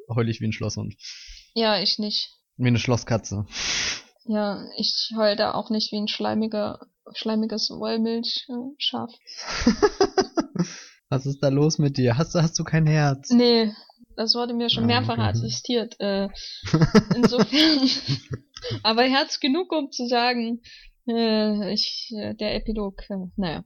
[0.08, 0.96] heul ich wie ein Schlosshund.
[1.54, 2.30] Ja, ich nicht.
[2.56, 3.46] Wie eine Schlosskatze.
[4.24, 6.80] Ja, ich heul da auch nicht wie ein schleimiger,
[7.14, 9.10] schleimiges Wollmilchschaf.
[11.08, 12.16] Was ist da los mit dir?
[12.16, 13.30] Hast, hast du kein Herz?
[13.30, 13.72] Nee,
[14.16, 15.28] das wurde mir schon ah, mehrfach okay.
[15.28, 15.96] assistiert.
[16.00, 16.28] Äh,
[17.14, 17.88] insofern.
[18.82, 20.62] aber Herz genug, um zu sagen,
[21.08, 23.64] äh, ich, äh, der Epilog, äh, naja.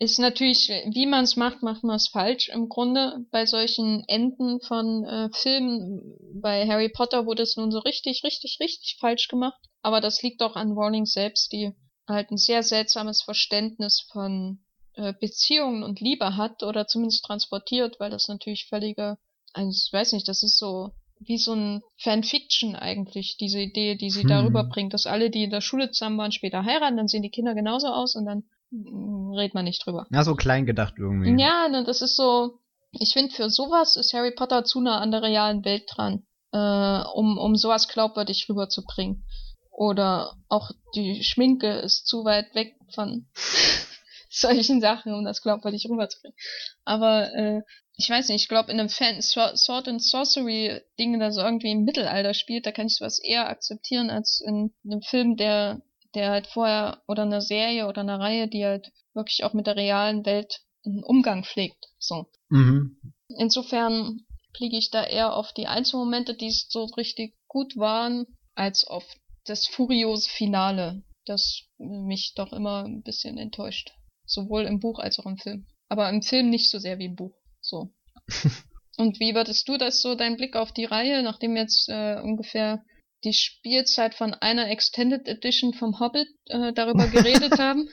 [0.00, 2.48] Ist natürlich, wie man es macht, macht man es falsch.
[2.50, 7.80] Im Grunde bei solchen Enden von äh, Filmen, bei Harry Potter wurde es nun so
[7.80, 9.60] richtig, richtig, richtig falsch gemacht.
[9.82, 11.72] Aber das liegt auch an Rowling selbst, die
[12.06, 14.60] halt ein sehr seltsames Verständnis von
[14.94, 19.18] äh, Beziehungen und Liebe hat oder zumindest transportiert, weil das natürlich völlige,
[19.52, 24.10] also ich weiß nicht, das ist so wie so ein Fanfiction eigentlich, diese Idee, die
[24.10, 24.28] sie hm.
[24.28, 27.30] darüber bringt, dass alle, die in der Schule zusammen waren, später heiraten, dann sehen die
[27.30, 30.06] Kinder genauso aus und dann mm, redet man nicht drüber.
[30.10, 31.40] Ja, so klein gedacht irgendwie.
[31.40, 32.58] Ja, ne, das ist so,
[32.92, 37.02] ich finde, für sowas ist Harry Potter zu nah an der realen Welt dran, äh,
[37.14, 39.24] um, um sowas glaubwürdig rüberzubringen.
[39.70, 43.28] Oder auch die Schminke ist zu weit weg von
[44.30, 46.36] solchen Sachen, um das glaubwürdig rüberzubringen.
[46.84, 47.62] Aber äh,
[47.98, 51.84] ich weiß nicht, ich glaube in einem Fan Sword and Sorcery Ding, das irgendwie im
[51.84, 55.82] Mittelalter spielt, da kann ich sowas eher akzeptieren als in einem Film, der
[56.14, 59.76] der halt vorher oder eine Serie oder eine Reihe, die halt wirklich auch mit der
[59.76, 61.86] realen Welt einen Umgang pflegt.
[61.98, 62.26] So.
[62.48, 62.96] Mhm.
[63.36, 64.20] Insofern
[64.56, 69.04] fliege ich da eher auf die Einzelmomente, die so richtig gut waren, als auf
[69.44, 73.92] das furiose Finale, das mich doch immer ein bisschen enttäuscht.
[74.24, 75.66] Sowohl im Buch als auch im Film.
[75.88, 77.34] Aber im Film nicht so sehr wie im Buch.
[77.68, 77.92] So.
[78.96, 82.82] Und wie würdest du das so, dein Blick auf die Reihe, nachdem jetzt äh, ungefähr
[83.24, 87.88] die Spielzeit von einer Extended Edition vom Hobbit äh, darüber geredet haben?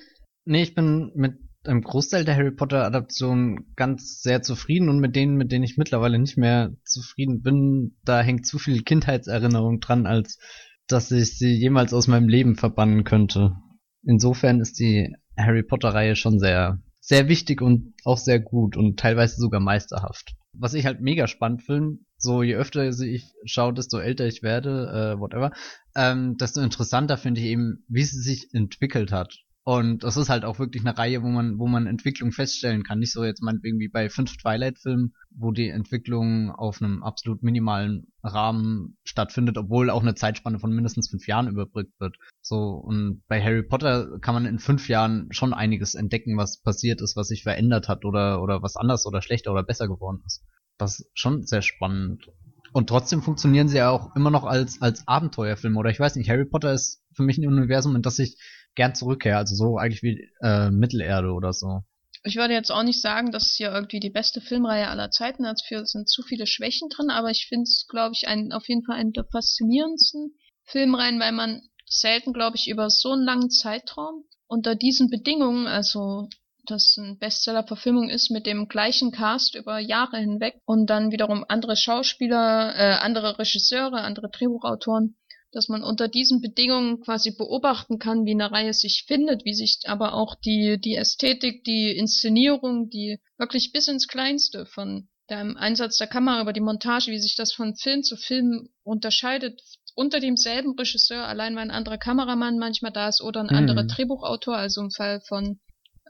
[0.46, 1.34] Nee, ich bin mit
[1.64, 5.78] einem Großteil der Harry Potter Adaption ganz sehr zufrieden und mit denen, mit denen ich
[5.78, 10.40] mittlerweile nicht mehr zufrieden bin, da hängt zu viel Kindheitserinnerung dran, als
[10.88, 13.56] dass ich sie jemals aus meinem Leben verbannen könnte.
[14.04, 19.00] Insofern ist die Harry Potter Reihe schon sehr sehr wichtig und auch sehr gut und
[19.00, 20.36] teilweise sogar meisterhaft.
[20.54, 25.14] Was ich halt mega spannend finde, so je öfter ich schaue, desto älter ich werde,
[25.16, 25.52] äh, whatever,
[25.96, 29.45] ähm, desto interessanter finde ich eben, wie sie sich entwickelt hat.
[29.68, 33.00] Und das ist halt auch wirklich eine Reihe, wo man, wo man Entwicklung feststellen kann.
[33.00, 38.06] Nicht so jetzt meinetwegen wie bei fünf Twilight-Filmen, wo die Entwicklung auf einem absolut minimalen
[38.22, 42.16] Rahmen stattfindet, obwohl auch eine Zeitspanne von mindestens fünf Jahren überbrückt wird.
[42.44, 47.02] So, und bei Harry Potter kann man in fünf Jahren schon einiges entdecken, was passiert
[47.02, 50.44] ist, was sich verändert hat oder, oder was anders oder schlechter oder besser geworden ist.
[50.78, 52.30] Das ist schon sehr spannend.
[52.72, 55.76] Und trotzdem funktionieren sie ja auch immer noch als, als Abenteuerfilm.
[55.76, 58.38] Oder ich weiß nicht, Harry Potter ist für mich ein Universum, in das ich
[58.76, 59.38] gern zurückkehre.
[59.38, 61.82] Also so eigentlich wie äh, Mittelerde oder so.
[62.24, 65.46] Ich würde jetzt auch nicht sagen, dass es hier irgendwie die beste Filmreihe aller Zeiten
[65.46, 65.60] hat.
[65.62, 68.84] Dafür sind zu viele Schwächen drin, aber ich finde es, glaube ich, ein, auf jeden
[68.84, 70.34] Fall einen der faszinierendsten
[70.64, 76.28] Filmreihen, weil man selten, glaube ich, über so einen langen Zeitraum unter diesen Bedingungen, also
[76.66, 81.76] das ein Bestseller-Verfilmung ist mit dem gleichen Cast über Jahre hinweg und dann wiederum andere
[81.76, 85.16] Schauspieler, äh, andere Regisseure, andere Drehbuchautoren
[85.56, 89.80] dass man unter diesen Bedingungen quasi beobachten kann, wie eine Reihe sich findet, wie sich
[89.86, 95.98] aber auch die, die Ästhetik, die Inszenierung, die wirklich bis ins Kleinste von dem Einsatz
[95.98, 99.62] der Kamera über die Montage, wie sich das von Film zu Film unterscheidet,
[99.96, 103.56] unter demselben Regisseur, allein weil ein anderer Kameramann manchmal da ist oder ein mhm.
[103.56, 105.62] anderer Drehbuchautor, also im Fall von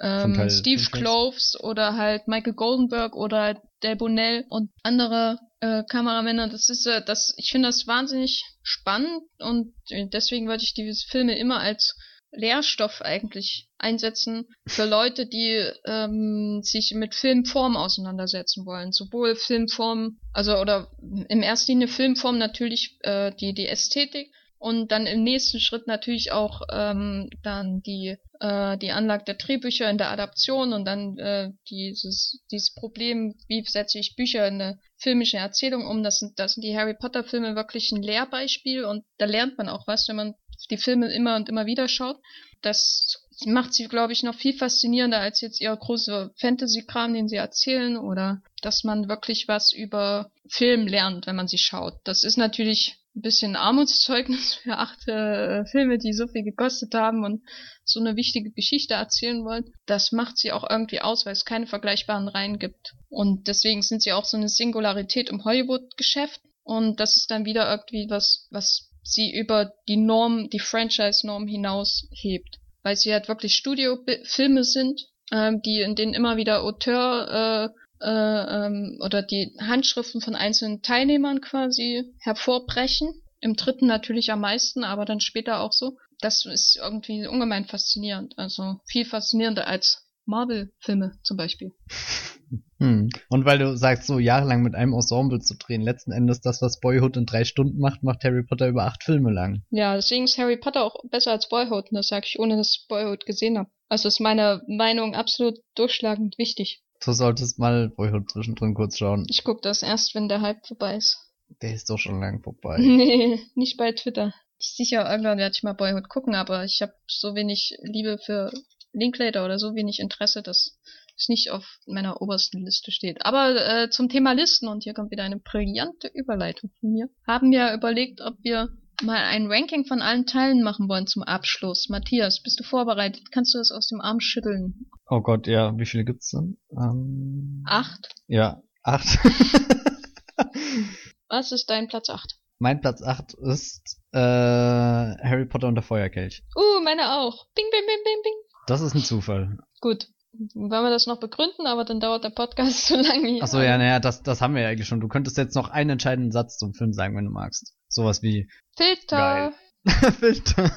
[0.02, 0.92] ähm, Steve 5 jetzt?
[0.92, 6.50] Kloves oder halt Michael Goldenberg oder Del Bonnell und andere äh, Kameramänner.
[6.50, 11.38] Das ist äh, das, ich finde das wahnsinnig spannend und deswegen würde ich diese Filme
[11.38, 11.96] immer als
[12.32, 18.92] Lehrstoff eigentlich einsetzen für Leute, die ähm, sich mit Filmform auseinandersetzen wollen.
[18.92, 20.92] Sowohl Filmform, also oder
[21.30, 24.32] in erster Linie Filmform natürlich äh, die, die Ästhetik
[24.66, 29.88] und dann im nächsten Schritt natürlich auch ähm, dann die äh, die Anlage der Drehbücher
[29.92, 34.80] in der Adaption und dann äh, dieses dieses Problem, wie setze ich Bücher in eine
[34.98, 36.02] filmische Erzählung um.
[36.02, 39.70] Das sind das sind die Harry Potter Filme wirklich ein Lehrbeispiel und da lernt man
[39.70, 40.34] auch was, wenn man
[40.72, 42.18] die Filme immer und immer wieder schaut.
[42.64, 47.36] Das macht sie, glaube ich, noch viel faszinierender als jetzt ihr große Fantasy-Kram, den sie
[47.36, 52.00] erzählen, oder dass man wirklich was über Film lernt, wenn man sie schaut.
[52.04, 57.24] Das ist natürlich ein bisschen Armutszeugnis für acht äh, Filme, die so viel gekostet haben
[57.24, 57.44] und
[57.86, 59.74] so eine wichtige Geschichte erzählen wollen.
[59.86, 62.94] Das macht sie auch irgendwie aus, weil es keine vergleichbaren Reihen gibt.
[63.10, 66.42] Und deswegen sind sie auch so eine Singularität im Hollywood-Geschäft.
[66.64, 72.08] Und das ist dann wieder irgendwie was, was sie über die Norm, die Franchise-Norm hinaus
[72.12, 72.60] hebt.
[72.84, 78.66] Weil sie halt wirklich Studiofilme sind, ähm, die in denen immer wieder Auteur äh, äh,
[78.68, 83.14] ähm, oder die Handschriften von einzelnen Teilnehmern quasi hervorbrechen.
[83.42, 85.98] Im dritten natürlich am meisten, aber dann später auch so.
[86.20, 88.36] Das ist irgendwie ungemein faszinierend.
[88.38, 91.72] Also viel faszinierender als Marvel-Filme zum Beispiel.
[92.78, 93.10] Hm.
[93.30, 96.80] Und weil du sagst, so jahrelang mit einem Ensemble zu drehen, letzten Endes das, was
[96.82, 99.64] Boyhood in drei Stunden macht, macht Harry Potter über acht Filme lang.
[99.70, 101.90] Ja, deswegen ist Harry Potter auch besser als Boyhood.
[101.90, 103.70] Und das sage ich, ohne dass ich Boyhood gesehen habe.
[103.88, 106.84] Also ist meine Meinung absolut durchschlagend wichtig.
[107.04, 109.26] Du solltest mal Boyhood zwischendrin kurz schauen.
[109.30, 111.18] Ich gucke das erst, wenn der Hype vorbei ist.
[111.62, 112.78] Der ist doch schon lang vorbei.
[112.80, 114.34] Nee, nicht bei Twitter.
[114.58, 118.52] Ich sicher, irgendwann werde ich mal Boyhood gucken, aber ich habe so wenig Liebe für
[118.94, 120.80] Linklater oder so wenig Interesse, dass
[121.18, 123.26] es nicht auf meiner obersten Liste steht.
[123.26, 127.52] Aber äh, zum Thema Listen, und hier kommt wieder eine brillante Überleitung von mir, haben
[127.52, 128.70] wir überlegt, ob wir
[129.04, 131.90] mal ein Ranking von allen Teilen machen wollen zum Abschluss.
[131.90, 133.32] Matthias, bist du vorbereitet?
[133.32, 134.88] Kannst du das aus dem Arm schütteln?
[135.10, 136.58] Oh Gott, ja, wie viele gibt's denn?
[136.72, 138.10] Ähm, Acht.
[138.28, 139.20] ja, acht.
[141.30, 142.38] Was ist dein Platz acht?
[142.58, 146.44] mein Platz acht ist äh, Harry Potter und der Feuerkelch.
[146.56, 147.46] Uh, meine auch.
[147.54, 148.34] Bing, bing, bing, bing, bing.
[148.68, 149.58] Das ist ein Zufall.
[149.82, 150.08] Gut.
[150.54, 153.42] Wollen wir das noch begründen, aber dann dauert der Podcast zu lange.
[153.42, 155.00] Achso, ja, naja, das, das haben wir ja eigentlich schon.
[155.02, 157.74] Du könntest jetzt noch einen entscheidenden Satz zum Film sagen, wenn du magst.
[157.96, 159.54] Sowas wie Filter.
[160.20, 160.70] Filter.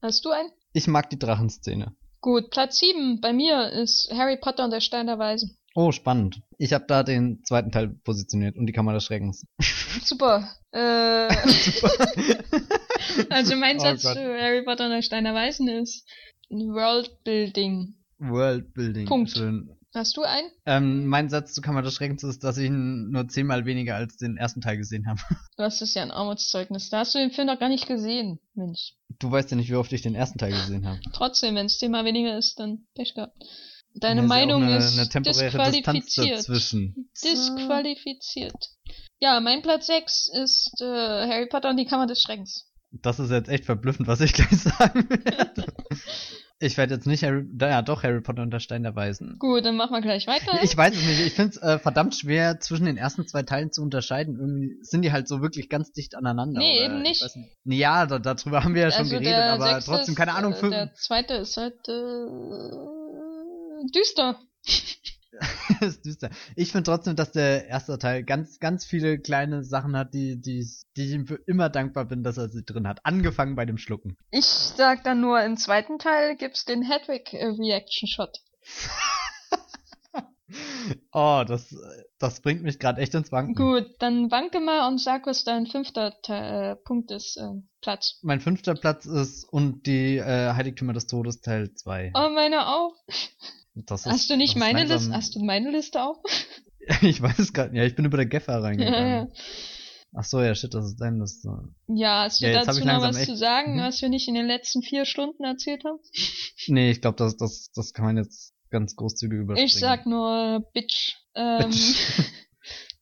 [0.00, 0.48] Hast du einen?
[0.72, 1.94] Ich mag die Drachenszene.
[2.22, 5.58] Gut, Platz 7 bei mir ist Harry Potter und der Stein der Weisen.
[5.74, 6.40] Oh, spannend.
[6.56, 9.46] Ich habe da den zweiten Teil positioniert und die Kammer des Schreckens.
[10.02, 10.48] Super.
[10.74, 11.28] Äh,
[13.30, 14.14] also mein Oh Satz Gott.
[14.14, 16.04] zu Harry Potter und der Stein der Weisen ist
[16.50, 17.94] Worldbuilding.
[18.18, 19.06] Worldbuilding.
[19.06, 19.30] Punkt.
[19.30, 19.70] Schön.
[19.94, 20.50] Hast du einen?
[20.66, 24.16] Ähm, mein Satz zu Kammer des Schreckens ist, dass ich ihn nur zehnmal weniger als
[24.16, 25.20] den ersten Teil gesehen habe.
[25.56, 26.90] Das ist ja ein Armutszeugnis.
[26.90, 28.94] Da hast du den Film doch gar nicht gesehen, Mensch.
[29.20, 30.98] Du weißt ja nicht, wie oft ich den ersten Teil gesehen habe.
[31.12, 33.36] Trotzdem, wenn es zehnmal weniger ist, dann Pech gehabt.
[33.94, 36.38] Deine Ja, Meinung ist, ja eine, ist eine disqualifiziert.
[36.38, 37.08] dazwischen.
[37.22, 38.70] Disqualifiziert.
[39.20, 42.66] Ja, mein Platz 6 ist äh, Harry Potter und die Kammer des Schreckens.
[42.90, 45.72] Das ist jetzt echt verblüffend, was ich gleich sagen werde.
[46.64, 49.36] Ich werde jetzt nicht Harry, ja doch Harry Potter und der Stein der Weisen.
[49.38, 50.58] Gut, dann machen wir gleich weiter.
[50.62, 51.20] Ich weiß es nicht.
[51.20, 54.38] Ich finde es äh, verdammt schwer, zwischen den ersten zwei Teilen zu unterscheiden.
[54.38, 56.60] Irgendwie sind die halt so wirklich ganz dicht aneinander.
[56.60, 57.22] Nee, oder eben ich nicht.
[57.22, 60.34] weiß Ja, da, darüber haben wir ja schon also geredet, aber sechste trotzdem ist, keine
[60.34, 60.52] Ahnung.
[60.52, 62.26] äh, Für, Der zweite ist halt äh,
[63.94, 64.38] düster.
[65.80, 66.30] ist düster.
[66.56, 70.66] Ich finde trotzdem, dass der erste Teil ganz, ganz viele kleine Sachen hat, die, die,
[70.96, 73.00] die ich ihm für immer dankbar bin, dass er sie drin hat.
[73.04, 74.16] Angefangen bei dem Schlucken.
[74.30, 78.38] Ich sag dann nur, im zweiten Teil gibt's den Hedwig äh, Reaction Shot.
[81.12, 81.74] Oh, das,
[82.18, 83.54] das bringt mich gerade echt ins Wanken.
[83.54, 88.18] Gut, dann wanke mal und sag, was dein fünfter Te äh, Punkt ist, äh, Platz.
[88.22, 92.12] Mein fünfter Platz ist und die äh, Heiligtümer des Todes Teil 2.
[92.14, 92.94] Oh, meine auch.
[93.74, 95.14] Das ist, Hast du nicht meine langsam- Liste?
[95.14, 96.22] Hast du meine Liste auch?
[97.02, 97.76] ich weiß es gerade.
[97.76, 99.28] Ja, ich bin über der Geffer reingegangen.
[99.28, 99.28] ja.
[100.16, 101.48] Ach so, ja, shit, das ist deine Liste.
[101.88, 103.80] ja, hast du Ja, dazu noch was echt- zu sagen, Mhm.
[103.80, 105.98] was wir nicht in den letzten vier Stunden erzählt haben?
[106.68, 109.66] Nee, ich glaube, das, das, das kann man jetzt ganz großzügig überspringen.
[109.66, 111.16] Ich sag nur Bitch.
[111.34, 111.70] Ähm,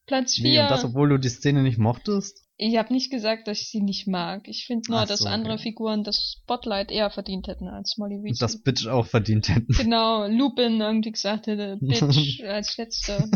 [0.07, 2.45] Platz Wie, und das, obwohl du die Szene nicht mochtest?
[2.65, 4.47] Ich habe nicht gesagt, dass ich sie nicht mag.
[4.47, 5.63] Ich finde nur, Ach dass so, andere okay.
[5.65, 8.39] Figuren das Spotlight eher verdient hätten als Molly Und Weasley.
[8.39, 9.73] das Bitch auch verdient hätten.
[9.73, 13.29] Genau, Lupin irgendwie gesagt hätte, Bitch als letzter,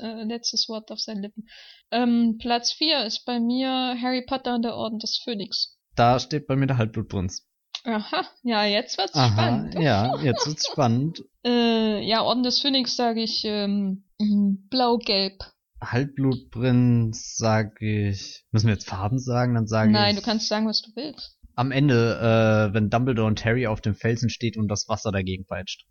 [0.00, 1.46] äh, letztes Wort auf seinen Lippen.
[1.92, 3.68] Ähm, Platz 4 ist bei mir
[4.00, 5.78] Harry Potter und der Orden des Phönix.
[5.94, 7.46] Da steht bei mir der Halbblutprinz.
[7.84, 9.74] Aha, ja, jetzt wird's Aha, spannend.
[9.78, 11.22] ja, jetzt wird's spannend.
[11.44, 15.42] Äh, ja, Orden des Phönix sage ich ähm, mm, blau-gelb.
[15.90, 18.44] Halbblutprinz sag ich.
[18.50, 19.54] Müssen wir jetzt Farben sagen?
[19.54, 19.94] Dann sage ich.
[19.94, 21.38] Nein, du kannst sagen, was du willst.
[21.54, 25.44] Am Ende, äh, wenn Dumbledore und Harry auf dem Felsen steht und das Wasser dagegen
[25.46, 25.84] peitscht.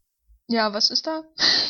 [0.48, 1.24] Ja, was ist da?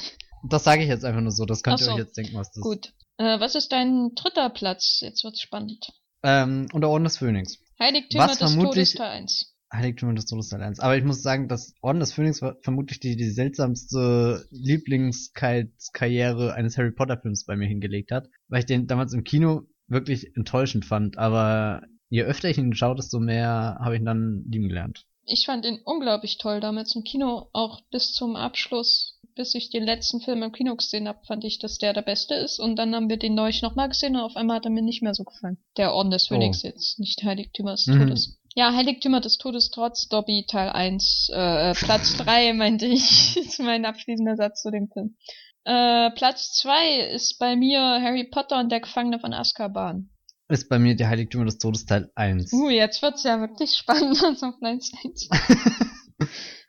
[0.49, 1.45] Das sage ich jetzt einfach nur so.
[1.45, 1.91] Das könnt Ach ihr so.
[1.91, 2.63] euch jetzt denken, was das ist.
[2.63, 2.93] Gut.
[3.17, 4.97] Äh, was ist dein dritter Platz?
[5.01, 5.85] Jetzt wird's spannend.
[6.23, 7.59] Ähm, und der Orden des Phönix.
[7.79, 9.50] Heiligtümer Was des vermutlich- Todes Teil 1.
[9.71, 10.79] Heiligtümer des Todes 1.
[10.79, 16.77] Aber ich muss sagen, das Orden des Phönix war vermutlich die, die seltsamste Lieblingskarriere eines
[16.77, 20.85] Harry Potter Films bei mir hingelegt hat, weil ich den damals im Kino wirklich enttäuschend
[20.85, 21.17] fand.
[21.17, 25.05] Aber je öfter ich ihn schaue, desto mehr habe ich ihn dann lieben gelernt.
[25.25, 29.83] Ich fand ihn unglaublich toll damals im Kino, auch bis zum Abschluss, bis ich den
[29.83, 32.59] letzten Film im Kino gesehen habe, fand ich, dass der der beste ist.
[32.59, 35.03] Und dann haben wir den neulich nochmal gesehen und auf einmal hat er mir nicht
[35.03, 35.57] mehr so gefallen.
[35.77, 36.35] Der Orden des Oh.
[36.35, 38.09] Phönix jetzt, nicht Heiligtümer des Mhm.
[38.53, 43.85] Ja, Heiligtümer des Todes trotz Dobby Teil 1, äh, Platz 3 meinte ich, ist mein
[43.85, 45.15] abschließender Satz zu dem Film.
[45.63, 50.09] Äh, Platz 2 ist bei mir Harry Potter und der Gefangene von Azkaban.
[50.49, 52.51] Ist bei mir die Heiligtümer des Todes Teil 1.
[52.51, 54.21] Uh, jetzt wird's ja wirklich spannend.
[54.23, 55.29] Also Platz 1.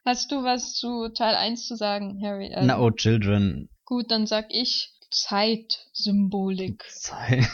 [0.04, 2.52] Hast du was zu Teil 1 zu sagen, Harry?
[2.52, 3.68] Ähm, Na, oh, Children.
[3.84, 6.84] Gut, dann sag ich Zeitsymbolik.
[6.88, 7.46] Sei.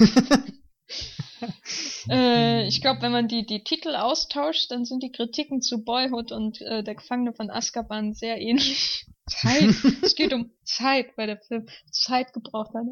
[2.11, 6.33] Äh, ich glaube, wenn man die, die Titel austauscht, dann sind die Kritiken zu Boyhood
[6.33, 9.05] und äh, der Gefangene von Azkaban sehr ähnlich.
[9.29, 9.75] Zeit.
[10.03, 12.85] es geht um Zeit, weil der Film Zeit gebraucht hat,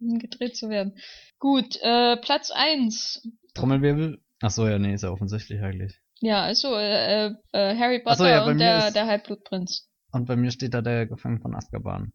[0.00, 0.98] um gedreht zu werden.
[1.38, 3.22] Gut, äh, Platz 1.
[3.54, 4.20] Trommelwirbel?
[4.42, 6.00] Ach so, ja, nee, ist ja offensichtlich eigentlich.
[6.20, 9.88] Ja, also äh, äh, äh, Harry Potter so, ja, und der, ist- der Halbblutprinz.
[10.12, 12.12] Und bei mir steht da der Gefangene von Azkaban.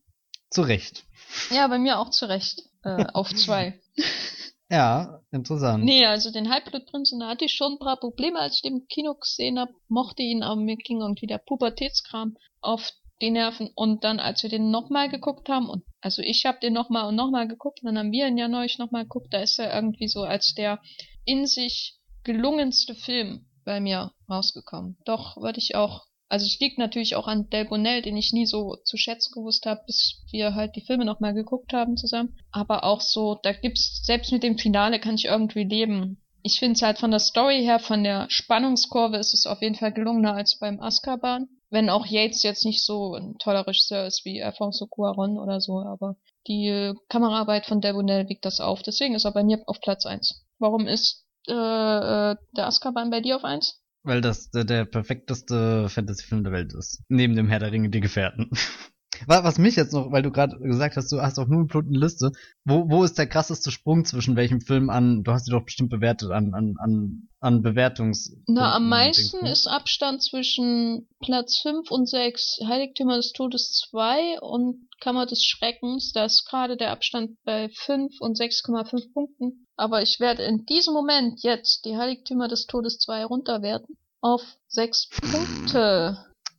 [0.50, 1.06] Zu Recht.
[1.50, 2.64] Ja, bei mir auch zu Recht.
[2.84, 3.80] Äh, auf zwei.
[4.70, 5.84] Ja, interessant.
[5.84, 8.88] Nee, also den Halbblutprinzen, da hatte ich schon ein paar Probleme, als ich den im
[8.88, 13.70] Kino gesehen hab, mochte ihn, aber mir ging irgendwie der Pubertätskram auf die Nerven.
[13.76, 17.16] Und dann, als wir den nochmal geguckt haben, und also ich habe den nochmal und
[17.16, 20.24] nochmal geguckt, dann haben wir ihn ja neulich nochmal geguckt, da ist er irgendwie so
[20.24, 20.82] als der
[21.26, 24.98] in sich gelungenste Film bei mir rausgekommen.
[25.06, 26.06] Doch, würde ich auch.
[26.27, 29.65] Also es liegt natürlich auch an Del Bonell, den ich nie so zu schätzen gewusst
[29.65, 32.35] habe, bis wir halt die Filme nochmal geguckt haben zusammen.
[32.52, 36.22] Aber auch so, da gibt's, selbst mit dem Finale kann ich irgendwie leben.
[36.41, 39.76] Ich finde es halt von der Story her, von der Spannungskurve ist es auf jeden
[39.76, 41.47] Fall gelungener als beim Azkaban.
[41.69, 45.80] Wenn auch Yates jetzt nicht so ein toller Regisseur ist wie Alfonso Cuaron oder so,
[45.80, 46.15] aber
[46.47, 48.81] die Kameraarbeit von Del Bonell wiegt das auf.
[48.81, 50.45] Deswegen ist er bei mir auf Platz eins.
[50.60, 53.81] Warum ist äh, äh, der Azkaban bei dir auf eins?
[54.06, 57.03] Weil das der, der perfekteste Fantasy-Film der Welt ist.
[57.10, 58.49] Neben dem Herr der Ringe, die Gefährten.
[59.28, 61.68] Wa- Was mich jetzt noch, weil du gerade gesagt hast, du hast auch nur eine
[61.68, 62.32] Plot eine Liste.
[62.64, 65.90] Wo, wo ist der krasseste Sprung zwischen welchem Film an, du hast die doch bestimmt
[65.90, 68.36] bewertet, an, an, an, an Bewertungs.
[68.48, 69.52] Na, am meisten ne?
[69.52, 76.12] ist Abstand zwischen Platz 5 und 6 Heiligtümer des Todes 2 und Kammer des Schreckens.
[76.14, 79.66] Da ist gerade der Abstand bei 5 und 6,5 Punkten.
[79.78, 85.10] Aber ich werde in diesem Moment jetzt die Heiligtümer des Todes 2 runterwerten auf 6
[85.10, 86.18] Punkte.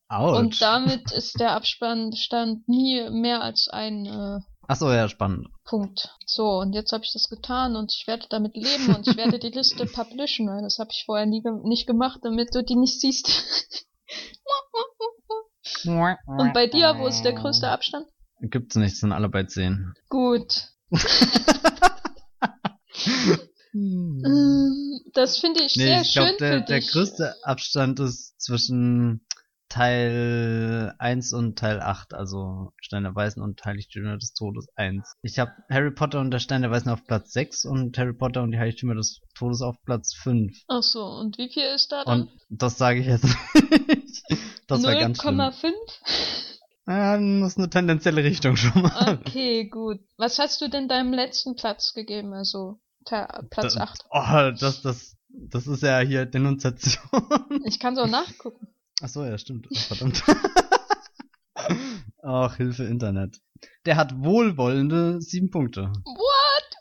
[0.09, 0.39] Autsch.
[0.39, 2.15] Und damit ist der Abstand
[2.69, 5.49] nie mehr als ein äh, Ach so, ja, spannend.
[5.65, 6.11] Punkt.
[6.27, 9.39] So, und jetzt habe ich das getan und ich werde damit leben und ich werde
[9.39, 12.77] die Liste publishen, weil das habe ich vorher nie ge nicht gemacht, damit du die
[12.77, 13.29] nicht siehst.
[15.85, 18.07] und bei dir, wo ist der größte Abstand?
[18.41, 19.95] Gibt's nicht, sind alle bei 10.
[20.09, 20.69] Gut.
[23.77, 28.41] Ähm, Das finde ich Nee, sehr ich schön glaube, der, für der größte Abstand ist
[28.41, 29.26] zwischen
[29.77, 35.17] Teil 1 und Teil 8, also Stein der Weißen und Heiligtümer des Todes 1.
[35.21, 38.43] Ich habe Harry Potter und der Stein der Weißen auf Platz 6 und Harry Potter
[38.43, 40.57] und die Heiligtümer des Todes auf Platz 5.
[40.69, 42.23] Ach so, und wie viel ist da dann?
[42.23, 44.23] Und das sage ich jetzt nicht.
[44.69, 45.39] Das wäre ganz schlimm.
[45.41, 45.73] 0,5?
[46.89, 49.21] Ja, das ist eine tendenzielle Richtung schon mal.
[49.25, 50.01] Okay, gut.
[50.17, 52.33] Was hast du denn deinem letzten Platz gegeben?
[52.33, 54.05] Also Teil- Platz Da- 8.
[54.11, 57.05] Oh, das, das, das ist ja hier Denunziation.
[57.67, 58.67] Ich kann so nachgucken.
[59.03, 59.67] Ach so, ja, stimmt.
[59.77, 60.23] Verdammt.
[62.23, 63.39] Ach, Hilfe Internet.
[63.85, 65.93] Der hat wohlwollende sieben Punkte.
[66.05, 66.77] What?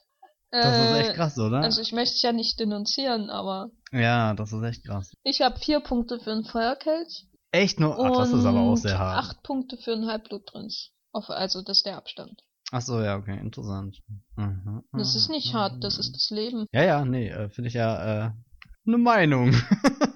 [0.51, 1.59] Das ist echt krass, oder?
[1.59, 5.11] Also ich möchte es ja nicht denunzieren, aber ja, das ist echt krass.
[5.23, 7.97] ich habe vier Punkte für einen Feuerkelch Echt nur?
[7.97, 9.23] Ach, das ist aber auch sehr hart.
[9.23, 10.91] acht Punkte für einen Halbblutprinz.
[11.13, 12.41] Also das ist der Abstand.
[12.71, 14.01] Ach so, ja, okay, interessant.
[14.35, 16.65] Mhm, Das ist nicht mhm, hart, das ist das Leben.
[16.73, 18.31] Ja, ja, nee, äh, finde ich ja äh,
[18.85, 19.53] eine Meinung.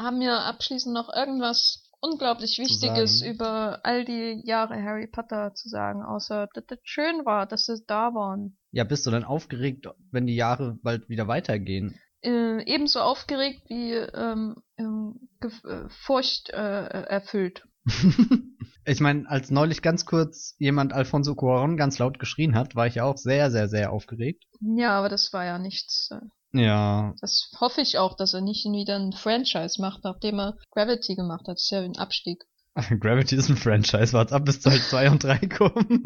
[0.00, 6.02] Haben wir abschließend noch irgendwas unglaublich Wichtiges über all die Jahre Harry Potter zu sagen,
[6.02, 8.56] außer dass das schön war, dass sie da waren.
[8.72, 12.00] ja, bist du dann aufgeregt, wenn die Jahre bald wieder weitergehen?
[12.22, 17.66] äh, ebenso aufgeregt wie ähm, ähm, äh, furcht äh, erfüllt.
[18.84, 22.96] ich meine, als neulich ganz kurz jemand Alfonso Cuaron ganz laut geschrien hat, war ich
[22.96, 24.44] ja auch sehr, sehr, sehr aufgeregt.
[24.60, 26.10] Ja, aber das war ja nichts.
[26.52, 27.14] Ja.
[27.20, 31.46] Das hoffe ich auch, dass er nicht wieder ein Franchise macht, nachdem er Gravity gemacht
[31.48, 31.56] hat.
[31.56, 32.44] Das ist ja ein Abstieg.
[33.00, 36.04] Gravity ist ein Franchise, wart's ab bis Teil 2 und 3 kommen.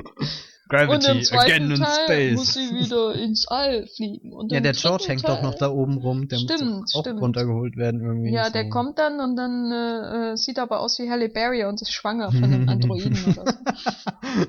[0.69, 2.37] Gravity, und im again in Teil space.
[2.37, 4.33] muss sie wieder ins All fliegen.
[4.33, 7.21] Und ja, der George hängt doch noch da oben rum, der stimmt, muss auch stimmt.
[7.21, 8.33] runtergeholt werden irgendwie.
[8.33, 8.53] Ja, so.
[8.53, 11.93] der kommt dann und dann äh, äh, sieht aber aus wie Halle Berry und ist
[11.93, 14.47] schwanger von einem Androiden oder so.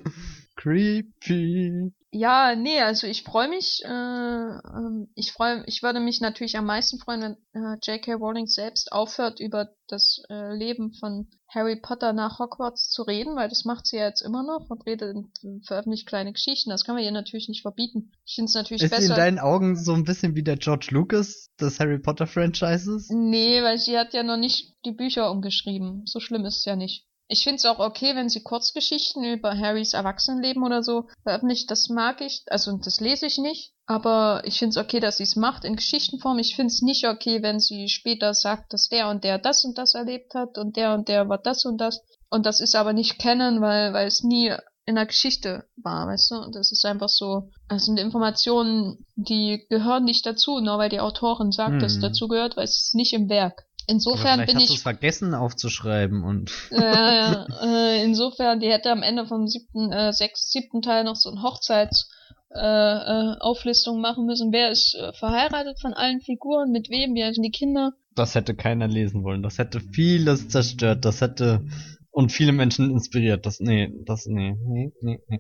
[0.55, 1.91] Creepy.
[2.17, 6.65] Ja, nee, also ich freue mich, äh, ähm, ich freue, ich würde mich natürlich am
[6.65, 8.13] meisten freuen, wenn äh, J.K.
[8.13, 13.49] Rowling selbst aufhört, über das äh, Leben von Harry Potter nach Hogwarts zu reden, weil
[13.49, 16.69] das macht sie ja jetzt immer noch und redet und veröffentlicht kleine Geschichten.
[16.69, 18.13] Das kann man ihr natürlich nicht verbieten.
[18.25, 19.03] Ich finde es natürlich Ist besser.
[19.03, 23.09] Ist in deinen Augen so ein bisschen wie der George Lucas des Harry Potter Franchises?
[23.09, 26.03] Nee, weil sie hat ja noch nicht die Bücher umgeschrieben.
[26.05, 27.05] So schlimm ist es ja nicht.
[27.27, 31.72] Ich finde es auch okay, wenn sie Kurzgeschichten über Harrys Erwachsenenleben oder so veröffentlicht.
[31.72, 33.73] Das mag ich, also das lese ich nicht.
[33.88, 36.39] Aber ich finde es okay, dass sie es macht in Geschichtenform.
[36.39, 39.77] Ich finde es nicht okay, wenn sie später sagt, dass der und der das und
[39.77, 42.02] das erlebt hat und der und der war das und das.
[42.30, 44.53] Und das ist aber nicht kennen, weil, weil es nie
[44.85, 46.35] in der Geschichte war, weißt du?
[46.35, 50.99] Und das ist einfach so, das sind Informationen, die gehören nicht dazu, nur weil die
[50.99, 51.80] Autorin sagt, hm.
[51.80, 53.65] dass es dazu gehört, weil es ist nicht im Werk.
[53.87, 54.69] Insofern bin ich.
[54.69, 56.51] Hast vergessen aufzuschreiben und.
[56.71, 57.47] ja, ja.
[57.61, 61.41] Äh, insofern, die hätte am Ende vom siebten, äh, sechs, siebten Teil noch so ein
[61.41, 62.09] Hochzeits
[62.53, 64.51] äh, äh, Auflistung machen müssen.
[64.51, 67.93] Wer ist äh, verheiratet von allen Figuren, mit wem, wie sind die Kinder.
[68.15, 69.43] Das hätte keiner lesen wollen.
[69.43, 71.03] Das hätte vieles zerstört.
[71.05, 71.65] Das hätte
[72.11, 73.45] und viele Menschen inspiriert.
[73.45, 75.39] Das nee, das nee, nee, nee, nee.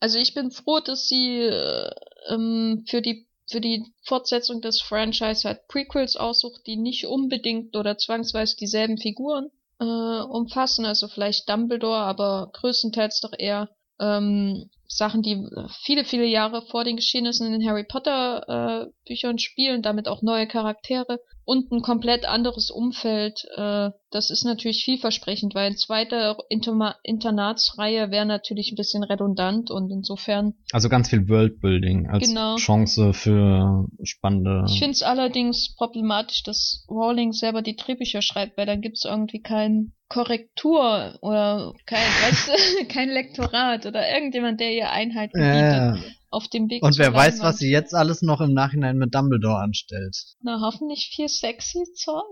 [0.00, 1.90] Also ich bin froh, dass sie äh,
[2.28, 7.96] ähm, für die für die Fortsetzung des Franchise halt Prequels aussucht, die nicht unbedingt oder
[7.96, 9.50] zwangsweise dieselben Figuren
[9.80, 13.70] äh, umfassen, also vielleicht Dumbledore, aber größtenteils doch eher
[14.00, 15.46] ähm, Sachen, die
[15.82, 20.22] viele, viele Jahre vor den Geschehnissen in den Harry Potter äh, Büchern spielen, damit auch
[20.22, 23.46] neue Charaktere und ein komplett anderes Umfeld.
[23.56, 29.70] Äh, das ist natürlich vielversprechend, weil eine zweite Inter Internatsreihe wäre natürlich ein bisschen redundant
[29.70, 30.54] und insofern.
[30.72, 32.56] Also ganz viel Worldbuilding als genau.
[32.56, 34.64] Chance für spannende.
[34.68, 39.04] Ich finde es allerdings problematisch, dass Rowling selber die Drehbücher schreibt, weil dann gibt es
[39.04, 46.04] irgendwie kein Korrektur oder kein, weißt du, kein Lektorat oder irgendjemand, der ihr Einhalt gebietet.
[46.04, 49.14] Äh, auf dem Weg Und wer weiß, was sie jetzt alles noch im Nachhinein mit
[49.14, 50.16] Dumbledore anstellt.
[50.42, 52.22] Na, hoffentlich viel sexy Zeug.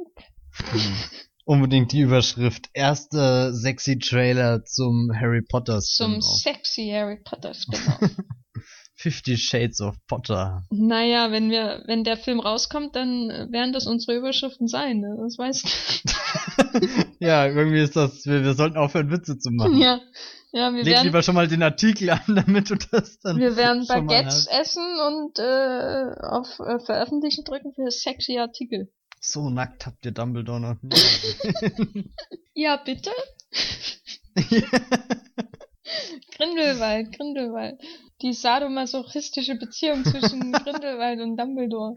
[0.71, 0.95] Hm.
[1.45, 2.69] Unbedingt die Überschrift.
[2.73, 8.01] Erste sexy Trailer zum Harry Potter Zum sexy Harry Potter Spin-off.
[8.99, 10.65] Fifty Shades of Potter.
[10.71, 15.17] Naja, wenn wir, wenn der Film rauskommt, dann werden das unsere Überschriften sein, ne?
[15.21, 16.89] Das weißt du.
[17.19, 19.79] ja, irgendwie ist das, wir, wir sollten aufhören, Witze zu machen.
[19.79, 20.01] Ja.
[20.53, 23.37] Ja, wir Leg werden, lieber schon mal den Artikel an, damit du das dann.
[23.37, 28.91] Wir werden Baguettes essen und äh, auf äh, Veröffentlichen drücken für sexy Artikel.
[29.21, 32.11] So nackt habt ihr Dumbledore noch nie.
[32.55, 33.11] ja, bitte?
[36.37, 37.81] Grindelwald, Grindelwald.
[38.23, 41.95] Die sadomasochistische Beziehung zwischen Grindelwald und Dumbledore.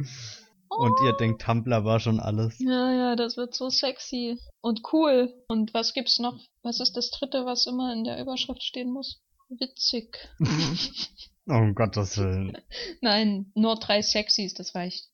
[0.70, 2.60] Und ihr denkt, Tumblr war schon alles.
[2.60, 5.34] Ja, ja, das wird so sexy und cool.
[5.48, 6.40] Und was gibt's noch?
[6.62, 9.20] Was ist das dritte, was immer in der Überschrift stehen muss?
[9.50, 10.16] Witzig.
[10.40, 10.46] oh,
[11.54, 12.56] um Gottes Willen.
[13.02, 15.10] Nein, nur drei Sexys, das reicht.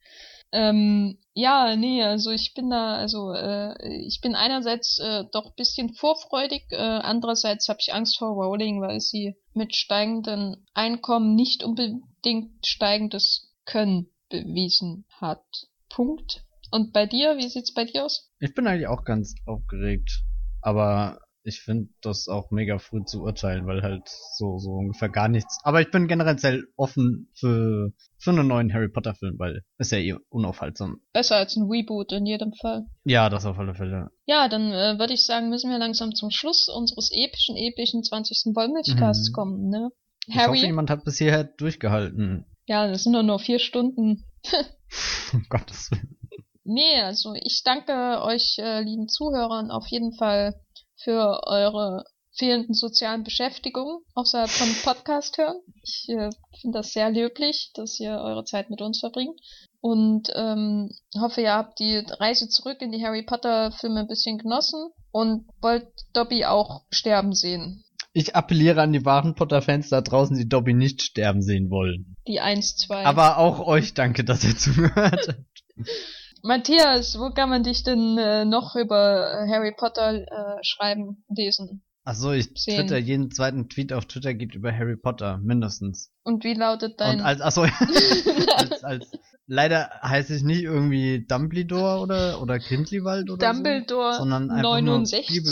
[0.51, 5.93] Ähm, ja, nee, also ich bin da, also äh, ich bin einerseits äh, doch bisschen
[5.93, 12.65] vorfreudig, äh, andererseits habe ich Angst vor Rowling, weil sie mit steigenden Einkommen nicht unbedingt
[12.65, 15.43] steigendes Können bewiesen hat.
[15.89, 16.43] Punkt.
[16.71, 18.29] Und bei dir, wie sieht's bei dir aus?
[18.39, 20.23] Ich bin eigentlich auch ganz aufgeregt,
[20.61, 25.27] aber ich finde das auch mega früh zu urteilen, weil halt so, so ungefähr gar
[25.27, 25.59] nichts.
[25.63, 29.99] Aber ich bin generell offen für, für einen neuen Harry Potter Film, weil ist ja
[29.99, 31.01] eh unaufhaltsam.
[31.13, 32.85] Besser als ein Reboot in jedem Fall.
[33.03, 34.09] Ja, das auf alle Fälle.
[34.25, 38.55] Ja, dann äh, würde ich sagen, müssen wir langsam zum Schluss unseres epischen, epischen 20.
[38.55, 39.33] Wollmilchcasts mhm.
[39.33, 39.89] kommen, ne?
[40.27, 40.57] Ich Harry?
[40.57, 42.45] hoffe, jemand hat bis hierher durchgehalten.
[42.65, 44.23] Ja, das sind nur noch vier Stunden.
[45.33, 46.17] um Gottes Willen.
[46.63, 50.59] Nee, also ich danke euch, äh, lieben Zuhörern, auf jeden Fall
[50.97, 52.05] für eure
[52.35, 55.59] fehlenden sozialen Beschäftigungen außerhalb von Podcast hören.
[55.83, 59.39] Ich äh, finde das sehr löblich, dass ihr eure Zeit mit uns verbringt.
[59.81, 64.37] Und ähm, hoffe, ihr habt die Reise zurück in die Harry Potter Filme ein bisschen
[64.39, 67.83] genossen und wollt Dobby auch sterben sehen.
[68.11, 72.15] Ich appelliere an die wahren Potter-Fans da draußen, die Dobby nicht sterben sehen wollen.
[72.27, 73.05] Die 1, 2.
[73.05, 75.87] Aber auch euch danke, dass ihr zugehört habt.
[76.45, 81.83] Matthias, wo kann man dich denn äh, noch über äh, Harry Potter äh, schreiben, lesen?
[82.03, 82.77] Achso, ich Sehen.
[82.77, 86.13] twitter jeden zweiten Tweet auf Twitter geht über Harry Potter, mindestens.
[86.23, 87.19] Und wie lautet dein...
[87.19, 87.63] Und als, achso,
[88.57, 89.11] als, als,
[89.47, 95.43] leider heiße ich nicht irgendwie Dumbledore oder, oder Grindelwald oder Dumbledore so, sondern einfach 69.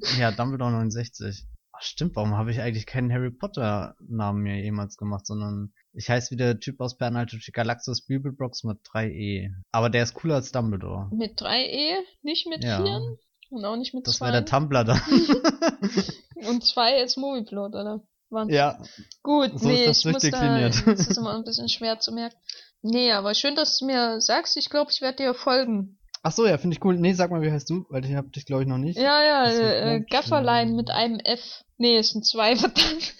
[0.00, 1.44] nur ja, Dumbledore 69.
[1.72, 6.08] Ach, stimmt, warum habe ich eigentlich keinen Harry Potter Namen mir jemals gemacht, sondern ich
[6.08, 9.50] heiße wie der Typ aus Bernaltucci Galaxus Bibelbrox mit 3e.
[9.72, 11.08] Aber der ist cooler als Dumbledore.
[11.12, 12.82] Mit 3e, nicht mit Ja.
[12.82, 13.16] 4
[13.50, 14.26] und auch nicht mit Das 2.
[14.26, 15.00] wäre der Tumblr dann.
[16.48, 18.00] und 2 ist Movieplot, oder?
[18.32, 18.48] Wann?
[18.48, 18.80] ja,
[19.24, 22.36] Gut, So nee, das ich muss da, das ist immer ein bisschen schwer zu merken.
[22.82, 25.98] Nee, aber schön, dass du mir sagst, ich glaube, ich werde dir folgen.
[26.22, 26.96] Ach so, ja, finde ich cool.
[26.96, 27.86] Nee, sag mal, wie heißt du?
[27.88, 28.98] Weil ich hab dich, glaube ich, noch nicht.
[28.98, 30.00] Ja, ja, Das äh.
[30.08, 31.64] Gafferlein mit einem F.
[31.78, 33.14] Nee, es sind zwei, verdammt.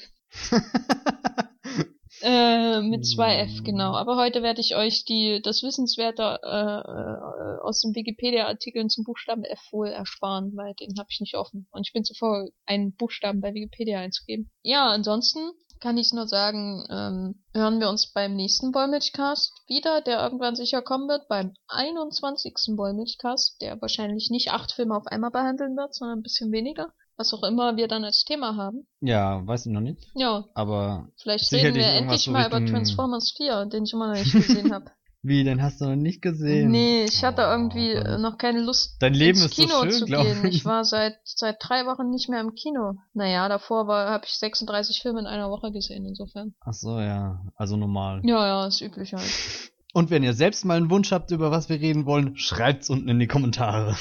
[2.23, 3.95] Äh, mit zwei F, genau.
[3.95, 9.61] Aber heute werde ich euch die das Wissenswerte äh, aus den Wikipedia-Artikeln zum Buchstaben F
[9.73, 11.67] wohl ersparen, weil den habe ich nicht offen.
[11.71, 14.51] Und ich bin zu faul, einen Buchstaben bei Wikipedia einzugeben.
[14.63, 15.41] Ja, ansonsten
[15.81, 20.83] kann ich nur sagen, ähm, hören wir uns beim nächsten Wollmilchcast wieder, der irgendwann sicher
[20.83, 22.77] kommen wird, beim 21.
[22.77, 26.93] Wollmilchcast, der wahrscheinlich nicht acht Filme auf einmal behandeln wird, sondern ein bisschen weniger.
[27.21, 28.87] Was auch immer wir dann als Thema haben.
[29.03, 30.09] Ja, weiß ich noch nicht.
[30.15, 34.19] Ja, Aber Vielleicht reden wir endlich so mal über Transformers 4, den ich immer noch
[34.19, 34.87] nicht gesehen habe.
[35.23, 36.71] wie, den hast du noch nicht gesehen?
[36.71, 39.83] nee, ich hatte Oh, irgendwie äh, noch keine Lust, Dein Leben ins ist so Kino
[39.83, 40.47] schön, zu gehen.
[40.47, 40.57] ich.
[40.57, 42.95] Ich war seit seit drei Wochen nicht mehr im Kino.
[43.13, 46.55] Naja, davor war habe ich 36 Filme in einer Woche gesehen, insofern.
[46.65, 47.43] Ach so, ja.
[47.55, 48.23] Also normal.
[48.25, 49.29] Ja, ja, ist üblich halt.
[49.93, 53.09] Und wenn ihr selbst mal einen Wunsch habt, über was wir reden wollen, schreibt's unten
[53.09, 53.97] in die Kommentare.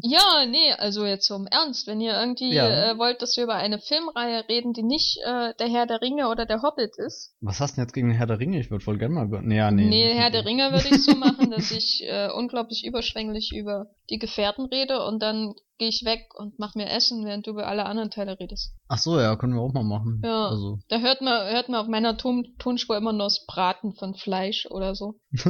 [0.00, 2.92] Ja, nee, also jetzt im Ernst, wenn ihr irgendwie Ja.
[2.92, 6.28] äh, wollt, dass wir über eine Filmreihe reden, die nicht äh, der Herr der Ringe
[6.28, 7.34] oder der Hobbit ist.
[7.40, 8.58] Was hast du denn jetzt gegen den Herr der Ringe?
[8.58, 9.42] Ich würde voll gerne mal über...
[9.42, 9.84] Nee, ja, nee.
[9.86, 14.18] Nee, Herr der Ringe würde ich so machen, dass ich äh, unglaublich überschwänglich über die
[14.18, 17.86] Gefährten rede und dann gehe ich weg und mach mir Essen, während du über alle
[17.86, 18.74] anderen Teile redest.
[18.88, 20.20] Ach so, ja, können wir auch mal machen.
[20.24, 20.48] Ja.
[20.48, 20.78] Also.
[20.88, 24.66] Da hört man, hört man auf meiner Ton Tonspur immer nur das Braten von Fleisch
[24.70, 25.20] oder so.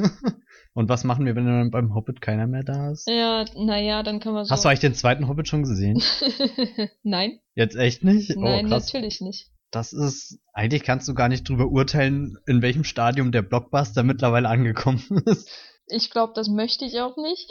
[0.74, 3.08] Und was machen wir, wenn dann beim Hobbit keiner mehr da ist?
[3.08, 4.50] Ja, naja, dann kann man so.
[4.50, 6.02] Hast du eigentlich den zweiten Hobbit schon gesehen?
[7.02, 8.36] Nein, Jetzt echt nicht?
[8.36, 9.50] nein, oh, natürlich nicht.
[9.70, 14.48] Das ist, eigentlich kannst du gar nicht drüber urteilen, in welchem Stadium der Blockbuster mittlerweile
[14.48, 15.50] angekommen ist.
[15.88, 17.50] Ich glaube, das möchte ich auch nicht.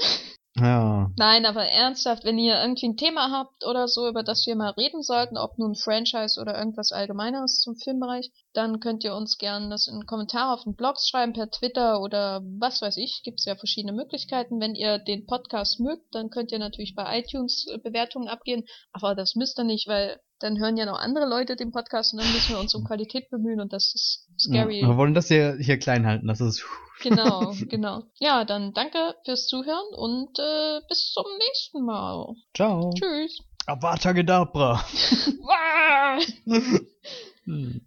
[0.60, 1.12] Ja.
[1.18, 4.72] Nein, aber ernsthaft, wenn ihr irgendwie ein Thema habt oder so, über das wir mal
[4.72, 9.70] reden sollten, ob nun Franchise oder irgendwas Allgemeineres zum Filmbereich, dann könnt ihr uns gerne
[9.70, 13.22] das in Kommentare auf den Blogs schreiben, per Twitter oder was weiß ich.
[13.24, 14.60] Gibt es ja verschiedene Möglichkeiten.
[14.60, 18.64] Wenn ihr den Podcast mögt, dann könnt ihr natürlich bei iTunes äh, Bewertungen abgeben.
[18.92, 22.22] Aber das müsst ihr nicht, weil dann hören ja noch andere Leute den Podcast und
[22.22, 24.82] dann müssen wir uns um Qualität bemühen und das ist scary.
[24.82, 26.66] Ja, wir wollen das hier, hier klein halten, das ist,
[27.02, 28.04] Genau, genau.
[28.20, 32.36] Ja, dann danke fürs Zuhören und äh, bis zum nächsten Mal.
[32.56, 32.92] ciao.
[32.94, 33.40] Tschüss.
[33.66, 34.84] Avata Kedavra.
[37.46, 37.80] Hm.